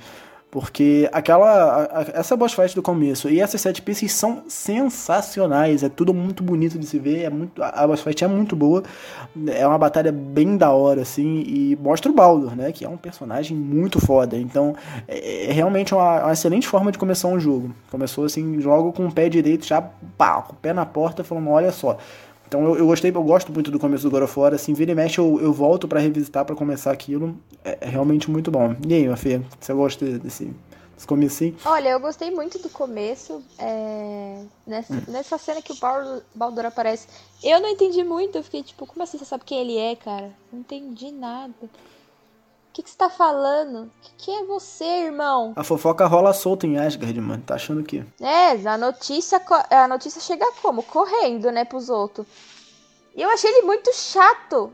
[0.53, 1.85] Porque aquela.
[1.85, 5.81] A, essa boss fight do começo e essas sete pieces são sensacionais.
[5.81, 7.23] É tudo muito bonito de se ver.
[7.23, 8.83] É muito, a boss fight é muito boa.
[9.47, 11.43] É uma batalha bem da hora, assim.
[11.47, 12.71] E mostra o Baldur, né?
[12.71, 14.37] Que é um personagem muito foda.
[14.37, 14.75] Então,
[15.07, 17.73] é, é realmente uma, uma, excelente forma de começar um jogo.
[17.89, 19.81] Começou assim, jogo com o pé direito, já
[20.15, 21.97] pá, com o pé na porta, falando: olha só
[22.53, 24.91] então eu, eu, gostei, eu gosto muito do começo do God of War, assim, vira
[24.91, 27.35] e mexe eu, eu volto para revisitar para começar aquilo.
[27.65, 28.75] É, é, realmente muito bom.
[28.87, 30.53] E aí, Mafê, você gosta desse,
[30.95, 33.41] desse começo Olha, eu gostei muito do começo.
[33.57, 34.43] É...
[34.67, 35.01] Nessa, hum.
[35.07, 37.07] nessa cena que o Baldur, Baldur aparece,
[37.43, 40.31] eu não entendi muito, eu fiquei tipo, como assim você sabe quem ele é, cara?
[40.51, 41.53] Não entendi nada.
[42.73, 43.91] O que, que você tá falando?
[44.17, 45.53] Quem é você, irmão?
[45.55, 47.43] A fofoca rola solta em Asgard, mano.
[47.45, 48.03] Tá achando o quê?
[48.19, 50.81] É, a notícia, a notícia chega como?
[50.81, 52.25] Correndo, né, pros outros.
[53.15, 54.73] E eu achei ele muito chato.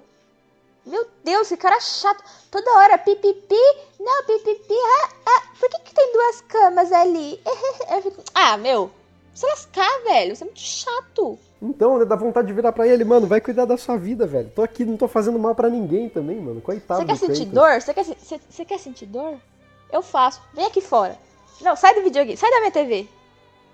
[0.85, 2.23] Meu Deus, esse cara é chato.
[2.49, 3.55] Toda hora, pipipi.
[3.99, 4.73] Não, pipipi.
[4.73, 7.43] Ah, ah, por que, que tem duas camas ali?
[8.33, 8.89] ah, meu.
[9.33, 10.33] Se lascar, velho.
[10.37, 11.37] Você é muito chato.
[11.62, 14.49] Então, né, dá vontade de virar pra ele, mano, vai cuidar da sua vida, velho.
[14.55, 16.62] Tô aqui, não tô fazendo mal para ninguém também, mano.
[16.62, 17.01] Coitado.
[17.01, 17.82] Você quer sentir dor?
[17.82, 19.38] Você quer, você, você quer sentir dor?
[19.91, 20.41] Eu faço.
[20.53, 21.18] Vem aqui fora.
[21.62, 22.38] Não, sai do videogame.
[22.38, 23.07] Sai da minha TV.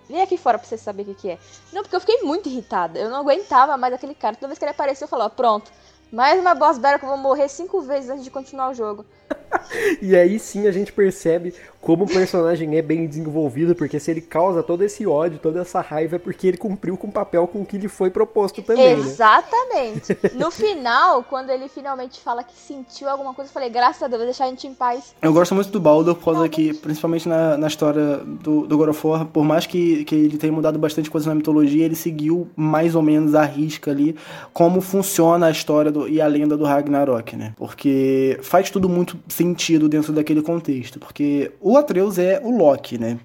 [0.10, 1.40] Vem aqui fora pra você saber o que, que é.
[1.72, 2.98] Não, porque eu fiquei muito irritada.
[2.98, 4.36] Eu não aguentava mais aquele cara.
[4.36, 5.72] Toda vez que ele apareceu, eu falava, pronto.
[6.12, 9.06] Mais uma boss battle que eu vou morrer cinco vezes antes de continuar o jogo.
[10.02, 11.54] e aí sim a gente percebe
[11.86, 15.82] como o personagem é bem desenvolvido, porque se ele causa todo esse ódio, toda essa
[15.82, 18.96] raiva, é porque ele cumpriu com o papel com que lhe foi proposto também.
[18.96, 19.02] Né?
[19.04, 20.14] Exatamente.
[20.14, 20.32] Né?
[20.46, 24.18] No final, quando ele finalmente fala que sentiu alguma coisa, eu falei, graças a Deus,
[24.18, 25.14] vou deixar a gente em paz.
[25.22, 28.90] Eu gosto muito do Baldur, por causa que, principalmente na, na história do, do God
[28.90, 32.50] of War, por mais que, que ele tenha mudado bastante coisa na mitologia, ele seguiu
[32.56, 34.16] mais ou menos a risca ali
[34.54, 37.54] como funciona a história e a lenda do Ragnarok, né?
[37.56, 41.00] Porque faz tudo muito sentido dentro daquele contexto.
[41.00, 43.18] Porque o Atreus é o Loki, né?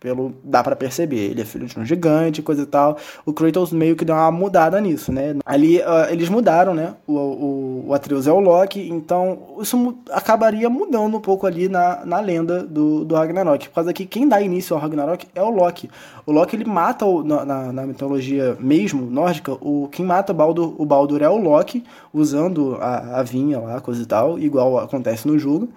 [0.00, 2.96] Pelo, dá para perceber, ele é filho de um gigante, coisa e tal.
[3.24, 5.36] O Kratos meio que deu uma mudada nisso, né?
[5.44, 6.94] Ali uh, eles mudaram, né?
[7.06, 12.04] O, o, o, Atreus é o Loki, então isso acabaria mudando um pouco ali na,
[12.04, 13.68] na lenda do, do Ragnarok.
[13.68, 15.90] Por causa que quem dá início ao Ragnarok é o Loki.
[16.26, 20.84] O Loki ele mata, o, na, na, mitologia mesmo nórdica, o, quem mata Baldur, o
[20.84, 25.38] Baldur é o Loki, usando a, a vinha lá, coisa e tal, igual acontece no
[25.38, 25.68] jogo.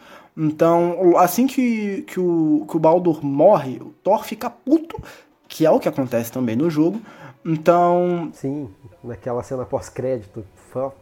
[0.44, 5.00] Então, assim que, que, o, que o Baldur morre, o Thor fica puto,
[5.48, 7.00] que é o que acontece também no jogo.
[7.46, 8.32] Então.
[8.34, 8.68] Sim,
[9.04, 10.44] naquela cena pós-crédito,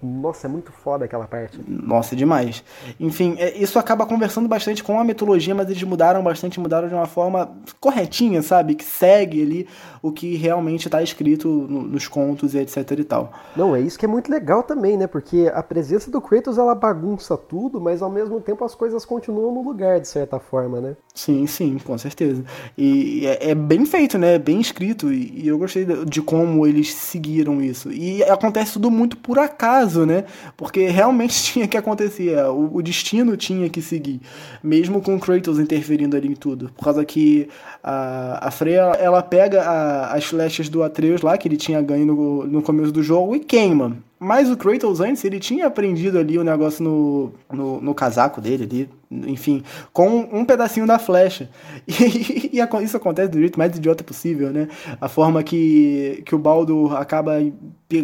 [0.02, 1.58] nossa, é muito foda aquela parte.
[1.66, 2.64] Nossa, demais.
[3.00, 6.94] Enfim, é, isso acaba conversando bastante com a mitologia, mas eles mudaram bastante, mudaram de
[6.94, 8.76] uma forma corretinha, sabe?
[8.76, 9.68] Que segue ali
[10.02, 13.32] o que realmente está escrito no, nos contos e etc e tal.
[13.56, 15.08] Não, é isso que é muito legal também, né?
[15.08, 19.54] Porque a presença do Kratos, ela bagunça tudo, mas ao mesmo tempo as coisas continuam
[19.54, 20.96] no lugar, de certa forma, né?
[21.14, 22.44] Sim, sim, com certeza.
[22.78, 24.36] E é, é bem feito, né?
[24.36, 27.92] É bem escrito, e, e eu gostei de como eles seguiram isso.
[27.92, 30.26] E acontece tudo muito por acaso né?
[30.56, 34.22] Porque realmente tinha que acontecer, é, o, o destino tinha que seguir,
[34.64, 36.72] mesmo com Kratos interferindo ali em tudo.
[36.76, 37.50] Por causa que
[37.84, 42.06] a, a Freya, ela pega a, as flechas do Atreus lá, que ele tinha ganho
[42.06, 43.98] no, no começo do jogo, e queima.
[44.20, 48.64] Mas o Kratos antes, ele tinha aprendido ali o negócio no, no, no casaco dele
[48.64, 48.90] ali,
[49.28, 49.64] enfim,
[49.94, 51.50] com um pedacinho da flecha.
[52.00, 54.68] E, e, isso acontece do jeito mais idiota possível, né?
[55.00, 57.34] A forma que, que o Baldo acaba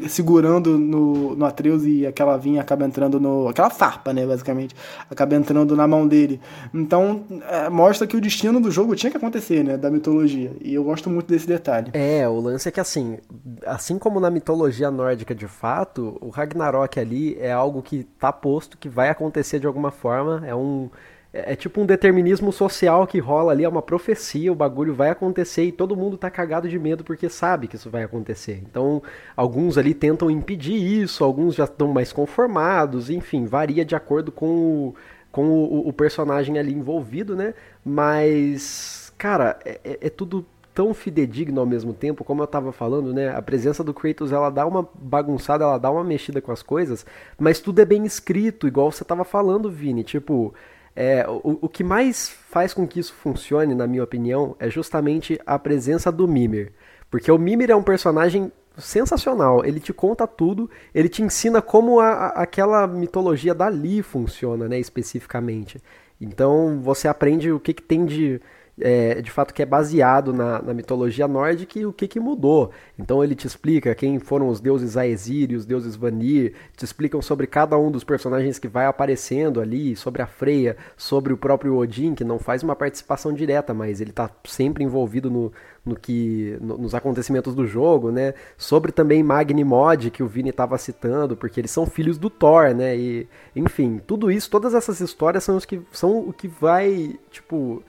[0.10, 3.48] segurando no, no Atreus e aquela vinha acaba entrando no.
[3.48, 4.26] aquela farpa, né?
[4.26, 4.76] Basicamente,
[5.10, 6.42] acaba entrando na mão dele.
[6.74, 9.78] Então, é, mostra que o destino do jogo tinha que acontecer, né?
[9.78, 10.52] Da mitologia.
[10.62, 11.92] E eu gosto muito desse detalhe.
[11.94, 13.18] É, o lance é que assim,
[13.66, 18.78] assim como na mitologia nórdica de fato, o Ragnarok ali é algo que tá posto,
[18.78, 20.44] que vai acontecer de alguma forma.
[20.46, 20.90] É um
[21.36, 25.10] é, é tipo um determinismo social que rola ali, é uma profecia, o bagulho vai
[25.10, 28.64] acontecer e todo mundo tá cagado de medo porque sabe que isso vai acontecer.
[28.66, 29.04] Então,
[29.36, 34.48] alguns ali tentam impedir isso, alguns já estão mais conformados, enfim, varia de acordo com
[34.48, 34.96] o,
[35.32, 37.54] com o, o personagem ali envolvido, né?
[37.84, 40.46] Mas, cara, é, é, é tudo
[40.76, 43.34] tão fidedigno ao mesmo tempo, como eu tava falando, né?
[43.34, 47.06] A presença do Kratos, ela dá uma bagunçada, ela dá uma mexida com as coisas,
[47.40, 50.04] mas tudo é bem escrito, igual você tava falando, Vini.
[50.04, 50.54] Tipo,
[50.94, 55.40] é, o, o que mais faz com que isso funcione, na minha opinião, é justamente
[55.46, 56.74] a presença do Mimir.
[57.10, 59.64] Porque o Mimir é um personagem sensacional.
[59.64, 64.78] Ele te conta tudo, ele te ensina como a, a, aquela mitologia dali funciona, né,
[64.78, 65.82] especificamente.
[66.20, 68.42] Então você aprende o que, que tem de
[68.80, 72.72] é, de fato que é baseado na, na, mitologia nórdica e o que, que mudou.
[73.00, 77.22] Então ele te explica quem foram os deuses Aesir e os deuses Vanir, te explicam
[77.22, 81.78] sobre cada um dos personagens que vai aparecendo ali, sobre a Freya, sobre o próprio
[81.78, 85.54] Odin, que não faz uma participação direta, mas ele está sempre envolvido no,
[85.86, 88.34] no que no, nos acontecimentos do jogo, né?
[88.58, 92.74] Sobre também Magni Mod, que o Vini estava citando, porque eles são filhos do Thor,
[92.76, 92.98] né?
[92.98, 97.82] E enfim, tudo isso, todas essas histórias são os que são o que vai, tipo,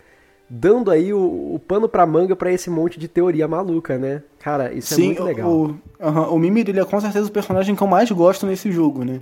[0.48, 4.22] dando aí o, o pano pra manga para esse monte de teoria maluca, né?
[4.46, 5.50] Cara, isso é Sim, é muito legal.
[5.50, 5.64] O,
[5.98, 9.20] uh, o Mimir, é com certeza o personagem que eu mais gosto nesse jogo, né?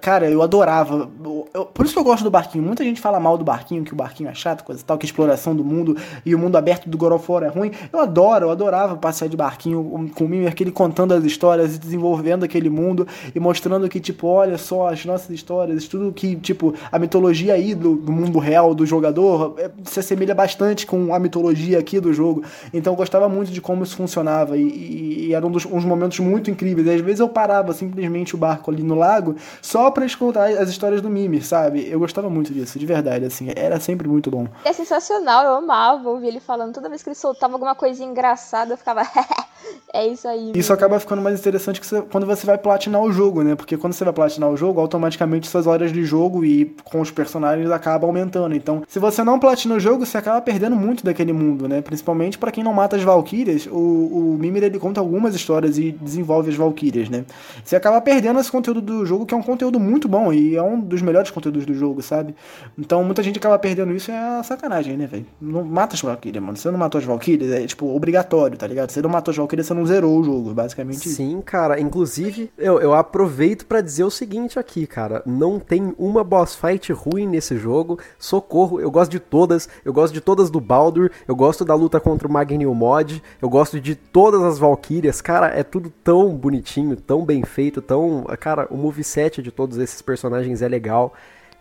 [0.00, 1.08] Cara, eu adorava.
[1.54, 2.64] Eu, por isso que eu gosto do Barquinho.
[2.64, 5.06] Muita gente fala mal do Barquinho, que o Barquinho é chato, coisa e tal, que
[5.06, 7.70] a exploração do mundo e o mundo aberto do God of War é ruim.
[7.92, 11.78] Eu adoro, eu adorava passear de Barquinho com o Mimir, aquele contando as histórias e
[11.78, 16.74] desenvolvendo aquele mundo e mostrando que, tipo, olha só as nossas histórias, tudo que, tipo,
[16.90, 21.20] a mitologia aí do, do mundo real do jogador é, se assemelha bastante com a
[21.20, 22.42] mitologia aqui do jogo.
[22.74, 26.50] Então eu gostava muito de como isso funcionava e, e eram dos, uns momentos muito
[26.50, 26.86] incríveis.
[26.86, 30.68] E às vezes eu parava simplesmente o barco ali no lago só para escutar as
[30.68, 31.88] histórias do Mimir, sabe?
[31.88, 34.46] Eu gostava muito disso, de verdade, assim, era sempre muito bom.
[34.64, 36.74] É sensacional, eu amava ouvir ele falando.
[36.74, 39.02] Toda vez que ele soltava alguma coisa engraçada, eu ficava.
[39.92, 40.52] é isso aí.
[40.54, 43.54] Isso acaba ficando mais interessante você, quando você vai platinar o jogo, né?
[43.54, 47.10] Porque quando você vai platinar o jogo, automaticamente suas horas de jogo e com os
[47.10, 48.54] personagens acaba aumentando.
[48.54, 51.80] Então, se você não platina o jogo, você acaba perdendo muito daquele mundo, né?
[51.80, 55.92] Principalmente para quem não mata as Valkyrias, o, o Mimir ele conta algumas histórias e
[55.92, 57.24] desenvolve as Valkyrias, né?
[57.64, 60.62] Você acaba perdendo esse conteúdo do jogo, que é um conteúdo muito bom e é
[60.62, 62.34] um dos melhores conteúdos do jogo, sabe?
[62.78, 65.26] Então muita gente acaba perdendo isso, é sacanagem, né, velho?
[65.40, 66.56] Não mata as Valkyrias, mano.
[66.56, 68.90] Você não matou as Valkyrias, é tipo obrigatório, tá ligado?
[68.90, 71.08] Você não matou as Valkyrias, você não zerou o jogo, basicamente.
[71.08, 71.80] Sim, cara.
[71.80, 75.22] Inclusive, eu, eu aproveito para dizer o seguinte aqui, cara.
[75.26, 77.98] Não tem uma boss fight ruim nesse jogo.
[78.18, 79.68] Socorro, eu gosto de todas.
[79.84, 81.10] Eu gosto de todas do Baldur.
[81.26, 83.22] Eu gosto da luta contra o Magnil Mod.
[83.40, 88.24] Eu gosto de todas as Valkyrias, cara, é tudo tão bonitinho, tão bem feito, tão.
[88.40, 91.14] Cara, o moveset de todos esses personagens é legal.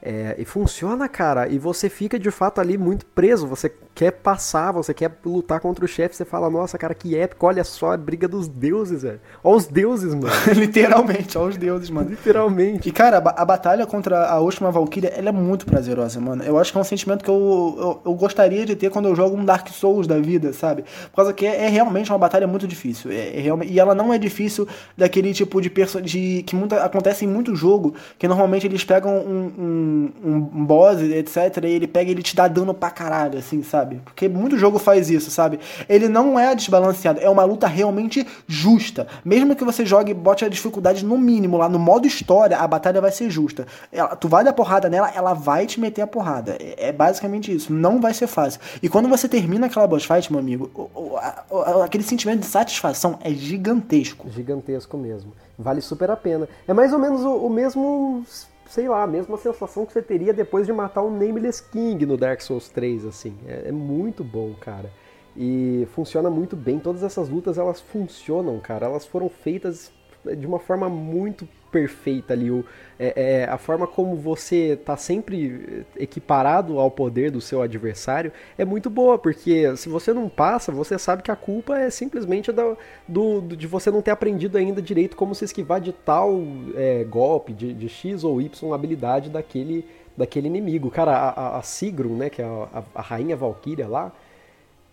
[0.08, 3.48] É, e funciona, cara, e você fica de fato ali muito preso.
[3.48, 7.48] Você quer passar, você quer lutar contra o chefe, você fala, nossa, cara, que épico,
[7.48, 9.20] olha só a briga dos deuses, velho.
[9.44, 10.28] Olha os deuses, mano.
[10.54, 12.10] Literalmente, olha os deuses, mano.
[12.10, 12.88] Literalmente.
[12.88, 16.44] E, cara, a, a batalha contra a última Valkyria, ela é muito prazerosa, mano.
[16.44, 19.16] Eu acho que é um sentimento que eu, eu, eu, gostaria de ter quando eu
[19.16, 20.84] jogo um Dark Souls da vida, sabe?
[21.10, 23.10] Por causa que é, é realmente uma batalha muito difícil.
[23.10, 26.84] É, é realmente, e ela não é difícil daquele tipo de, perso de que muita,
[26.84, 31.88] acontece em muito jogo, que normalmente eles pegam um, um, um boss, etc, e ele
[31.88, 34.02] pega e ele te dá dano pra caralho, assim, sabe?
[34.04, 35.60] Porque muito jogo faz isso, sabe?
[35.88, 39.08] Ele não é desbalanceado, é uma luta realmente justa.
[39.24, 43.02] Mesmo que você jogue, bote a dificuldade no mínimo lá, no modo história, a batalha
[43.02, 43.66] vai ser justa.
[43.92, 46.58] Ela, tu vai dar porrada nela, ela vai te meter a porrada.
[46.60, 47.74] É, é, basicamente isso.
[47.74, 48.60] Não vai ser fácil.
[48.82, 52.48] E quando você termina aquela boss fight, meu amigo, o, o, a, aquele sentimento de
[52.48, 54.30] satisfação é gigantesco.
[54.30, 55.34] Gigantesco mesmo.
[55.58, 56.48] Vale super a pena.
[56.68, 58.26] É mais ou menos o, o mesmo
[58.66, 62.18] sei lá, a mesma sensação que você teria depois de matar um Nameless King no
[62.18, 63.36] Dark Souls 3, assim.
[63.48, 64.92] É, é, muito bom, cara.
[65.36, 66.80] E funciona muito bem.
[66.80, 68.86] Todas essas lutas, elas funcionam, cara.
[68.86, 69.92] Elas foram feitas
[70.38, 72.50] de uma forma muito perfeita ali.
[72.50, 72.64] O,
[72.98, 78.64] é, é, a forma como você tá sempre equiparado ao poder do seu adversário é
[78.64, 82.78] muito boa, porque se você não passa, você sabe que a culpa é simplesmente do,
[83.06, 86.42] do, de você não ter aprendido ainda direito como se esquivar de tal
[86.76, 90.90] é, golpe, de, de, X ou Y habilidade daquele, daquele inimigo.
[90.90, 94.14] Cara, a, a, Sigrun, né, que é a, a rainha Valkyria lá,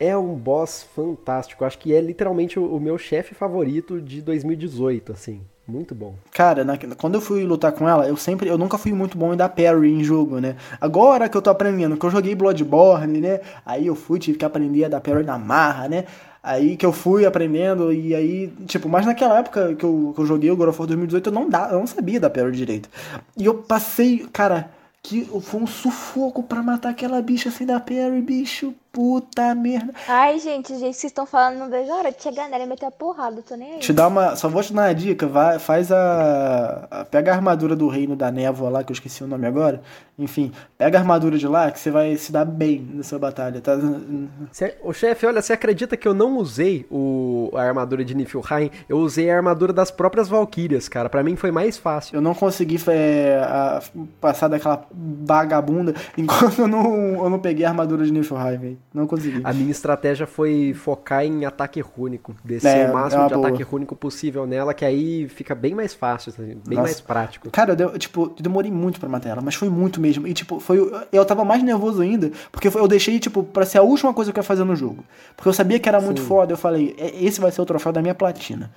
[0.01, 1.65] é um boss fantástico.
[1.65, 5.43] Acho que é literalmente o, o meu chefe favorito de 2018, assim.
[5.67, 6.17] Muito bom.
[6.33, 9.33] Cara, na, quando eu fui lutar com ela, eu sempre, eu nunca fui muito bom
[9.33, 10.57] em dar parry em jogo, né?
[10.81, 13.41] Agora que eu tô aprendendo, que eu joguei Bloodborne, né?
[13.65, 16.05] Aí eu fui, tive que aprender a dar parry na marra, né?
[16.43, 20.27] Aí que eu fui aprendendo, e aí, tipo, mas naquela época que eu, que eu
[20.27, 22.89] joguei o God of War 2018, eu não, dá, eu não sabia dar parry direito.
[23.37, 24.69] E eu passei, cara,
[25.01, 28.75] que foi um sufoco para matar aquela bicha sem dar parry, bicho.
[28.93, 29.95] Puta merda.
[30.07, 32.85] Ai, gente, gente, vocês estão falando, não vejo a hora de chegar nela e meter
[32.85, 33.79] a porrada, tô nem aí.
[33.79, 34.37] Te dá uma.
[34.37, 38.15] Só vou te dar uma dica, vai, faz a, a, Pega a armadura do reino
[38.15, 39.81] da névoa lá, que eu esqueci o nome agora.
[40.19, 43.79] Enfim, pega a armadura de lá que você vai se dar bem nessa batalha, tá?
[44.83, 48.71] o chefe, olha, você acredita que eu não usei o, a armadura de Niflheim?
[48.91, 51.09] Eu usei a armadura das próprias Valkyrias, cara.
[51.09, 52.15] para mim foi mais fácil.
[52.15, 53.83] Eu não consegui é, a,
[54.21, 58.82] passar daquela vagabunda enquanto eu não, eu não peguei a armadura de Niflheim, velho.
[58.95, 59.41] Não consegui.
[59.43, 62.35] A minha estratégia foi focar em ataque rúnico.
[62.45, 63.49] Descer é, o máximo é de boa.
[63.49, 66.83] ataque rúnico possível nela, que aí fica bem mais fácil, assim, bem Nossa.
[66.83, 67.51] mais prático.
[67.51, 70.27] Cara, eu, tipo, eu demorei muito para matar ela, mas foi muito mesmo.
[70.27, 70.79] E, tipo, foi.
[71.11, 74.39] Eu tava mais nervoso ainda, porque eu deixei, tipo, pra ser a última coisa que
[74.39, 75.05] eu ia fazer no jogo.
[75.35, 76.27] Porque eu sabia que era muito Sim.
[76.27, 78.71] foda, eu falei, esse vai ser o troféu da minha platina.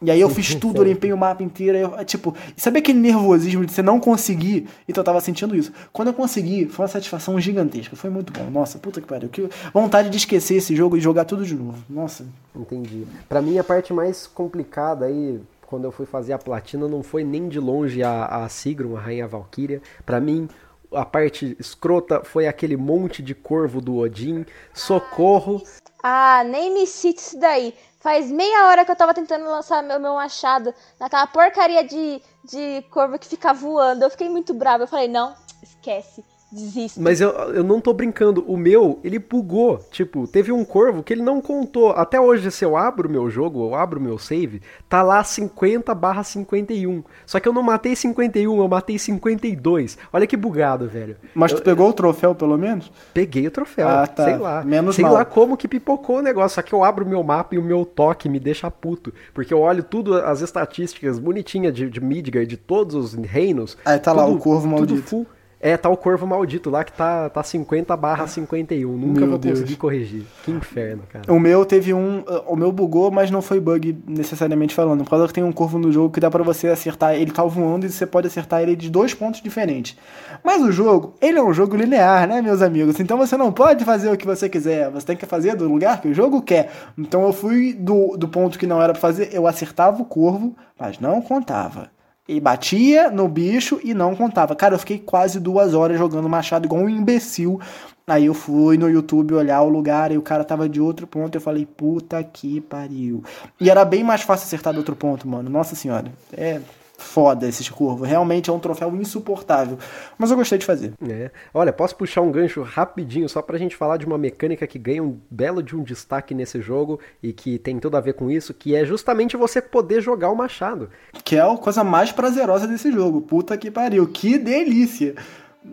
[0.00, 1.76] E aí eu fiz tudo, eu limpei o mapa inteiro.
[1.76, 4.68] Eu, tipo, sabe aquele nervosismo de você não conseguir?
[4.88, 5.72] Então eu tava sentindo isso.
[5.92, 7.96] Quando eu consegui, foi uma satisfação gigantesca.
[7.96, 8.48] Foi muito bom.
[8.50, 9.28] Nossa, puta que pariu.
[9.28, 11.82] Que vontade de esquecer esse jogo e jogar tudo de novo.
[11.90, 12.26] Nossa.
[12.54, 13.06] Entendi.
[13.28, 17.24] Para mim a parte mais complicada aí, quando eu fui fazer a platina, não foi
[17.24, 19.82] nem de longe a, a Sigrun, a Rainha Valkyria.
[20.06, 20.48] Para mim,
[20.92, 24.46] a parte escrota foi aquele monte de corvo do Odin.
[24.72, 25.62] Socorro.
[26.02, 27.74] Ah, nem me cite isso daí.
[28.00, 32.82] Faz meia hora que eu tava tentando lançar meu, meu machado naquela porcaria de, de
[32.90, 34.04] corvo que fica voando.
[34.04, 34.84] Eu fiquei muito brava.
[34.84, 37.00] Eu falei, não, esquece desisto.
[37.00, 38.44] Mas eu, eu não tô brincando.
[38.46, 39.78] O meu, ele bugou.
[39.90, 41.90] Tipo, teve um corvo que ele não contou.
[41.90, 45.22] Até hoje, se eu abro o meu jogo, eu abro o meu save, tá lá
[45.22, 47.02] 50 barra 51.
[47.26, 49.98] Só que eu não matei 51, eu matei 52.
[50.12, 51.16] Olha que bugado, velho.
[51.34, 52.90] Mas tu eu, pegou o troféu, pelo menos?
[53.12, 53.88] Peguei o troféu.
[53.88, 54.24] Ah, tá.
[54.24, 54.64] Sei lá.
[54.64, 55.14] Menos Sei mal.
[55.14, 56.56] lá como que pipocou o negócio.
[56.56, 59.12] Só que eu abro o meu mapa e o meu toque me deixa puto.
[59.34, 63.76] Porque eu olho tudo, as estatísticas bonitinhas de, de Midgar, de todos os reinos.
[63.84, 64.94] Aí tá tudo, lá o corvo maldito.
[64.94, 65.26] Tudo full.
[65.60, 68.96] É, tá o Corvo Maldito lá que tá, tá 50 barra 51.
[68.96, 69.58] Nunca meu vou Deus.
[69.58, 70.22] conseguir corrigir.
[70.44, 71.32] Que inferno, cara.
[71.32, 72.22] O meu teve um.
[72.46, 75.02] O meu bugou, mas não foi bug necessariamente falando.
[75.02, 77.14] Por causa que tem um corvo no jogo que dá para você acertar.
[77.14, 79.96] Ele tá voando e você pode acertar ele de dois pontos diferentes.
[80.44, 83.00] Mas o jogo, ele é um jogo linear, né, meus amigos?
[83.00, 84.88] Então você não pode fazer o que você quiser.
[84.90, 86.70] Você tem que fazer do lugar que o jogo quer.
[86.96, 89.30] Então eu fui do, do ponto que não era pra fazer.
[89.32, 91.90] Eu acertava o corvo, mas não contava.
[92.28, 94.54] E batia no bicho e não contava.
[94.54, 97.58] Cara, eu fiquei quase duas horas jogando machado igual um imbecil.
[98.06, 101.34] Aí eu fui no YouTube olhar o lugar e o cara tava de outro ponto.
[101.34, 103.24] Eu falei, puta que pariu.
[103.58, 105.48] E era bem mais fácil acertar do outro ponto, mano.
[105.48, 106.12] Nossa senhora.
[106.32, 106.60] É
[106.98, 108.06] foda esses curvos.
[108.06, 109.78] Realmente é um troféu insuportável.
[110.18, 110.92] Mas eu gostei de fazer.
[111.08, 111.30] É.
[111.54, 115.02] Olha, posso puxar um gancho rapidinho só pra gente falar de uma mecânica que ganha
[115.02, 118.52] um belo de um destaque nesse jogo e que tem tudo a ver com isso,
[118.52, 120.90] que é justamente você poder jogar o machado.
[121.24, 123.20] Que é a coisa mais prazerosa desse jogo.
[123.20, 124.06] Puta que pariu.
[124.08, 125.14] Que delícia.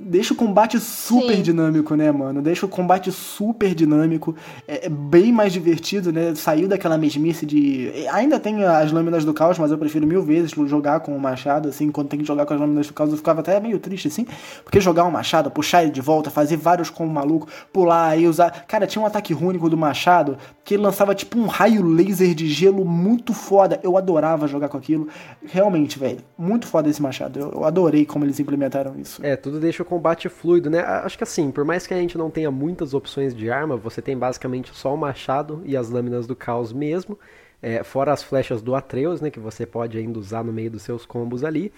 [0.02, 1.42] Deixa o combate super Sim.
[1.42, 2.42] dinâmico, né, mano?
[2.42, 4.36] Deixa o combate super dinâmico,
[4.68, 6.36] é, é, bem mais divertido, né?
[6.36, 7.92] Saiu daquela mesmice de.
[8.12, 11.70] Ainda tem as lâminas do caos, mas eu prefiro mil vezes jogar com o machado,
[11.70, 14.08] assim, quando tem que jogar com as lâminas do caos, eu ficava até meio triste,
[14.08, 14.26] assim,
[14.64, 18.66] porque jogar um machado, puxar ele de volta, fazer vários como maluco, pular e usar.
[18.68, 22.48] Cara, tinha um ataque único do machado que ele lançava tipo um raio laser de
[22.48, 23.80] gelo muito foda.
[23.84, 25.08] Eu adorava jogar com aquilo.
[25.46, 27.40] Realmente, velho, muito foda esse machado.
[27.40, 29.24] Eu, eu adorei como eles implementaram isso.
[29.24, 30.80] É, tudo deixa o combate fluido, né?
[30.80, 34.02] Acho que assim, por mais que a gente não tenha muitas opções de arma, você
[34.02, 37.18] tem basicamente só o machado e as lâminas do caos mesmo.
[37.62, 39.32] É, fora as flechas do Atreus, né?
[39.32, 41.72] Que você pode ainda usar no meio dos seus combos ali.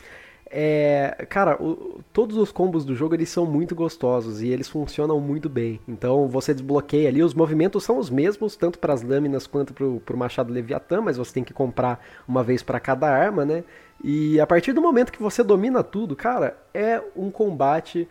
[0.49, 5.19] É, cara, o, todos os combos do jogo eles são muito gostosos e eles funcionam
[5.19, 5.79] muito bem.
[5.87, 9.85] Então você desbloqueia ali, os movimentos são os mesmos, tanto para as lâminas quanto para
[9.85, 13.63] o machado Leviatã, mas você tem que comprar uma vez para cada arma, né?
[14.03, 18.07] E a partir do momento que você domina tudo, cara, é um combate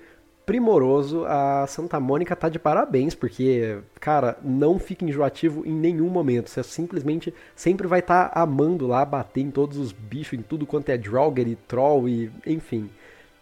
[0.47, 1.25] primoroso.
[1.27, 6.49] A Santa Mônica tá de parabéns, porque, cara, não fica enjoativo em nenhum momento.
[6.49, 10.67] Você simplesmente sempre vai estar tá amando lá, bater em todos os bichos, em tudo
[10.67, 12.89] quanto é Draugr e Troll e enfim.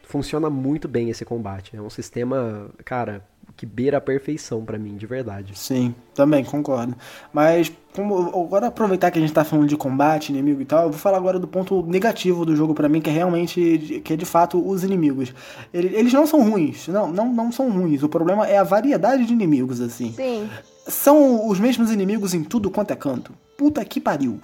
[0.03, 1.77] Funciona muito bem esse combate.
[1.77, 3.23] É um sistema, cara,
[3.57, 5.57] que beira a perfeição para mim, de verdade.
[5.57, 6.95] Sim, também concordo.
[7.33, 10.91] Mas como, agora aproveitar que a gente tá falando de combate, inimigo e tal, eu
[10.91, 14.17] vou falar agora do ponto negativo do jogo para mim, que é realmente que é
[14.17, 15.33] de fato os inimigos.
[15.73, 18.03] Eles não são ruins, não, não, não são ruins.
[18.03, 20.13] O problema é a variedade de inimigos assim.
[20.13, 20.49] Sim.
[20.87, 23.33] São os mesmos inimigos em tudo quanto é canto.
[23.57, 24.41] Puta que pariu.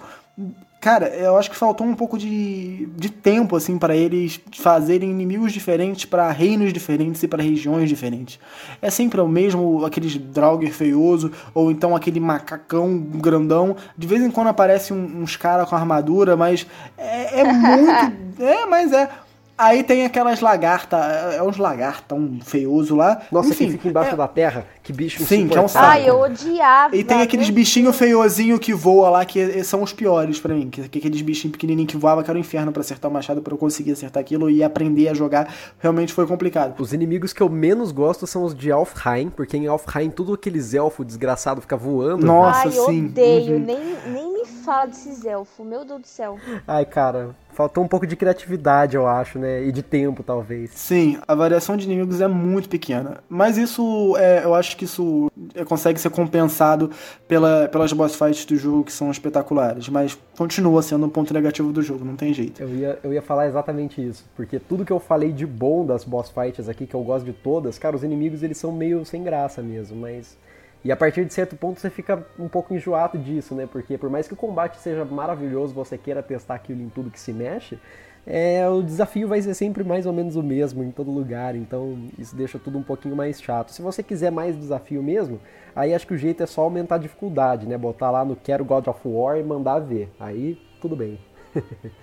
[0.81, 5.53] Cara, eu acho que faltou um pouco de, de tempo, assim, para eles fazerem inimigos
[5.53, 8.39] diferentes para reinos diferentes e para regiões diferentes.
[8.81, 13.75] É sempre o mesmo, aqueles Draugr feioso, ou então aquele macacão grandão.
[13.95, 16.65] De vez em quando aparece um, uns caras com armadura, mas
[16.97, 18.41] é, é muito.
[18.41, 19.07] é, mas é.
[19.55, 23.21] Aí tem aquelas lagartas, é, é uns lagartão feioso lá.
[23.31, 24.17] Nossa, Enfim, que fica embaixo é...
[24.17, 24.65] da terra.
[24.83, 25.85] Que bicho Sim, que é um saco.
[25.85, 26.95] Ai, eu odiava.
[26.95, 30.69] E tem aqueles bichinhos feiozinho que voa lá, que são os piores para mim.
[30.69, 33.13] Que, que aqueles bichinhos pequenininhos que voavam, que era o um inferno para acertar o
[33.13, 35.53] machado, para eu conseguir acertar aquilo e aprender a jogar.
[35.79, 36.79] Realmente foi complicado.
[36.79, 40.73] Os inimigos que eu menos gosto são os de Alfheim, porque em Alfheim tudo aqueles
[40.73, 42.25] elfos desgraçado fica voando.
[42.25, 43.05] Nossa, Ai, sim.
[43.05, 43.57] odeio.
[43.57, 43.59] Uhum.
[43.59, 46.37] Nem, nem me fala desses elfos, meu Deus do céu.
[46.67, 49.63] Ai, cara, faltou um pouco de criatividade, eu acho, né?
[49.63, 50.71] E de tempo, talvez.
[50.73, 53.23] Sim, a variação de inimigos é muito pequena.
[53.29, 55.31] Mas isso, é, eu acho que isso
[55.65, 56.91] consegue ser compensado
[57.27, 59.89] pela, pelas boss fights do jogo, que são espetaculares.
[59.89, 62.61] Mas continua sendo um ponto negativo do jogo, não tem jeito.
[62.61, 64.25] Eu ia, eu ia falar exatamente isso.
[64.35, 67.33] Porque tudo que eu falei de bom das boss fights aqui, que eu gosto de
[67.33, 70.37] todas, cara, os inimigos eles são meio sem graça mesmo, mas
[70.83, 73.67] e a partir de certo ponto você fica um pouco enjoado disso, né?
[73.71, 77.19] Porque por mais que o combate seja maravilhoso, você queira testar aquilo em tudo que
[77.19, 77.77] se mexe,
[78.25, 81.97] é, o desafio vai ser sempre mais ou menos o mesmo em todo lugar, então
[82.19, 83.71] isso deixa tudo um pouquinho mais chato.
[83.71, 85.39] Se você quiser mais desafio mesmo,
[85.75, 87.77] aí acho que o jeito é só aumentar a dificuldade, né?
[87.77, 90.09] Botar lá no Quero God of War e mandar ver.
[90.19, 91.19] Aí tudo bem.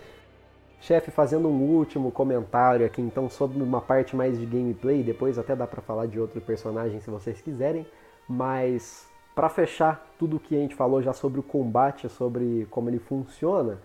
[0.81, 5.55] Chefe, fazendo um último comentário aqui então sobre uma parte mais de gameplay, depois até
[5.55, 7.87] dá para falar de outro personagem se vocês quiserem.
[8.29, 12.91] Mas para fechar tudo o que a gente falou já sobre o combate, sobre como
[12.91, 13.79] ele funciona,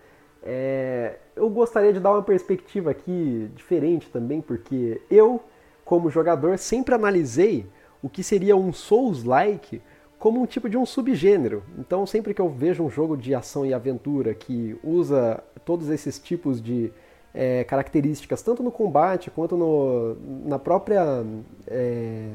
[0.46, 5.42] é, eu gostaria de dar uma perspectiva aqui diferente também, porque eu,
[5.86, 7.66] como jogador, sempre analisei
[8.02, 9.82] o que seria um Souls-like
[10.20, 11.64] como um tipo de um subgênero.
[11.78, 16.20] Então, sempre que eu vejo um jogo de ação e aventura que usa todos esses
[16.20, 16.92] tipos de
[17.34, 20.16] é, características, tanto no combate quanto no,
[20.46, 21.26] na própria
[21.68, 22.30] é,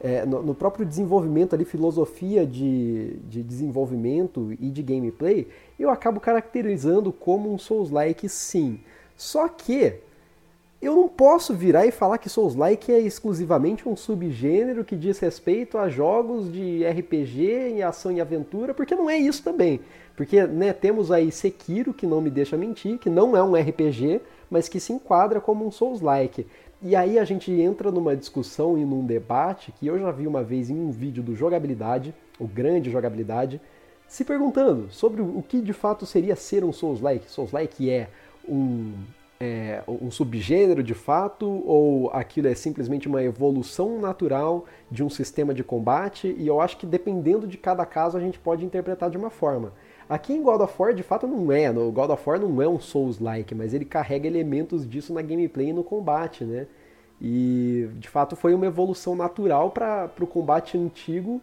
[0.00, 6.20] é, no, no, próprio desenvolvimento ali, filosofia de, de desenvolvimento e de gameplay, eu acabo
[6.20, 8.80] caracterizando como um Souls-like sim.
[9.16, 9.94] Só que
[10.80, 15.78] eu não posso virar e falar que Souls-like é exclusivamente um subgênero que diz respeito
[15.78, 19.80] a jogos de RPG em ação e aventura, porque não é isso também.
[20.14, 24.20] Porque né, temos aí Sekiro, que não me deixa mentir, que não é um RPG,
[24.50, 26.46] mas que se enquadra como um Souls-like.
[26.82, 30.42] E aí a gente entra numa discussão e num debate que eu já vi uma
[30.42, 33.60] vez em um vídeo do Jogabilidade, o grande Jogabilidade,
[34.06, 37.30] se perguntando sobre o que de fato seria ser um Souls-like.
[37.30, 38.08] Souls-like é
[38.46, 38.92] um,
[39.40, 45.54] é um subgênero de fato ou aquilo é simplesmente uma evolução natural de um sistema
[45.54, 46.34] de combate?
[46.38, 49.72] E eu acho que dependendo de cada caso a gente pode interpretar de uma forma.
[50.08, 51.70] Aqui em God of War, de fato, não é.
[51.70, 55.68] O God of War não é um Souls-like, mas ele carrega elementos disso na gameplay
[55.68, 56.66] e no combate, né?
[57.20, 61.40] E, de fato, foi uma evolução natural para o combate antigo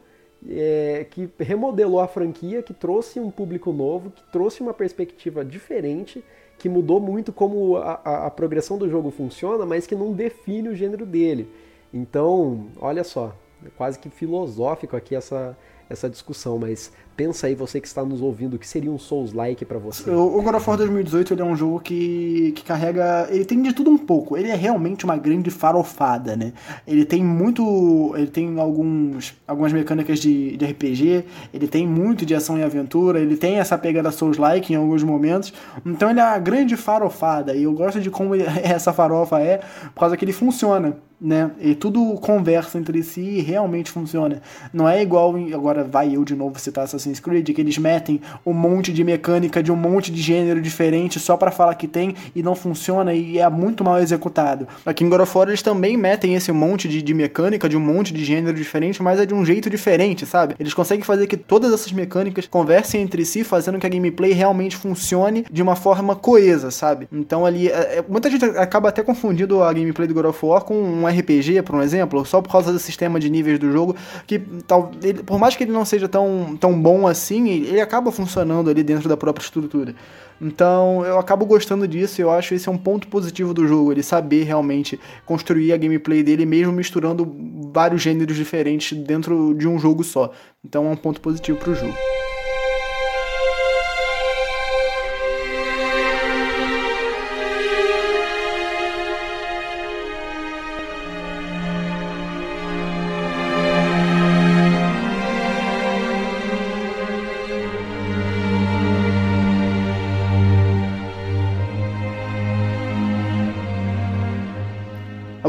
[0.49, 6.23] é, que remodelou a franquia, que trouxe um público novo, que trouxe uma perspectiva diferente,
[6.57, 10.69] que mudou muito como a, a, a progressão do jogo funciona, mas que não define
[10.69, 11.49] o gênero dele.
[11.93, 13.35] Então, olha só,
[13.65, 15.57] é quase que filosófico aqui essa,
[15.89, 19.65] essa discussão, mas pensa aí, você que está nos ouvindo, o que seria um Souls-like
[19.65, 20.09] para você?
[20.09, 23.27] O God of War 2018 ele é um jogo que, que carrega.
[23.29, 24.37] Ele tem de tudo um pouco.
[24.37, 26.53] Ele é realmente uma grande farofada, né?
[26.87, 28.13] Ele tem muito.
[28.15, 33.19] Ele tem alguns, algumas mecânicas de, de RPG, ele tem muito de ação e aventura,
[33.19, 35.53] ele tem essa pegada Souls-like em alguns momentos.
[35.85, 37.55] Então ele é uma grande farofada.
[37.55, 39.59] E eu gosto de como essa farofa é,
[39.93, 41.51] por causa que ele funciona né?
[41.61, 44.41] E tudo conversa entre si e realmente funciona.
[44.73, 48.51] Não é igual, agora vai eu de novo citar Assassin's Creed, que eles metem um
[48.51, 52.43] monte de mecânica de um monte de gênero diferente só para falar que tem e
[52.43, 54.67] não funciona e é muito mal executado.
[54.85, 57.79] Aqui em God of War eles também metem esse monte de, de mecânica de um
[57.79, 60.55] monte de gênero diferente, mas é de um jeito diferente, sabe?
[60.59, 64.75] Eles conseguem fazer que todas essas mecânicas conversem entre si, fazendo que a gameplay realmente
[64.75, 67.07] funcione de uma forma coesa, sabe?
[67.11, 70.61] Então ali, é, é muita gente acaba até confundindo a gameplay do God of War
[70.61, 73.95] com um RPG, por um exemplo, só por causa do sistema de níveis do jogo,
[74.27, 78.11] que tal, ele, por mais que ele não seja tão, tão bom assim, ele acaba
[78.11, 79.95] funcionando ali dentro da própria estrutura.
[80.41, 83.91] Então eu acabo gostando disso e eu acho esse é um ponto positivo do jogo,
[83.91, 87.31] ele saber realmente construir a gameplay dele mesmo misturando
[87.73, 90.31] vários gêneros diferentes dentro de um jogo só.
[90.63, 91.93] Então é um ponto positivo para o jogo.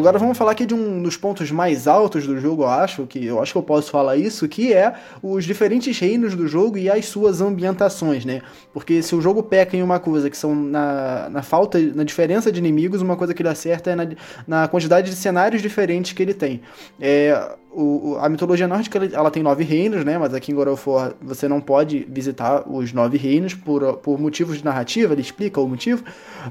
[0.05, 3.25] Agora vamos falar aqui de um dos pontos mais altos do jogo, eu acho, que
[3.25, 6.91] eu acho que eu posso falar isso, que é os diferentes reinos do jogo e
[6.91, 8.43] as suas ambientações, né?
[8.71, 12.53] Porque se o jogo peca em uma coisa que são na, na falta, na diferença
[12.53, 14.09] de inimigos, uma coisa que ele acerta é na,
[14.47, 16.61] na quantidade de cenários diferentes que ele tem.
[17.01, 20.19] É, o, a mitologia nórdica ela tem nove reinos, né?
[20.19, 24.21] Mas aqui em God of War você não pode visitar os nove reinos por, por
[24.21, 26.05] motivos de narrativa, ele explica o motivo,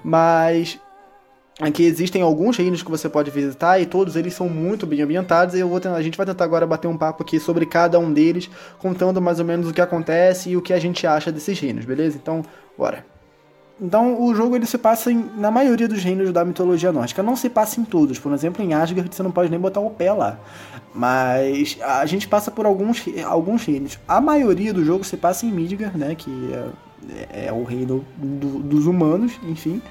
[0.03, 0.79] mas
[1.61, 5.53] Aqui existem alguns reinos que você pode visitar e todos eles são muito bem ambientados.
[5.53, 7.99] E eu vou tentar, a gente vai tentar agora bater um papo aqui sobre cada
[7.99, 8.49] um deles,
[8.79, 11.85] contando mais ou menos o que acontece e o que a gente acha desses reinos,
[11.85, 12.17] beleza?
[12.21, 12.43] Então,
[12.75, 13.05] bora.
[13.79, 17.21] Então, o jogo ele se passa em, na maioria dos reinos da mitologia nórdica.
[17.21, 18.17] Não se passa em todos.
[18.17, 20.39] Por exemplo, em Asgard você não pode nem botar o pé lá.
[20.93, 23.99] Mas a gente passa por alguns, alguns reinos.
[24.07, 26.15] A maioria do jogo se passa em Midgard, né?
[26.15, 26.31] Que
[27.29, 29.81] é, é o reino do, dos humanos, enfim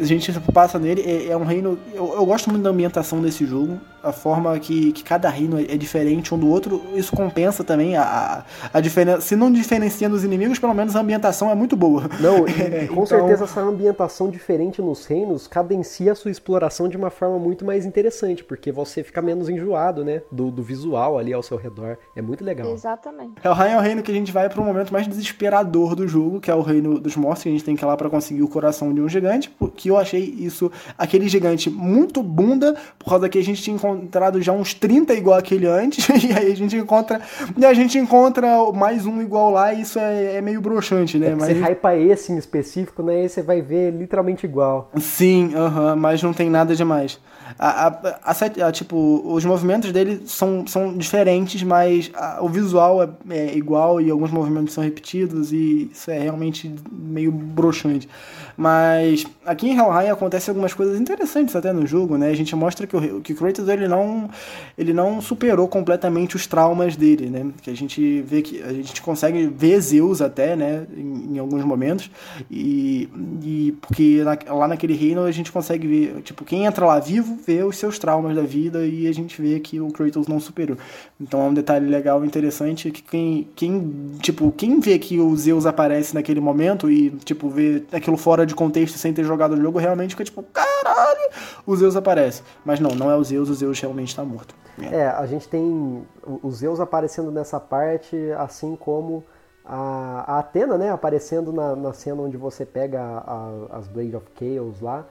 [0.00, 1.78] a gente passa nele, é, é um reino.
[1.92, 5.76] Eu, eu, gosto muito da ambientação desse jogo a forma que, que cada reino é
[5.76, 9.20] diferente um do outro, isso compensa também a, a diferença.
[9.20, 12.08] Se não diferenciando os inimigos, pelo menos a ambientação é muito boa.
[12.18, 13.06] Não, e, com então...
[13.06, 17.84] certeza essa ambientação diferente nos reinos cadencia a sua exploração de uma forma muito mais
[17.84, 20.22] interessante, porque você fica menos enjoado, né?
[20.30, 21.98] Do, do visual ali ao seu redor.
[22.16, 22.72] É muito legal.
[22.72, 23.34] Exatamente.
[23.44, 26.40] Helheim é o reino que a gente vai para o momento mais desesperador do jogo,
[26.40, 28.42] que é o reino dos mortos, que a gente tem que ir lá para conseguir
[28.42, 33.28] o coração de um gigante, que eu achei isso, aquele gigante muito bunda, por causa
[33.28, 33.89] que a gente tinha encontrado
[34.40, 37.20] já uns 30 igual aquele antes, e aí a gente encontra.
[37.56, 41.28] E a gente encontra mais um igual lá, e isso é, é meio broxante, né?
[41.28, 41.56] É mas...
[41.56, 43.24] Você hypa esse em específico, né?
[43.24, 44.90] E você vai ver literalmente igual.
[44.98, 47.18] Sim, uh -huh, mas não tem nada demais.
[47.58, 52.10] A, a, a, a, tipo, os movimentos dele são, são diferentes, mas
[52.40, 57.30] o visual é, é, igual e alguns movimentos são repetidos e isso é realmente meio
[57.30, 58.08] broxante.
[58.56, 62.28] Mas aqui em Helheim acontecem algumas coisas interessantes até no jogo, né?
[62.28, 64.28] A gente mostra que o que Kratos ele não
[64.76, 67.46] ele não superou completamente os traumas dele, né?
[67.62, 71.64] Que a gente vê que a gente consegue ver Zeus até, né, em, em alguns
[71.64, 72.10] momentos
[72.50, 73.08] e,
[73.42, 77.39] e porque na, lá naquele reino a gente consegue ver, tipo, quem entra lá vivo
[77.44, 80.76] vê os seus traumas da vida e a gente vê que o Kratos não superou.
[81.20, 85.66] Então é um detalhe legal, interessante que quem quem tipo, quem vê que o Zeus
[85.66, 89.78] aparece naquele momento e tipo vê aquilo fora de contexto sem ter jogado o jogo,
[89.78, 91.30] realmente fica tipo, caralho,
[91.66, 92.42] o Zeus aparece.
[92.64, 94.54] Mas não, não é o Zeus, o Zeus realmente está morto.
[94.80, 94.96] É.
[95.00, 99.24] é, a gente tem o Zeus aparecendo nessa parte, assim como
[99.64, 103.18] a, a Atena, né, aparecendo na, na cena onde você pega a,
[103.72, 105.06] a, as Blade of Chaos lá.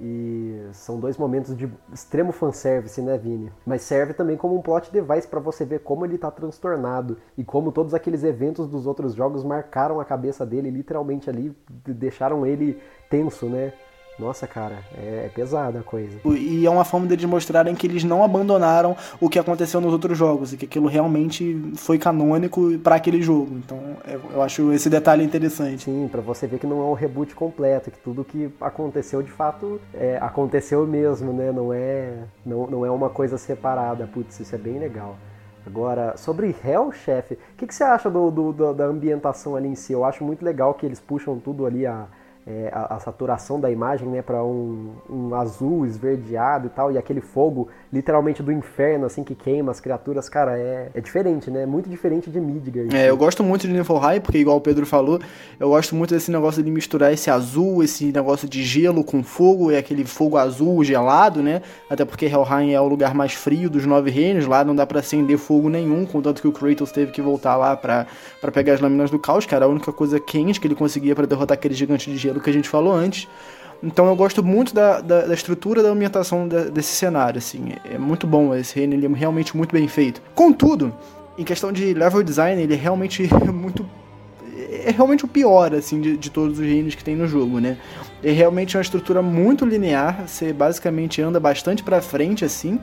[0.00, 3.50] E são dois momentos de extremo fanservice, né, Vini?
[3.66, 7.42] Mas serve também como um plot device para você ver como ele tá transtornado e
[7.42, 12.80] como todos aqueles eventos dos outros jogos marcaram a cabeça dele literalmente ali, deixaram ele
[13.10, 13.72] tenso, né?
[14.18, 16.18] Nossa, cara, é, é pesada a coisa.
[16.24, 20.18] E é uma forma deles mostrarem que eles não abandonaram o que aconteceu nos outros
[20.18, 23.56] jogos e que aquilo realmente foi canônico para aquele jogo.
[23.56, 25.84] Então é, eu acho esse detalhe interessante.
[25.84, 29.30] Sim, para você ver que não é um reboot completo, que tudo que aconteceu de
[29.30, 31.52] fato é, aconteceu mesmo, né?
[31.52, 32.14] Não é,
[32.44, 34.06] não, não é uma coisa separada.
[34.06, 35.16] Putz, isso é bem legal.
[35.64, 39.68] Agora, sobre Hell, chefe, o que, que, você acha do, do, do, da ambientação ali
[39.68, 39.92] em si?
[39.92, 42.06] Eu acho muito legal que eles puxam tudo ali a,
[42.48, 46.96] é, a, a, saturação da imagem né, para um, um, azul esverdeado e tal, e
[46.96, 51.62] aquele fogo literalmente do inferno, assim, que queima as criaturas, cara, é, é diferente, né?
[51.62, 52.94] É muito diferente de Midgard.
[52.94, 55.20] É, eu gosto muito de Niflheim, porque igual o Pedro falou,
[55.58, 59.72] eu gosto muito desse negócio de misturar esse azul, esse negócio de gelo com fogo,
[59.72, 61.62] e aquele fogo azul gelado, né?
[61.88, 65.00] Até porque Helheim é o lugar mais frio dos Nove Reinos, lá não dá para
[65.00, 68.06] acender fogo nenhum, contanto que o Kratos teve que voltar lá para
[68.52, 71.26] pegar as lâminas do caos, que era a única coisa quente que ele conseguia para
[71.26, 73.26] derrotar aquele gigante de gelo que a gente falou antes.
[73.82, 77.72] Então eu gosto muito da, da, da estrutura da ambientação da, desse cenário, assim.
[77.84, 80.20] É muito bom esse reino, ele é realmente muito bem feito.
[80.34, 80.92] Contudo,
[81.36, 83.88] em questão de level design, ele é realmente muito
[84.70, 87.76] é realmente o pior, assim, de, de, todos os reinos que tem no jogo, né?
[88.22, 92.80] É realmente uma estrutura muito linear, você basicamente anda bastante para frente, assim,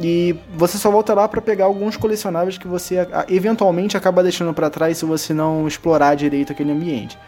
[0.00, 4.70] e você só volta lá para pegar alguns colecionáveis que você eventualmente acaba deixando para
[4.70, 7.18] trás se você não explorar direito aquele ambiente.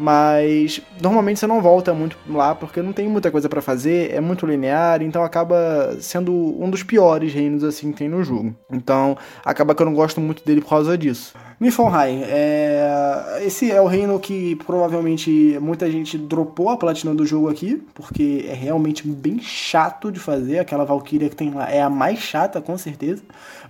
[0.00, 4.18] Mas normalmente você não volta muito lá porque não tem muita coisa para fazer, é
[4.18, 8.54] muito linear, então acaba sendo um dos piores reinos assim que tem no jogo.
[8.72, 9.14] Então
[9.44, 11.34] acaba que eu não gosto muito dele por causa disso.
[11.60, 13.42] Niflheim, é...
[13.44, 18.46] esse é o reino que provavelmente muita gente dropou a platina do jogo aqui, porque
[18.48, 20.60] é realmente bem chato de fazer.
[20.60, 23.22] Aquela Valkyria que tem lá é a mais chata, com certeza,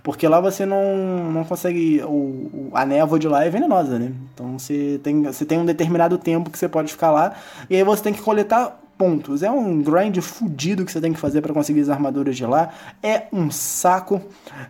[0.03, 2.01] porque lá você não, não consegue.
[2.03, 4.11] O, a névoa de lá é venenosa, né?
[4.33, 7.33] Então você tem, você tem um determinado tempo que você pode ficar lá,
[7.69, 9.41] e aí você tem que coletar pontos.
[9.41, 12.69] É um grind fudido que você tem que fazer para conseguir as armaduras de lá.
[13.01, 14.21] É um saco.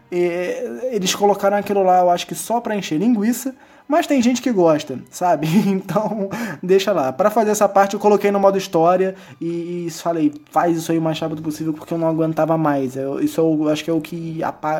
[0.09, 3.53] eles colocaram aquilo lá, eu acho que só para encher linguiça.
[3.91, 5.47] Mas tem gente que gosta, sabe?
[5.67, 6.29] Então,
[6.63, 7.11] deixa lá.
[7.11, 10.97] Para fazer essa parte, eu coloquei no modo história e, e, falei, faz isso aí
[10.97, 12.95] o mais rápido possível porque eu não aguentava mais.
[12.95, 14.39] Eu, isso eu acho que é o que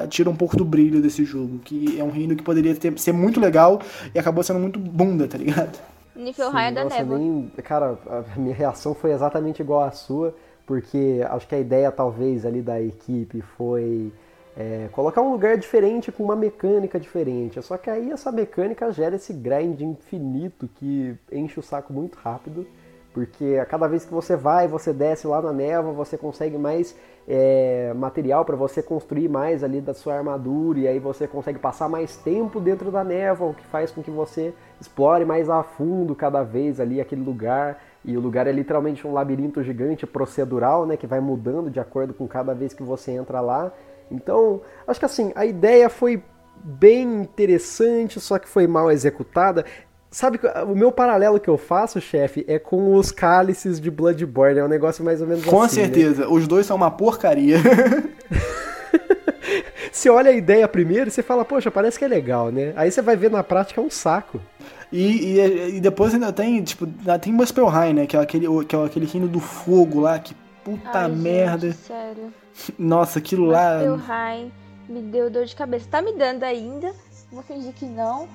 [0.10, 1.60] tira um pouco do brilho desse jogo.
[1.60, 3.82] Que é um reino que poderia ter, ser muito legal
[4.16, 5.78] e acabou sendo muito bunda, tá ligado?
[6.16, 7.18] Niflheim da névoa.
[7.18, 10.34] Nem, cara, a minha reação foi exatamente igual à sua,
[10.66, 14.14] porque acho que a ideia talvez ali da equipe foi
[14.56, 17.61] é, colocar um lugar diferente com uma mecânica diferente.
[17.61, 22.65] Só que aí essa mecânica gera esse grind infinito que enche o saco muito rápido.
[23.14, 26.95] Porque a cada vez que você vai, você desce lá na névoa, você consegue mais
[27.28, 31.90] é, material para você construir mais ali da sua armadura e aí você consegue passar
[31.90, 36.15] mais tempo dentro da névoa, o que faz com que você explore mais a fundo
[36.15, 37.84] cada vez ali aquele lugar.
[38.03, 42.14] E o lugar é literalmente um labirinto gigante procedural, né, que vai mudando de acordo
[42.14, 43.72] com cada vez que você entra lá.
[44.12, 46.22] Então, acho que assim, a ideia foi
[46.64, 49.66] bem interessante, só que foi mal executada.
[50.10, 54.60] Sabe, o meu paralelo que eu faço, chefe, é com os cálices de Bloodborne.
[54.60, 55.80] É um negócio mais ou menos com assim.
[55.80, 56.24] Com certeza.
[56.24, 56.28] Né?
[56.30, 57.58] Os dois são uma porcaria.
[59.92, 62.74] você olha a ideia primeiro e você fala, poxa, parece que é legal, né?
[62.76, 64.42] Aí você vai ver na prática é um saco.
[64.92, 66.86] E, e, e depois ainda tem, tipo,
[67.22, 68.06] tem Muspelheim, né?
[68.06, 70.36] Que é aquele, que é aquele reino do fogo lá, que
[70.66, 71.68] puta Ai, merda.
[71.68, 72.34] Gente, sério.
[72.78, 73.80] Nossa, aquilo lá.
[73.80, 74.52] Muspelheim
[74.91, 75.88] me deu dor de cabeça.
[75.90, 76.94] Tá me dando ainda.
[77.32, 78.28] Vou fingir que não.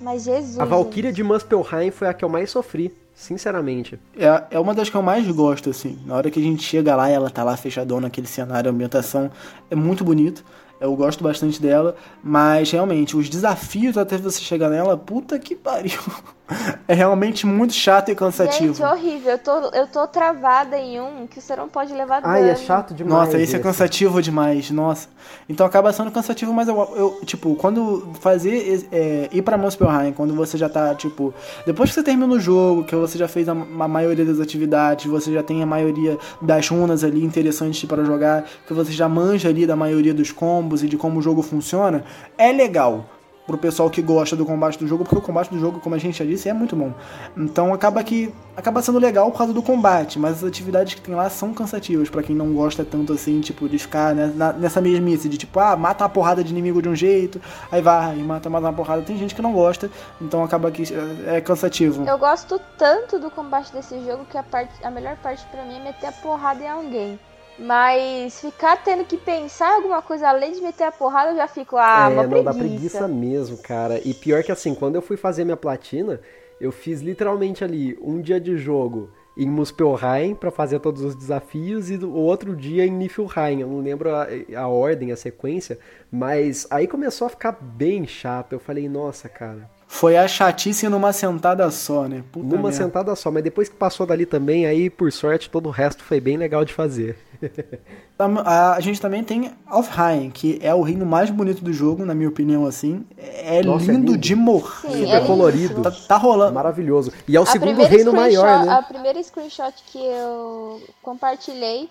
[0.00, 0.58] Mas Jesus.
[0.58, 3.98] A Valkyria de Muspelheim foi a que eu mais sofri, sinceramente.
[4.16, 5.98] É, é uma das que eu mais gosto, assim.
[6.06, 8.72] Na hora que a gente chega lá e ela tá lá fechadona naquele cenário, a
[8.72, 9.30] ambientação
[9.68, 10.44] é muito bonito.
[10.80, 15.98] Eu gosto bastante dela, mas realmente, os desafios até você chegar nela, puta que pariu.
[16.86, 18.72] É realmente muito chato e cansativo.
[18.72, 19.32] Gente, horrível.
[19.32, 22.32] Eu tô, eu tô travada em um que você não pode levar dano.
[22.32, 23.26] Ai, é chato demais.
[23.26, 25.08] Nossa, esse, é cansativo demais, nossa.
[25.48, 30.34] Então acaba sendo cansativo, mas eu, eu tipo, quando fazer, é, ir pra Muspelheim, quando
[30.34, 31.34] você já tá, tipo,
[31.66, 35.04] depois que você termina o jogo, que você já fez a, a maioria das atividades,
[35.04, 39.50] você já tem a maioria das runas ali interessantes para jogar, que você já manja
[39.50, 42.04] ali da maioria dos combos e de como o jogo funciona,
[42.38, 43.04] é legal
[43.48, 45.98] pro pessoal que gosta do combate do jogo, porque o combate do jogo, como a
[45.98, 46.92] gente já disse, é muito bom.
[47.34, 51.14] Então acaba que acaba sendo legal por causa do combate, mas as atividades que tem
[51.14, 55.30] lá são cansativas para quem não gosta tanto assim, tipo, de ficar né, nessa mesmice
[55.30, 57.40] de tipo, ah, mata uma porrada de inimigo de um jeito,
[57.72, 59.00] aí vai mata mais uma porrada.
[59.00, 60.82] Tem gente que não gosta, então acaba que
[61.26, 62.06] é, é cansativo.
[62.06, 65.78] Eu gosto tanto do combate desse jogo que a, parte, a melhor parte para mim
[65.78, 67.18] é meter a porrada em alguém.
[67.58, 71.48] Mas ficar tendo que pensar em alguma coisa além de meter a porrada, eu já
[71.48, 72.52] fico, ah, é, uma não, preguiça.
[72.52, 74.00] dá preguiça mesmo, cara.
[74.04, 76.20] E pior que assim, quando eu fui fazer minha platina,
[76.60, 81.90] eu fiz literalmente ali um dia de jogo em Muspelheim para fazer todos os desafios
[81.90, 83.60] e o outro dia em Niflheim.
[83.60, 84.26] Eu não lembro a,
[84.56, 85.78] a, ordem, a sequência,
[86.10, 88.52] mas aí começou a ficar bem chato.
[88.52, 89.70] Eu falei, nossa, cara.
[89.86, 92.24] Foi a chatice numa sentada só, né?
[92.32, 92.76] Puta numa merda.
[92.76, 96.20] sentada só, mas depois que passou dali também, aí por sorte todo o resto foi
[96.20, 97.16] bem legal de fazer.
[98.44, 102.28] a gente também tem Alfheim, que é o reino mais bonito do jogo, na minha
[102.28, 103.04] opinião, assim.
[103.16, 104.88] É, Nossa, lindo, é lindo, de morrer.
[104.90, 105.82] Sim, Super é colorido.
[105.82, 106.54] Tá, tá, rolando.
[106.54, 107.12] Maravilhoso.
[107.26, 108.72] E é o a segundo reino maior, né?
[108.72, 111.88] A primeira screenshot que eu compartilhei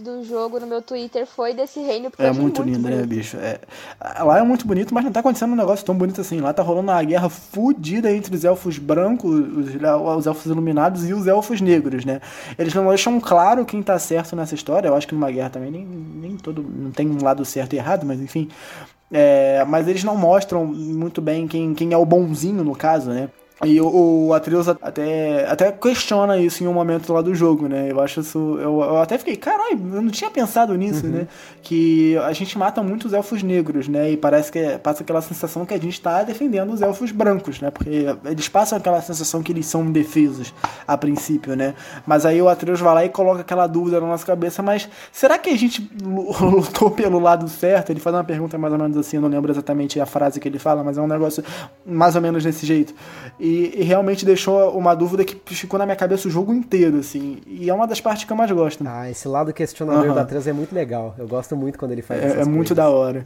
[0.00, 2.10] do jogo no meu Twitter foi desse reino.
[2.18, 3.36] É muito, muito lindo, né, bicho?
[3.36, 3.60] É,
[4.22, 6.40] lá é muito bonito, mas não tá acontecendo um negócio tão bonito assim.
[6.40, 9.74] Lá tá rolando uma guerra fodida entre os elfos brancos, os,
[10.16, 12.20] os, elfos iluminados e os elfos negros, né?
[12.58, 14.88] Eles não deixam claro quem tá certo nessa história.
[14.88, 16.62] Eu acho que numa guerra também nem, nem todo.
[16.62, 18.48] Não tem um lado certo e errado, mas enfim.
[19.12, 23.28] É, mas eles não mostram muito bem quem, quem é o bonzinho no caso, né?
[23.62, 27.88] E o, o Atreus até, até questiona isso em um momento lá do jogo, né?
[27.90, 28.38] Eu acho isso.
[28.58, 31.12] Eu, eu até fiquei, caralho, eu não tinha pensado nisso, uhum.
[31.12, 31.28] né?
[31.62, 34.12] Que a gente mata muitos elfos negros, né?
[34.12, 37.70] E parece que passa aquela sensação que a gente está defendendo os elfos brancos, né?
[37.70, 40.54] Porque eles passam aquela sensação que eles são indefesos
[40.88, 41.74] a princípio, né?
[42.06, 45.36] Mas aí o Atreus vai lá e coloca aquela dúvida na nossa cabeça, mas será
[45.36, 47.90] que a gente lutou pelo lado certo?
[47.90, 50.48] Ele faz uma pergunta mais ou menos assim, eu não lembro exatamente a frase que
[50.48, 51.44] ele fala, mas é um negócio
[51.84, 52.94] mais ou menos desse jeito.
[53.38, 56.98] E e, e, realmente deixou uma dúvida que ficou na minha cabeça o jogo inteiro,
[56.98, 57.42] assim.
[57.46, 58.84] E é uma das partes que eu mais gosto.
[58.86, 60.14] Ah, esse lado questionador uhum.
[60.14, 61.14] da 3 é muito legal.
[61.18, 63.24] Eu gosto muito quando ele faz é, essas É muito da hora.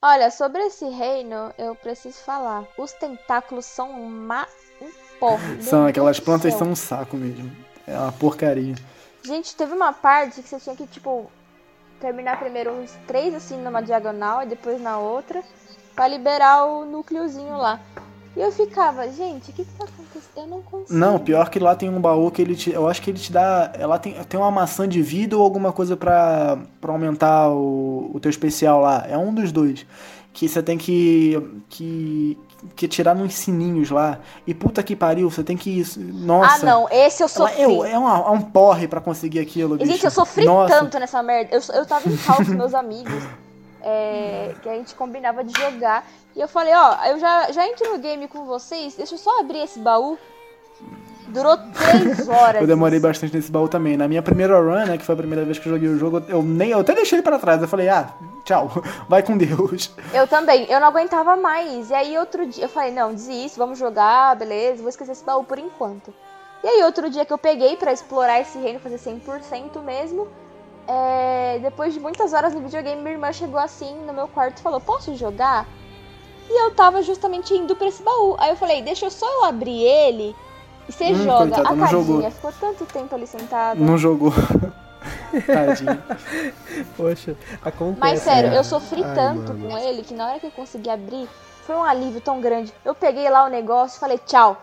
[0.00, 2.64] Olha, sobre esse reino, eu preciso falar.
[2.78, 4.46] Os tentáculos são uma...
[4.80, 4.88] um
[5.18, 5.62] porre.
[5.62, 7.50] São, aquelas plantas são um saco mesmo.
[7.86, 8.74] É uma porcaria.
[9.24, 11.30] Gente, teve uma parte que você tinha que, tipo,
[12.00, 15.42] terminar primeiro uns três assim numa diagonal e depois na outra,
[15.94, 17.80] para liberar o núcleozinho lá.
[18.36, 20.24] E eu ficava, gente, o que, que tá acontecendo?
[20.36, 20.98] Eu não consigo.
[20.98, 22.72] Não, pior que lá tem um baú que ele te.
[22.72, 23.70] Eu acho que ele te dá.
[23.78, 28.20] Ela tem, tem uma maçã de vida ou alguma coisa pra, pra aumentar o, o
[28.20, 29.06] teu especial lá.
[29.08, 29.86] É um dos dois.
[30.32, 31.40] Que você tem que.
[31.68, 32.36] que.
[32.74, 34.18] que tirar nos sininhos lá.
[34.44, 35.84] E puta que pariu, você tem que.
[35.96, 36.56] Nossa.
[36.56, 37.62] Ah, não, esse eu sofri.
[37.62, 39.76] Ela, é, é, uma, é um porre pra conseguir aquilo.
[39.76, 39.92] Bicho.
[39.92, 40.74] Gente, eu sofri Nossa.
[40.74, 41.54] tanto nessa merda.
[41.54, 43.22] Eu, eu tava em cal com meus amigos.
[43.86, 46.04] É, que a gente combinava de jogar.
[46.36, 49.40] E eu falei, ó, eu já, já entro no game com vocês, deixa eu só
[49.40, 50.18] abrir esse baú.
[51.28, 52.60] Durou três horas.
[52.60, 53.96] eu demorei bastante nesse baú também.
[53.96, 56.22] Na minha primeira run, né, que foi a primeira vez que eu joguei o jogo,
[56.28, 57.62] eu nem eu até deixei ele para trás.
[57.62, 58.12] Eu falei, ah,
[58.44, 58.70] tchau,
[59.08, 59.90] vai com Deus.
[60.12, 61.90] Eu também, eu não aguentava mais.
[61.90, 65.44] E aí outro dia eu falei, não, desisto, vamos jogar, beleza, vou esquecer esse baú
[65.44, 66.12] por enquanto.
[66.62, 70.26] E aí outro dia que eu peguei para explorar esse reino, fazer 100% mesmo,
[70.86, 74.62] é, depois de muitas horas no videogame, minha irmã chegou assim no meu quarto e
[74.62, 75.66] falou: Posso jogar?
[76.48, 78.36] E eu tava justamente indo pra esse baú.
[78.38, 80.36] Aí eu falei: Deixa eu só eu abrir ele
[80.88, 81.56] e você hum, joga.
[81.56, 82.30] Coitado, a Tadinha jogou.
[82.30, 83.80] ficou tanto tempo ali sentada.
[83.80, 84.32] Não jogou.
[85.46, 86.04] Tadinha.
[86.96, 88.00] Poxa, acontece.
[88.00, 89.68] Mas sério, eu sofri Ai, tanto mano.
[89.68, 91.28] com ele que na hora que eu consegui abrir,
[91.66, 92.72] foi um alívio tão grande.
[92.84, 94.56] Eu peguei lá o negócio e falei: Tchau.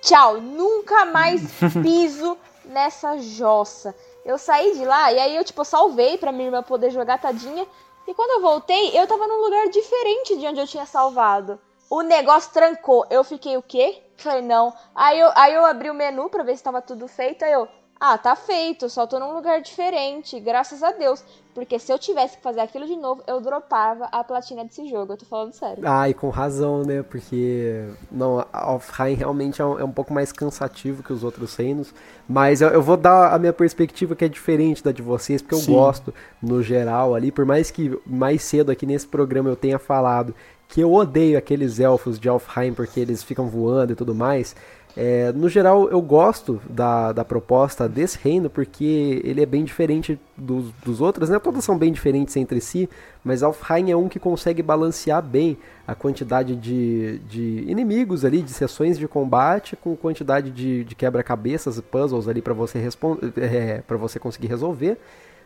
[0.00, 0.40] Tchau.
[0.40, 1.42] Nunca mais
[1.82, 3.94] piso nessa jossa.
[4.24, 7.66] Eu saí de lá e aí eu, tipo, salvei pra minha irmã poder jogar tadinha.
[8.06, 11.60] E quando eu voltei, eu tava num lugar diferente de onde eu tinha salvado.
[11.88, 13.06] O negócio trancou.
[13.10, 14.02] Eu fiquei o quê?
[14.16, 14.74] Falei, não.
[14.94, 17.44] Aí eu, aí eu abri o menu pra ver se tava tudo feito.
[17.44, 17.68] Aí eu,
[18.00, 21.24] ah, tá feito, só tô num lugar diferente, graças a Deus.
[21.54, 25.12] Porque se eu tivesse que fazer aquilo de novo, eu dropava a platina desse jogo,
[25.12, 25.82] eu tô falando sério.
[25.86, 27.02] Ah, e com razão, né?
[27.02, 31.94] Porque não, Offline realmente é um, é um, pouco mais cansativo que os outros reinos.
[32.26, 35.54] Mas eu, eu, vou dar a minha perspectiva que é diferente da de vocês, porque
[35.54, 35.74] eu Sim.
[35.74, 40.34] gosto, no geral, ali, por mais que mais cedo aqui nesse programa eu tenha falado
[40.72, 44.56] que eu odeio aqueles elfos de Alfheim porque eles ficam voando e tudo mais.
[44.94, 50.20] É, no geral, eu gosto da, da proposta desse reino porque ele é bem diferente
[50.36, 51.38] dos, dos outros, né?
[51.38, 52.88] Todas são bem diferentes entre si,
[53.24, 55.56] mas Alfheim é um que consegue balancear bem
[55.86, 61.78] a quantidade de, de inimigos ali, de sessões de combate, com quantidade de, de quebra-cabeças
[61.78, 62.86] e puzzles ali para você,
[63.38, 64.98] é, você conseguir resolver.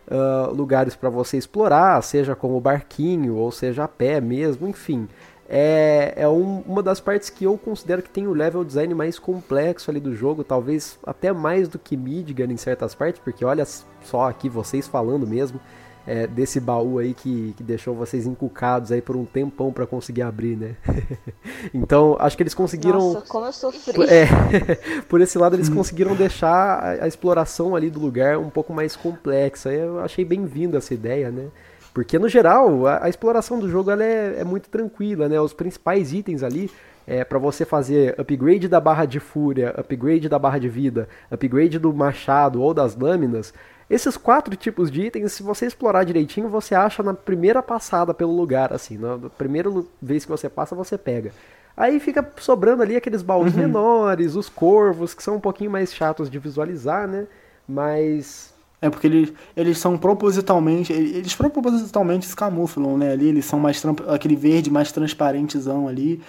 [0.08, 5.08] Uh, lugares para você explorar, seja com o barquinho ou seja a pé mesmo, enfim
[5.48, 9.18] é, é um, uma das partes que eu considero que tem o level design mais
[9.18, 13.64] complexo ali do jogo, talvez até mais do que Midgar em certas partes, porque olha
[14.02, 15.60] só aqui vocês falando mesmo
[16.06, 20.22] é, desse baú aí que, que deixou vocês encucados aí por um tempão para conseguir
[20.22, 20.76] abrir, né?
[21.74, 23.14] então, acho que eles conseguiram...
[23.14, 23.96] Nossa, como eu sofri!
[24.06, 24.26] É,
[25.08, 28.94] por esse lado eles conseguiram deixar a, a exploração ali do lugar um pouco mais
[28.94, 31.48] complexa, eu achei bem-vindo essa ideia, né?
[31.96, 35.40] Porque, no geral, a, a exploração do jogo ela é, é, muito tranquila, né?
[35.40, 36.70] Os principais itens ali
[37.06, 41.78] é, para você fazer upgrade da barra de fúria, upgrade da barra de vida, upgrade
[41.78, 43.54] do machado ou das lâminas,
[43.88, 48.36] esses quatro tipos de itens, se você explorar direitinho, você acha na primeira passada pelo
[48.36, 49.70] lugar, assim, na primeira
[50.02, 51.32] vez que você passa, você pega.
[51.74, 53.60] Aí fica sobrando ali aqueles baús uhum.
[53.60, 57.26] menores, os corvos, que são um pouquinho mais chatos de visualizar, né?
[57.66, 60.92] Mas é porque eles, eles são propositalmente.
[60.92, 63.12] Eles propositalmente se camuflam, né?
[63.12, 63.82] Ali eles são mais.
[64.08, 66.20] aquele verde mais transparentezão ali.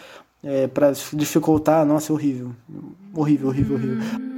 [0.44, 1.86] É, para dificultar.
[1.86, 2.52] Nossa, é horrível.
[3.14, 4.36] Horrível, horrível, horrível.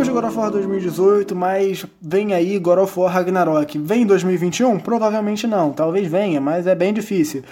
[0.00, 3.78] Falamos de God of War 2018, mas vem aí God of War Ragnarok.
[3.78, 4.78] Vem em 2021?
[4.78, 5.72] Provavelmente não.
[5.72, 7.42] Talvez venha, mas é bem difícil.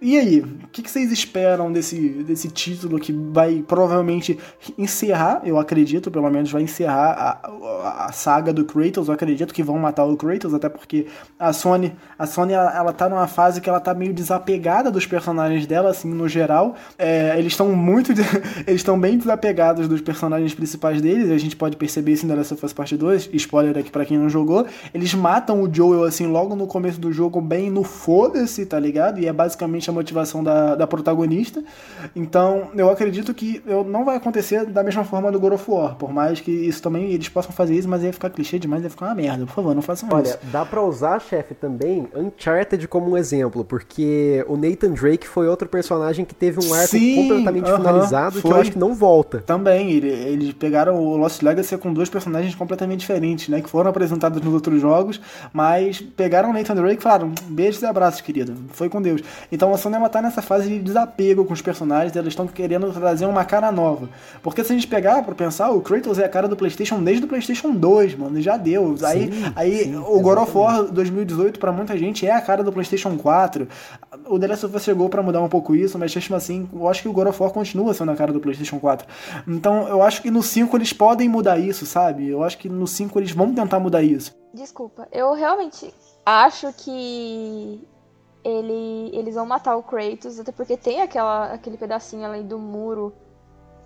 [0.00, 0.42] E aí,
[0.72, 4.38] que, que, vocês esperam desse, desse título que vai provavelmente
[4.78, 9.62] encerrar, eu acredito, pelo menos vai encerrar a, a, saga do Kratos, eu acredito que
[9.62, 11.06] vão matar o Kratos, até porque
[11.38, 15.06] a Sony, a Sony ela, ela tá numa fase que ela tá meio desapegada dos
[15.06, 16.74] personagens dela, assim, no geral.
[16.98, 18.12] É, eles estão muito,
[18.66, 22.34] eles estão bem desapegados dos personagens principais deles, a gente pode perceber isso em The
[22.36, 24.66] Last of Part 2, spoiler aqui pra quem não jogou.
[24.94, 29.18] Eles matam o Joel, assim, logo no começo do jogo, bem no foda-se, tá ligado?
[29.18, 31.62] E é basicamente a motivação da, da protagonista.
[32.14, 35.94] Então, eu acredito que eu, não vai acontecer da mesma forma do God of War.
[35.96, 38.90] Por mais que isso também eles possam fazer isso, mas ia ficar clichê demais, ia
[38.90, 39.46] ficar uma merda.
[39.46, 40.38] Por favor, não façam Olha, isso.
[40.42, 45.48] Olha, dá pra usar, chefe, também Uncharted como um exemplo, porque o Nathan Drake foi
[45.48, 48.50] outro personagem que teve um arco Sim, completamente uh -huh, finalizado foi.
[48.50, 49.38] que eu acho que não volta.
[49.40, 53.60] Também, ele, eles pegaram o Lost Legacy com dois personagens completamente diferentes, né?
[53.60, 55.20] Que foram apresentados nos outros jogos,
[55.52, 58.54] mas pegaram o Nathan Drake e falaram: beijos e abraços, querido.
[58.72, 59.22] Foi com Deus.
[59.50, 63.24] Então a Cinema tá nessa fase de desapego com os personagens, eles estão querendo trazer
[63.24, 64.08] uma cara nova.
[64.42, 67.24] Porque se a gente pegar pra pensar, o Kratos é a cara do PlayStation desde
[67.24, 68.96] o PlayStation 2, mano, já deu.
[68.96, 72.64] Sim, aí aí sim, o God of War 2018 para muita gente é a cara
[72.64, 73.68] do PlayStation 4.
[74.26, 76.88] O The Last of Us chegou para mudar um pouco isso, mas mesmo assim, eu
[76.88, 79.06] acho que o God of War continua sendo a cara do PlayStation 4.
[79.46, 82.28] Então, eu acho que no 5 eles podem mudar isso, sabe?
[82.28, 84.34] Eu acho que no 5 eles vão tentar mudar isso.
[84.52, 85.94] Desculpa, eu realmente
[86.26, 87.80] acho que
[88.44, 93.12] ele, eles vão matar o Kratos, até porque tem aquela, aquele pedacinho além do muro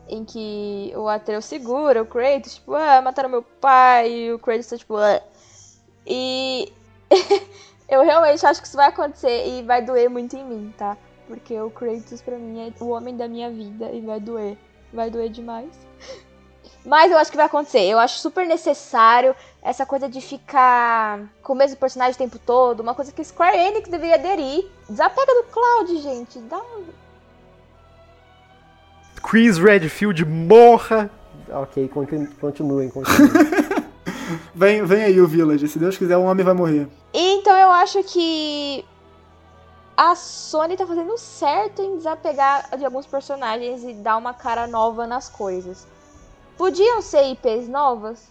[0.08, 4.66] em que o Atreus segura o Kratos, tipo, ah, mataram meu pai, e o Kratos
[4.66, 5.20] tá tipo, ah.
[6.06, 6.72] E
[7.88, 10.96] eu realmente acho que isso vai acontecer e vai doer muito em mim, tá?
[11.26, 14.58] Porque o Kratos pra mim é o homem da minha vida e vai doer.
[14.92, 15.70] Vai doer demais.
[16.84, 17.80] Mas eu acho que vai acontecer.
[17.80, 22.80] Eu acho super necessário essa coisa de ficar com o mesmo personagem o tempo todo.
[22.80, 24.66] Uma coisa que Square Enix deveria aderir.
[24.88, 26.38] Desapega do Cloud, gente.
[26.40, 26.84] Dá um...
[29.22, 31.10] Chris Redfield morra.
[31.48, 32.90] Ok, continuem, continuem.
[34.54, 35.66] vem, vem aí o Village.
[35.68, 36.86] Se Deus quiser, um homem vai morrer.
[37.14, 38.84] Então eu acho que
[39.96, 45.06] a Sony tá fazendo certo em desapegar de alguns personagens e dar uma cara nova
[45.06, 45.86] nas coisas.
[46.56, 48.28] Podiam ser IPs novas?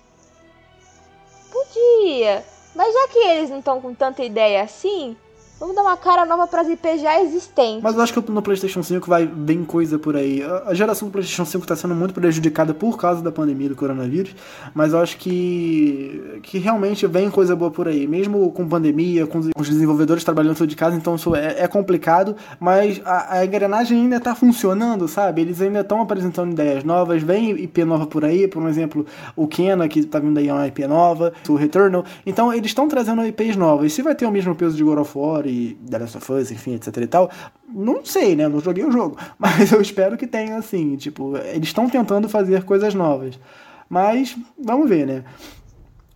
[1.52, 2.44] Podia.
[2.76, 5.16] Mas já que eles não estão com tanta ideia assim,
[5.60, 7.82] Vamos dar uma cara nova para as IPs já existentes.
[7.82, 10.42] Mas eu acho que no PlayStation 5 vai bem coisa por aí.
[10.66, 14.36] A geração do PlayStation 5 está sendo muito prejudicada por causa da pandemia do coronavírus,
[14.74, 18.08] mas eu acho que, que realmente vem coisa boa por aí.
[18.08, 22.36] Mesmo com pandemia, com os desenvolvedores trabalhando tudo de casa, então isso é, é complicado,
[22.60, 25.42] mas a, a engrenagem ainda está funcionando, sabe?
[25.42, 29.06] Eles ainda estão apresentando ideias novas, vem IP nova por aí, por exemplo,
[29.36, 32.04] o Kena, que está vindo aí é uma IP nova, o Returnal.
[32.26, 33.94] Então eles estão trazendo IPs novas.
[33.94, 36.52] Se vai ter o mesmo peso de God of War e The Last of Us,
[36.52, 37.30] enfim, etc e tal.
[37.68, 38.48] Não sei, né?
[38.48, 39.18] Não joguei o jogo.
[39.38, 43.40] Mas eu espero que tenha, assim, tipo, eles estão tentando fazer coisas novas.
[43.90, 45.24] Mas vamos ver, né?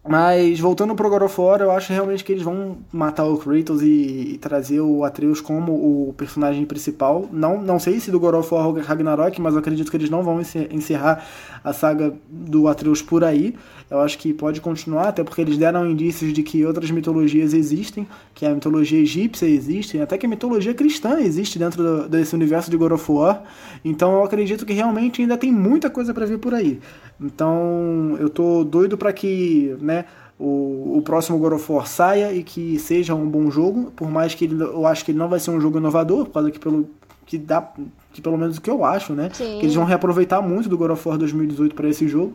[0.08, 3.82] Mas voltando pro God of War, eu acho realmente que eles vão matar o Kratos
[3.82, 7.28] e, e, trazer o Atreus como o personagem principal.
[7.32, 10.24] Não, não sei se do God of War Ragnarok, mas eu acredito que eles não
[10.24, 10.40] vão
[10.72, 11.26] encerrar
[11.64, 13.56] a saga do Atreus por aí.
[13.90, 18.06] Eu acho que pode continuar, até porque eles deram indícios de que outras mitologias existem,
[18.34, 22.70] que a mitologia egípcia existe, até que a mitologia cristã existe dentro do, desse universo
[22.70, 23.44] de God of War.
[23.86, 26.82] Então eu acredito que realmente ainda tem muita coisa para vir por aí.
[27.20, 30.06] Então eu tô doido para que, né,
[30.40, 34.36] o, o próximo God of War saia e que seja um bom jogo, por mais
[34.36, 36.60] que ele, eu acho que ele não vai ser um jogo inovador, por causa que
[36.60, 36.90] pelo
[37.26, 37.74] que dá
[38.14, 39.58] que pelo menos o que eu acho, né, Sim.
[39.60, 42.34] que eles vão reaproveitar muito do God of War 2018 para esse jogo.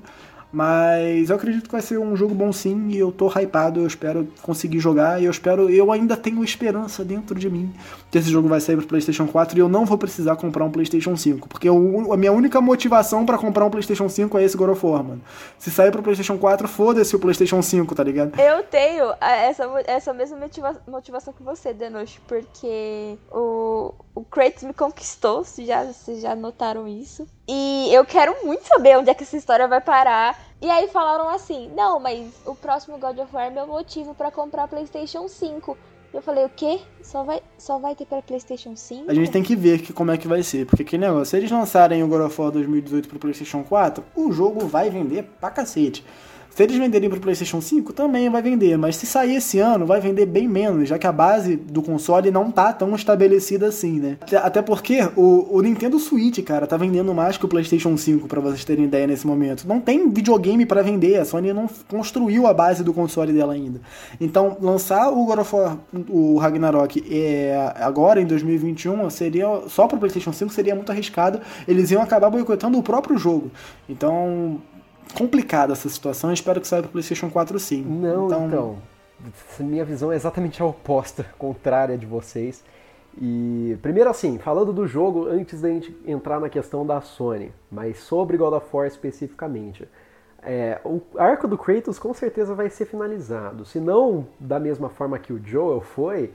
[0.52, 3.86] Mas eu acredito que vai ser um jogo bom sim e eu tô hypado, eu
[3.86, 7.72] espero conseguir jogar e eu espero, eu ainda tenho esperança dentro de mim
[8.12, 10.70] que esse jogo vai sair pro PlayStation 4 e eu não vou precisar comprar um
[10.70, 14.54] PlayStation 5, porque eu, a minha única motivação para comprar um PlayStation 5 é esse
[14.54, 15.22] God of War, mano.
[15.58, 18.38] Se sair pro PlayStation 4, foda-se o PlayStation 5, tá ligado?
[18.38, 24.74] Eu tenho essa, essa mesma motiva motivação que você, Denoche, porque o, o Kratos me
[24.74, 27.26] conquistou, se já, vocês já notaram isso.
[27.48, 30.38] E eu quero muito saber onde é que essa história vai parar.
[30.60, 34.30] E aí falaram assim: não, mas o próximo God of War é meu motivo para
[34.30, 35.78] comprar PlayStation 5.
[36.12, 36.80] Eu falei, o quê?
[37.02, 39.10] Só vai, só vai ter pra PlayStation 5?
[39.10, 40.66] A gente tem que ver que, como é que vai ser.
[40.66, 44.30] Porque que negócio, se eles lançarem o God of War 2018 pro PlayStation 4, o
[44.30, 46.04] jogo vai vender pra cacete.
[46.54, 49.86] Se eles venderem para o PlayStation 5, também vai vender, mas se sair esse ano,
[49.86, 53.98] vai vender bem menos, já que a base do console não tá tão estabelecida assim,
[53.98, 54.18] né?
[54.42, 58.40] Até porque o, o Nintendo Switch, cara, tá vendendo mais que o PlayStation 5, para
[58.40, 59.66] vocês terem ideia nesse momento.
[59.66, 63.80] Não tem videogame para vender, a Sony não construiu a base do console dela ainda.
[64.20, 65.78] Então, lançar o God of War,
[66.10, 71.40] o Ragnarok, é, agora em 2021, seria só para o PlayStation 5 seria muito arriscado.
[71.66, 73.50] Eles iam acabar boicotando o próprio jogo.
[73.88, 74.60] Então,
[75.14, 76.30] complicada essa situação.
[76.30, 77.82] Eu espero que saia pro PlayStation 4 sim.
[77.82, 78.46] Não, então...
[78.46, 78.78] então.
[79.60, 82.64] Minha visão é exatamente a oposta, contrária de vocês.
[83.20, 87.98] E primeiro assim, falando do jogo, antes da gente entrar na questão da Sony, mas
[87.98, 89.86] sobre God of War especificamente.
[90.42, 93.64] É, o arco do Kratos com certeza vai ser finalizado.
[93.64, 96.32] Se não da mesma forma que o Joel foi,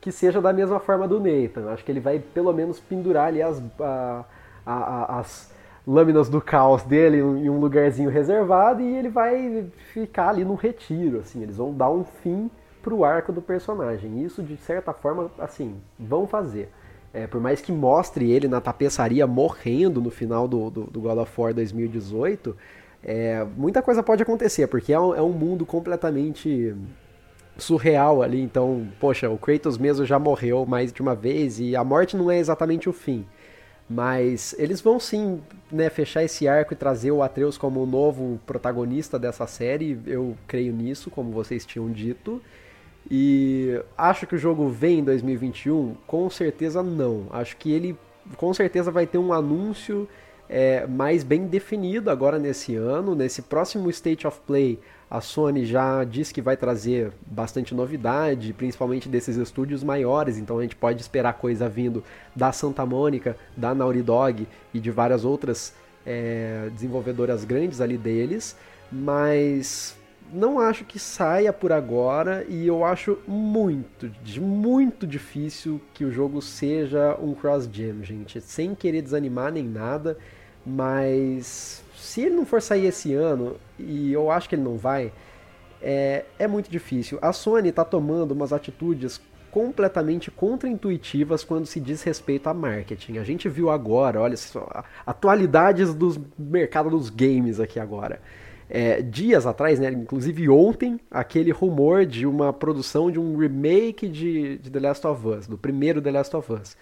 [0.00, 1.70] que seja da mesma forma do Nathan.
[1.70, 4.24] Acho que ele vai pelo menos pendurar ali as, a,
[4.64, 5.50] a, as
[5.88, 11.20] lâminas do caos dele em um lugarzinho reservado e ele vai ficar ali no retiro,
[11.20, 12.50] assim, eles vão dar um fim
[12.82, 14.22] pro arco do personagem.
[14.22, 16.70] Isso, de certa forma, assim, vão fazer.
[17.14, 21.18] É, por mais que mostre ele na tapeçaria morrendo no final do, do, do God
[21.18, 22.54] of War 2018,
[23.02, 26.76] é, muita coisa pode acontecer, porque é um, é um mundo completamente
[27.56, 28.42] surreal ali.
[28.42, 32.30] Então, poxa, o Kratos mesmo já morreu mais de uma vez e a morte não
[32.30, 33.24] é exatamente o fim.
[33.88, 35.40] Mas eles vão sim
[35.72, 39.98] né, fechar esse arco e trazer o Atreus como o novo protagonista dessa série.
[40.06, 42.42] Eu creio nisso, como vocês tinham dito.
[43.10, 45.94] E acho que o jogo vem em 2021?
[46.06, 47.26] Com certeza não.
[47.30, 47.96] Acho que ele
[48.36, 50.06] com certeza vai ter um anúncio
[50.48, 53.14] é, mais bem definido agora nesse ano.
[53.14, 54.78] Nesse próximo State of Play,
[55.10, 60.62] a Sony já disse que vai trazer bastante novidade, principalmente desses estúdios maiores, então a
[60.62, 62.04] gente pode esperar coisa vindo
[62.36, 65.74] da Santa Mônica, da Naughty Dog e de várias outras
[66.04, 68.54] é, desenvolvedoras grandes ali deles,
[68.92, 69.96] mas
[70.30, 76.42] não acho que saia por agora e eu acho muito, muito difícil que o jogo
[76.42, 80.18] seja um cross-gen, gente, sem querer desanimar nem nada,
[80.66, 85.12] mas se ele não for sair esse ano, e eu acho que ele não vai,
[85.82, 87.18] é, é muito difícil.
[87.20, 89.20] A Sony está tomando umas atitudes
[89.50, 93.18] completamente contraintuitivas quando se diz respeito a marketing.
[93.18, 94.66] A gente viu agora, olha só,
[95.04, 98.20] atualidades do mercado dos games aqui agora.
[98.70, 104.58] É, dias atrás, né, inclusive ontem, aquele rumor de uma produção de um remake de,
[104.58, 106.72] de The Last of Us, do primeiro The Last of Us.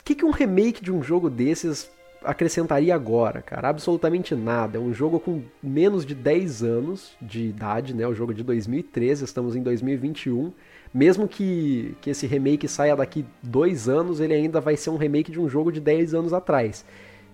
[0.00, 1.90] O que, que um remake de um jogo desses
[2.24, 3.68] acrescentaria agora, cara?
[3.68, 4.78] Absolutamente nada.
[4.78, 8.06] É um jogo com menos de 10 anos de idade, né?
[8.06, 10.52] O jogo de 2013, estamos em 2021.
[10.92, 15.32] Mesmo que, que esse remake saia daqui dois anos, ele ainda vai ser um remake
[15.32, 16.84] de um jogo de 10 anos atrás.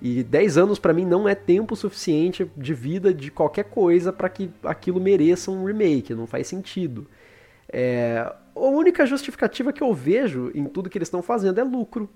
[0.00, 4.28] E 10 anos para mim não é tempo suficiente de vida de qualquer coisa para
[4.28, 7.06] que aquilo mereça um remake, não faz sentido.
[7.68, 8.32] É...
[8.54, 12.08] A única justificativa que eu vejo em tudo que eles estão fazendo é lucro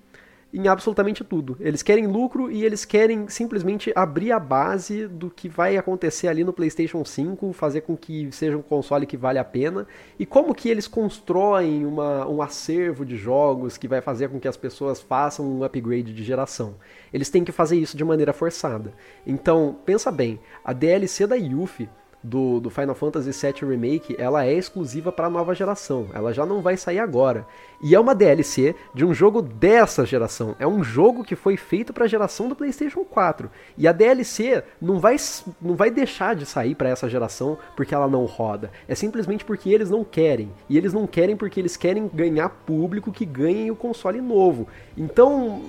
[0.53, 1.57] em absolutamente tudo.
[1.59, 6.45] Eles querem lucro e eles querem simplesmente abrir a base do que vai acontecer ali
[6.45, 9.87] no PlayStation 5, fazer com que seja um console que vale a pena
[10.19, 14.49] e como que eles constroem uma, um acervo de jogos que vai fazer com que
[14.49, 16.74] as pessoas façam um upgrade de geração.
[17.12, 18.93] Eles têm que fazer isso de maneira forçada.
[19.27, 21.89] Então, pensa bem, a DLC da Yuffie
[22.23, 26.07] do, do Final Fantasy VII Remake, ela é exclusiva para a nova geração.
[26.15, 27.47] Ela já não vai sair agora.
[27.82, 30.55] E é uma DLC de um jogo dessa geração.
[30.59, 33.51] É um jogo que foi feito para a geração do PlayStation 4.
[33.77, 35.16] E a DLC não vai,
[35.61, 38.70] não vai deixar de sair para essa geração porque ela não roda.
[38.86, 40.53] É simplesmente porque eles não querem.
[40.69, 44.69] E eles não querem porque eles querem ganhar público que ganhem o console novo.
[44.97, 45.62] Então,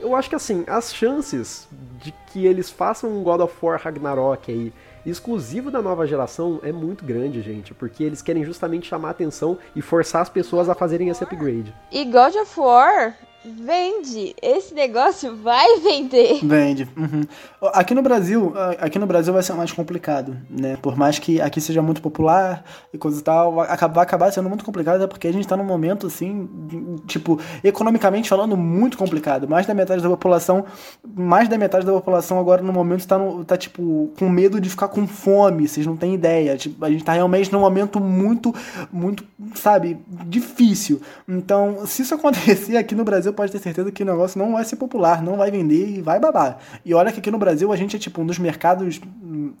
[0.00, 1.68] eu acho que assim, as chances
[2.00, 4.72] de que eles façam um God of War Ragnarok aí
[5.04, 9.82] exclusivo da nova geração é muito grande, gente, porque eles querem justamente chamar atenção e
[9.82, 11.74] forçar as pessoas a fazerem esse upgrade.
[11.90, 14.34] E God of War vende.
[14.40, 16.40] Esse negócio vai vender.
[16.44, 16.88] Vende.
[16.96, 17.22] Uhum.
[17.72, 20.76] Aqui no Brasil, aqui no Brasil vai ser mais complicado, né?
[20.80, 24.64] Por mais que aqui seja muito popular e coisa e tal, vai acabar sendo muito
[24.64, 26.48] complicado, é porque a gente tá num momento assim,
[27.06, 29.48] tipo, economicamente falando, muito complicado.
[29.48, 30.64] Mais da metade da população,
[31.14, 34.68] mais da metade da população agora no momento tá, no, tá tipo, com medo de
[34.68, 36.56] ficar com fome, vocês não têm ideia.
[36.56, 38.54] Tipo, a gente tá realmente num momento muito,
[38.92, 41.00] muito, sabe, difícil.
[41.28, 44.64] Então, se isso acontecer aqui no Brasil, pode ter certeza que o negócio não vai
[44.64, 46.58] ser popular, não vai vender e vai babar.
[46.84, 49.00] E olha que aqui no Brasil a gente é tipo um dos mercados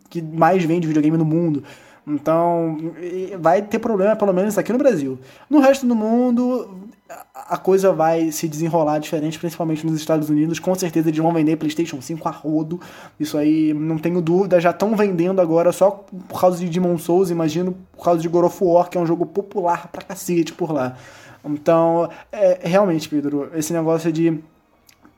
[0.08, 1.62] que mais vende videogame no mundo.
[2.06, 2.92] Então,
[3.38, 5.18] vai ter problema, pelo menos aqui no Brasil.
[5.48, 6.88] No resto do mundo,
[7.34, 10.58] a coisa vai se desenrolar diferente, principalmente nos Estados Unidos.
[10.58, 12.80] Com certeza eles vão vender PlayStation 5 a rodo.
[13.18, 14.60] Isso aí, não tenho dúvida.
[14.60, 18.44] Já estão vendendo agora só por causa de Demon Souls, imagino por causa de God
[18.44, 20.96] of War, que é um jogo popular pra cacete por lá.
[21.44, 24.38] Então, é, realmente, Pedro, esse negócio de,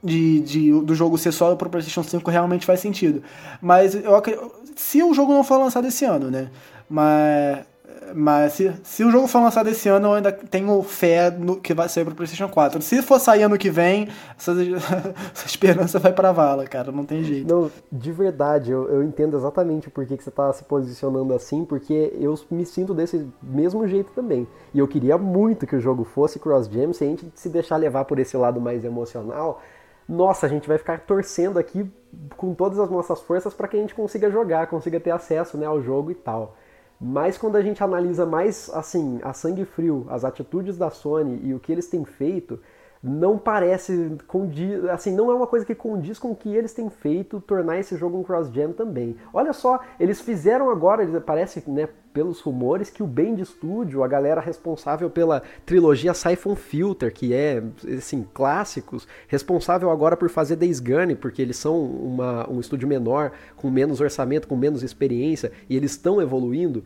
[0.03, 3.23] de, de, do jogo ser só pro PlayStation 5 realmente faz sentido.
[3.61, 4.15] Mas eu
[4.77, 6.51] se o jogo não for lançado esse ano, né?
[6.89, 7.65] Mas
[8.15, 11.75] mas se, se o jogo for lançado esse ano, eu ainda tenho fé no que
[11.75, 12.81] vai sair pro PlayStation 4.
[12.83, 14.09] Se for sair ano que vem,
[14.39, 14.53] essa,
[15.33, 16.93] essa esperança vai pra vala, cara.
[16.93, 17.53] Não tem jeito.
[17.53, 21.65] Não, de verdade, eu, eu entendo exatamente por que, que você tá se posicionando assim,
[21.65, 24.47] porque eu me sinto desse mesmo jeito também.
[24.73, 28.05] E eu queria muito que o jogo fosse cross-gen, se a gente se deixar levar
[28.05, 29.61] por esse lado mais emocional.
[30.09, 31.91] Nossa, a gente vai ficar torcendo aqui
[32.37, 35.67] com todas as nossas forças para que a gente consiga jogar, consiga ter acesso né,
[35.67, 36.57] ao jogo e tal.
[37.05, 41.53] Mas quando a gente analisa mais assim, a sangue frio, as atitudes da Sony e
[41.53, 42.61] o que eles têm feito,
[43.03, 46.89] não parece condiz, assim, não é uma coisa que condiz com o que eles têm
[46.89, 49.17] feito tornar esse jogo um cross-gen também.
[49.35, 54.09] Olha só, eles fizeram agora, eles, parece, né, pelos rumores, que o Band Studio, a
[54.09, 57.63] galera responsável pela trilogia Siphon Filter, que é,
[57.97, 63.33] assim, clássicos, responsável agora por fazer Days Gone, porque eles são uma, um estúdio menor,
[63.57, 66.85] com menos orçamento, com menos experiência, e eles estão evoluindo,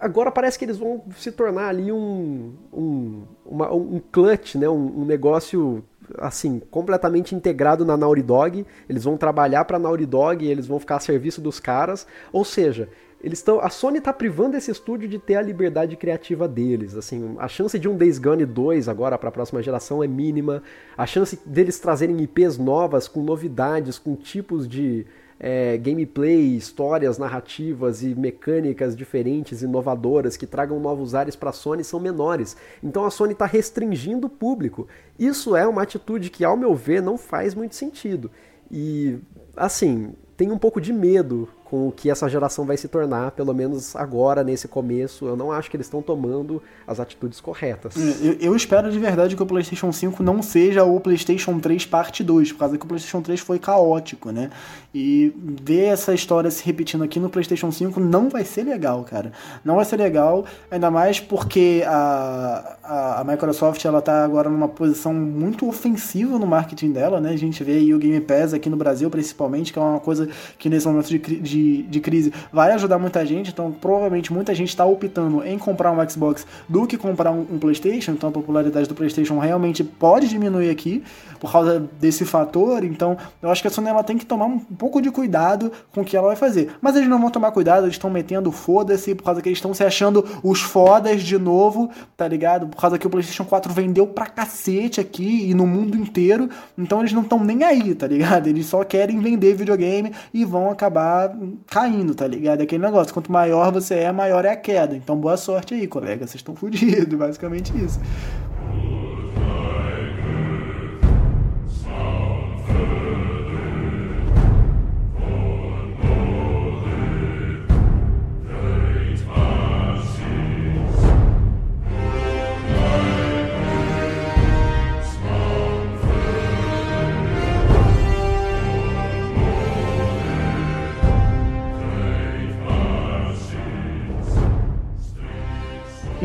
[0.00, 4.68] agora parece que eles vão se tornar ali um, um, uma, um clutch, né?
[4.68, 5.84] Um, um, negócio
[6.18, 8.66] assim completamente integrado na Naughty Dog.
[8.88, 12.06] Eles vão trabalhar para a Naughty Dog e eles vão ficar a serviço dos caras.
[12.32, 12.88] Ou seja,
[13.22, 16.94] eles estão, a Sony está privando esse estúdio de ter a liberdade criativa deles.
[16.94, 20.62] Assim, a chance de um Days Gone 2 agora para a próxima geração é mínima.
[20.96, 25.06] A chance deles trazerem IPs novas com novidades, com tipos de
[25.38, 31.84] é, gameplay, histórias, narrativas e mecânicas diferentes, inovadoras, que tragam novos ares para a Sony
[31.84, 32.56] são menores.
[32.82, 34.88] Então a Sony está restringindo o público.
[35.18, 38.30] Isso é uma atitude que, ao meu ver, não faz muito sentido.
[38.70, 39.18] E,
[39.56, 43.52] assim, tem um pouco de medo com o que essa geração vai se tornar, pelo
[43.52, 45.26] menos agora, nesse começo.
[45.26, 47.96] Eu não acho que eles estão tomando as atitudes corretas.
[47.96, 51.84] É, eu, eu, espero de verdade que o PlayStation 5 não seja o PlayStation 3
[51.86, 54.50] parte 2, por causa que o PlayStation 3 foi caótico, né?
[54.94, 59.32] E ver essa história se repetindo aqui no PlayStation 5 não vai ser legal, cara.
[59.64, 64.68] Não vai ser legal, ainda mais porque a, a, a Microsoft ela tá agora numa
[64.68, 67.30] posição muito ofensiva no marketing dela, né?
[67.30, 70.28] A gente vê aí o Game Pass aqui no Brasil, principalmente, que é uma coisa
[70.58, 74.54] que nesse momento de, de de, de crise vai ajudar muita gente, então provavelmente muita
[74.54, 78.32] gente está optando em comprar um Xbox do que comprar um, um, PlayStation, então a
[78.32, 81.02] popularidade do PlayStation realmente pode diminuir aqui
[81.40, 84.58] por causa desse fator, então eu acho que a Sony ela tem que tomar um
[84.58, 86.70] pouco de cuidado com o que ela vai fazer.
[86.80, 89.72] Mas eles não vão tomar cuidado, eles estão metendo foda-se por causa que eles estão
[89.72, 92.66] se achando os fodas de novo, tá ligado?
[92.68, 97.00] Por causa que o PlayStation 4 vendeu pra cacete aqui e no mundo inteiro, então
[97.00, 98.46] eles não estão nem aí, tá ligado?
[98.48, 102.60] Eles só querem vender videogame e vão acabar caindo, tá ligado?
[102.60, 104.96] É aquele negócio, quanto maior você é, maior é a queda.
[104.96, 108.00] Então boa sorte aí, colega, vocês estão fodidos, basicamente isso.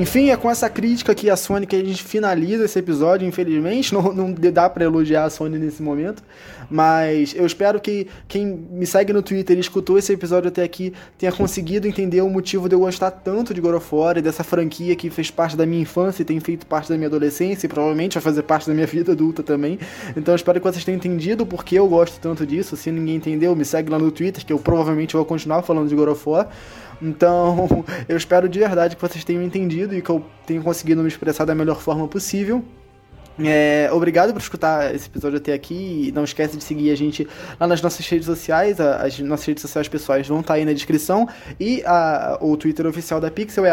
[0.01, 3.93] Enfim, é com essa crítica aqui a Sony que a gente finaliza esse episódio, infelizmente.
[3.93, 6.23] Não, não dá para elogiar a Sony nesse momento.
[6.69, 10.91] Mas eu espero que quem me segue no Twitter e escutou esse episódio até aqui
[11.19, 14.43] tenha conseguido entender o motivo de eu gostar tanto de God of War e dessa
[14.43, 17.69] franquia que fez parte da minha infância e tem feito parte da minha adolescência e
[17.69, 19.77] provavelmente vai fazer parte da minha vida adulta também.
[20.15, 22.75] Então eu espero que vocês tenham entendido porque eu gosto tanto disso.
[22.75, 25.95] Se ninguém entendeu, me segue lá no Twitter que eu provavelmente vou continuar falando de
[25.95, 26.49] God of War.
[27.01, 31.07] Então, eu espero de verdade que vocês tenham entendido e que eu tenha conseguido me
[31.07, 32.63] expressar da melhor forma possível.
[33.39, 36.11] É, obrigado por escutar esse episódio até aqui.
[36.13, 37.27] Não esquece de seguir a gente
[37.59, 38.79] lá nas nossas redes sociais.
[38.79, 41.27] As nossas redes sociais pessoais vão estar tá aí na descrição.
[41.59, 43.71] E a, o Twitter oficial da Pixel é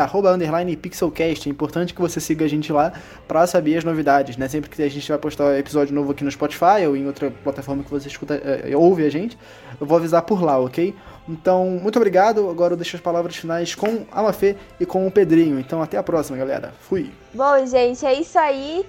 [0.77, 1.49] pixelcast.
[1.49, 2.93] É importante que você siga a gente lá
[3.27, 4.37] para saber as novidades.
[4.37, 4.49] Né?
[4.49, 7.83] Sempre que a gente vai postar episódio novo aqui no Spotify ou em outra plataforma
[7.83, 9.37] que você escuta, é, ouve a gente,
[9.81, 10.95] eu vou avisar por lá, ok?
[11.29, 12.49] Então, muito obrigado.
[12.49, 15.61] Agora eu deixo as palavras finais com a Mafê e com o Pedrinho.
[15.61, 16.73] Então, até a próxima, galera.
[16.81, 17.11] Fui.
[17.35, 18.85] Bom, gente, é isso aí.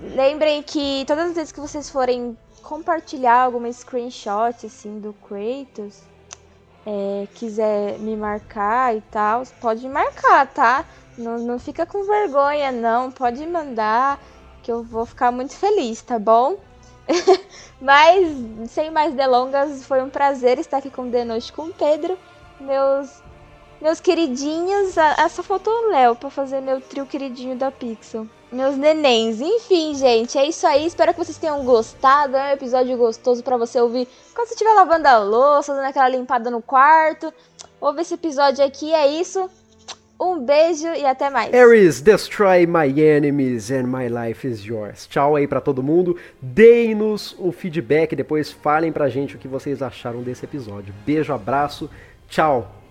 [0.00, 6.02] Lembrem que todas as vezes que vocês forem compartilhar alguma screenshot assim do Kratos,
[6.84, 10.84] é, quiser me marcar e tal, pode marcar, tá?
[11.16, 13.10] Não, não fica com vergonha, não.
[13.10, 14.20] Pode mandar,
[14.62, 16.56] que eu vou ficar muito feliz, tá bom?
[17.80, 18.36] Mas,
[18.70, 22.18] sem mais delongas, foi um prazer estar aqui com o Denoite com o Pedro.
[22.60, 23.22] Meus
[23.80, 28.26] meus queridinhos, essa foto o Léo pra fazer meu trio queridinho da Pixel.
[28.50, 29.40] Meus nenéns.
[29.40, 30.86] Enfim, gente, é isso aí.
[30.86, 32.36] Espero que vocês tenham gostado.
[32.36, 36.08] É um episódio gostoso para você ouvir quando você estiver lavando a louça, dando aquela
[36.08, 37.32] limpada no quarto.
[37.80, 38.94] Ouve esse episódio aqui.
[38.94, 39.50] É isso.
[40.18, 41.52] Um beijo e até mais.
[41.52, 45.06] Ares, destroy my enemies and my life is yours.
[45.06, 46.16] Tchau aí para todo mundo.
[46.40, 50.94] Deem-nos um feedback, depois falem pra gente o que vocês acharam desse episódio.
[51.04, 51.90] Beijo, abraço,
[52.28, 52.85] tchau.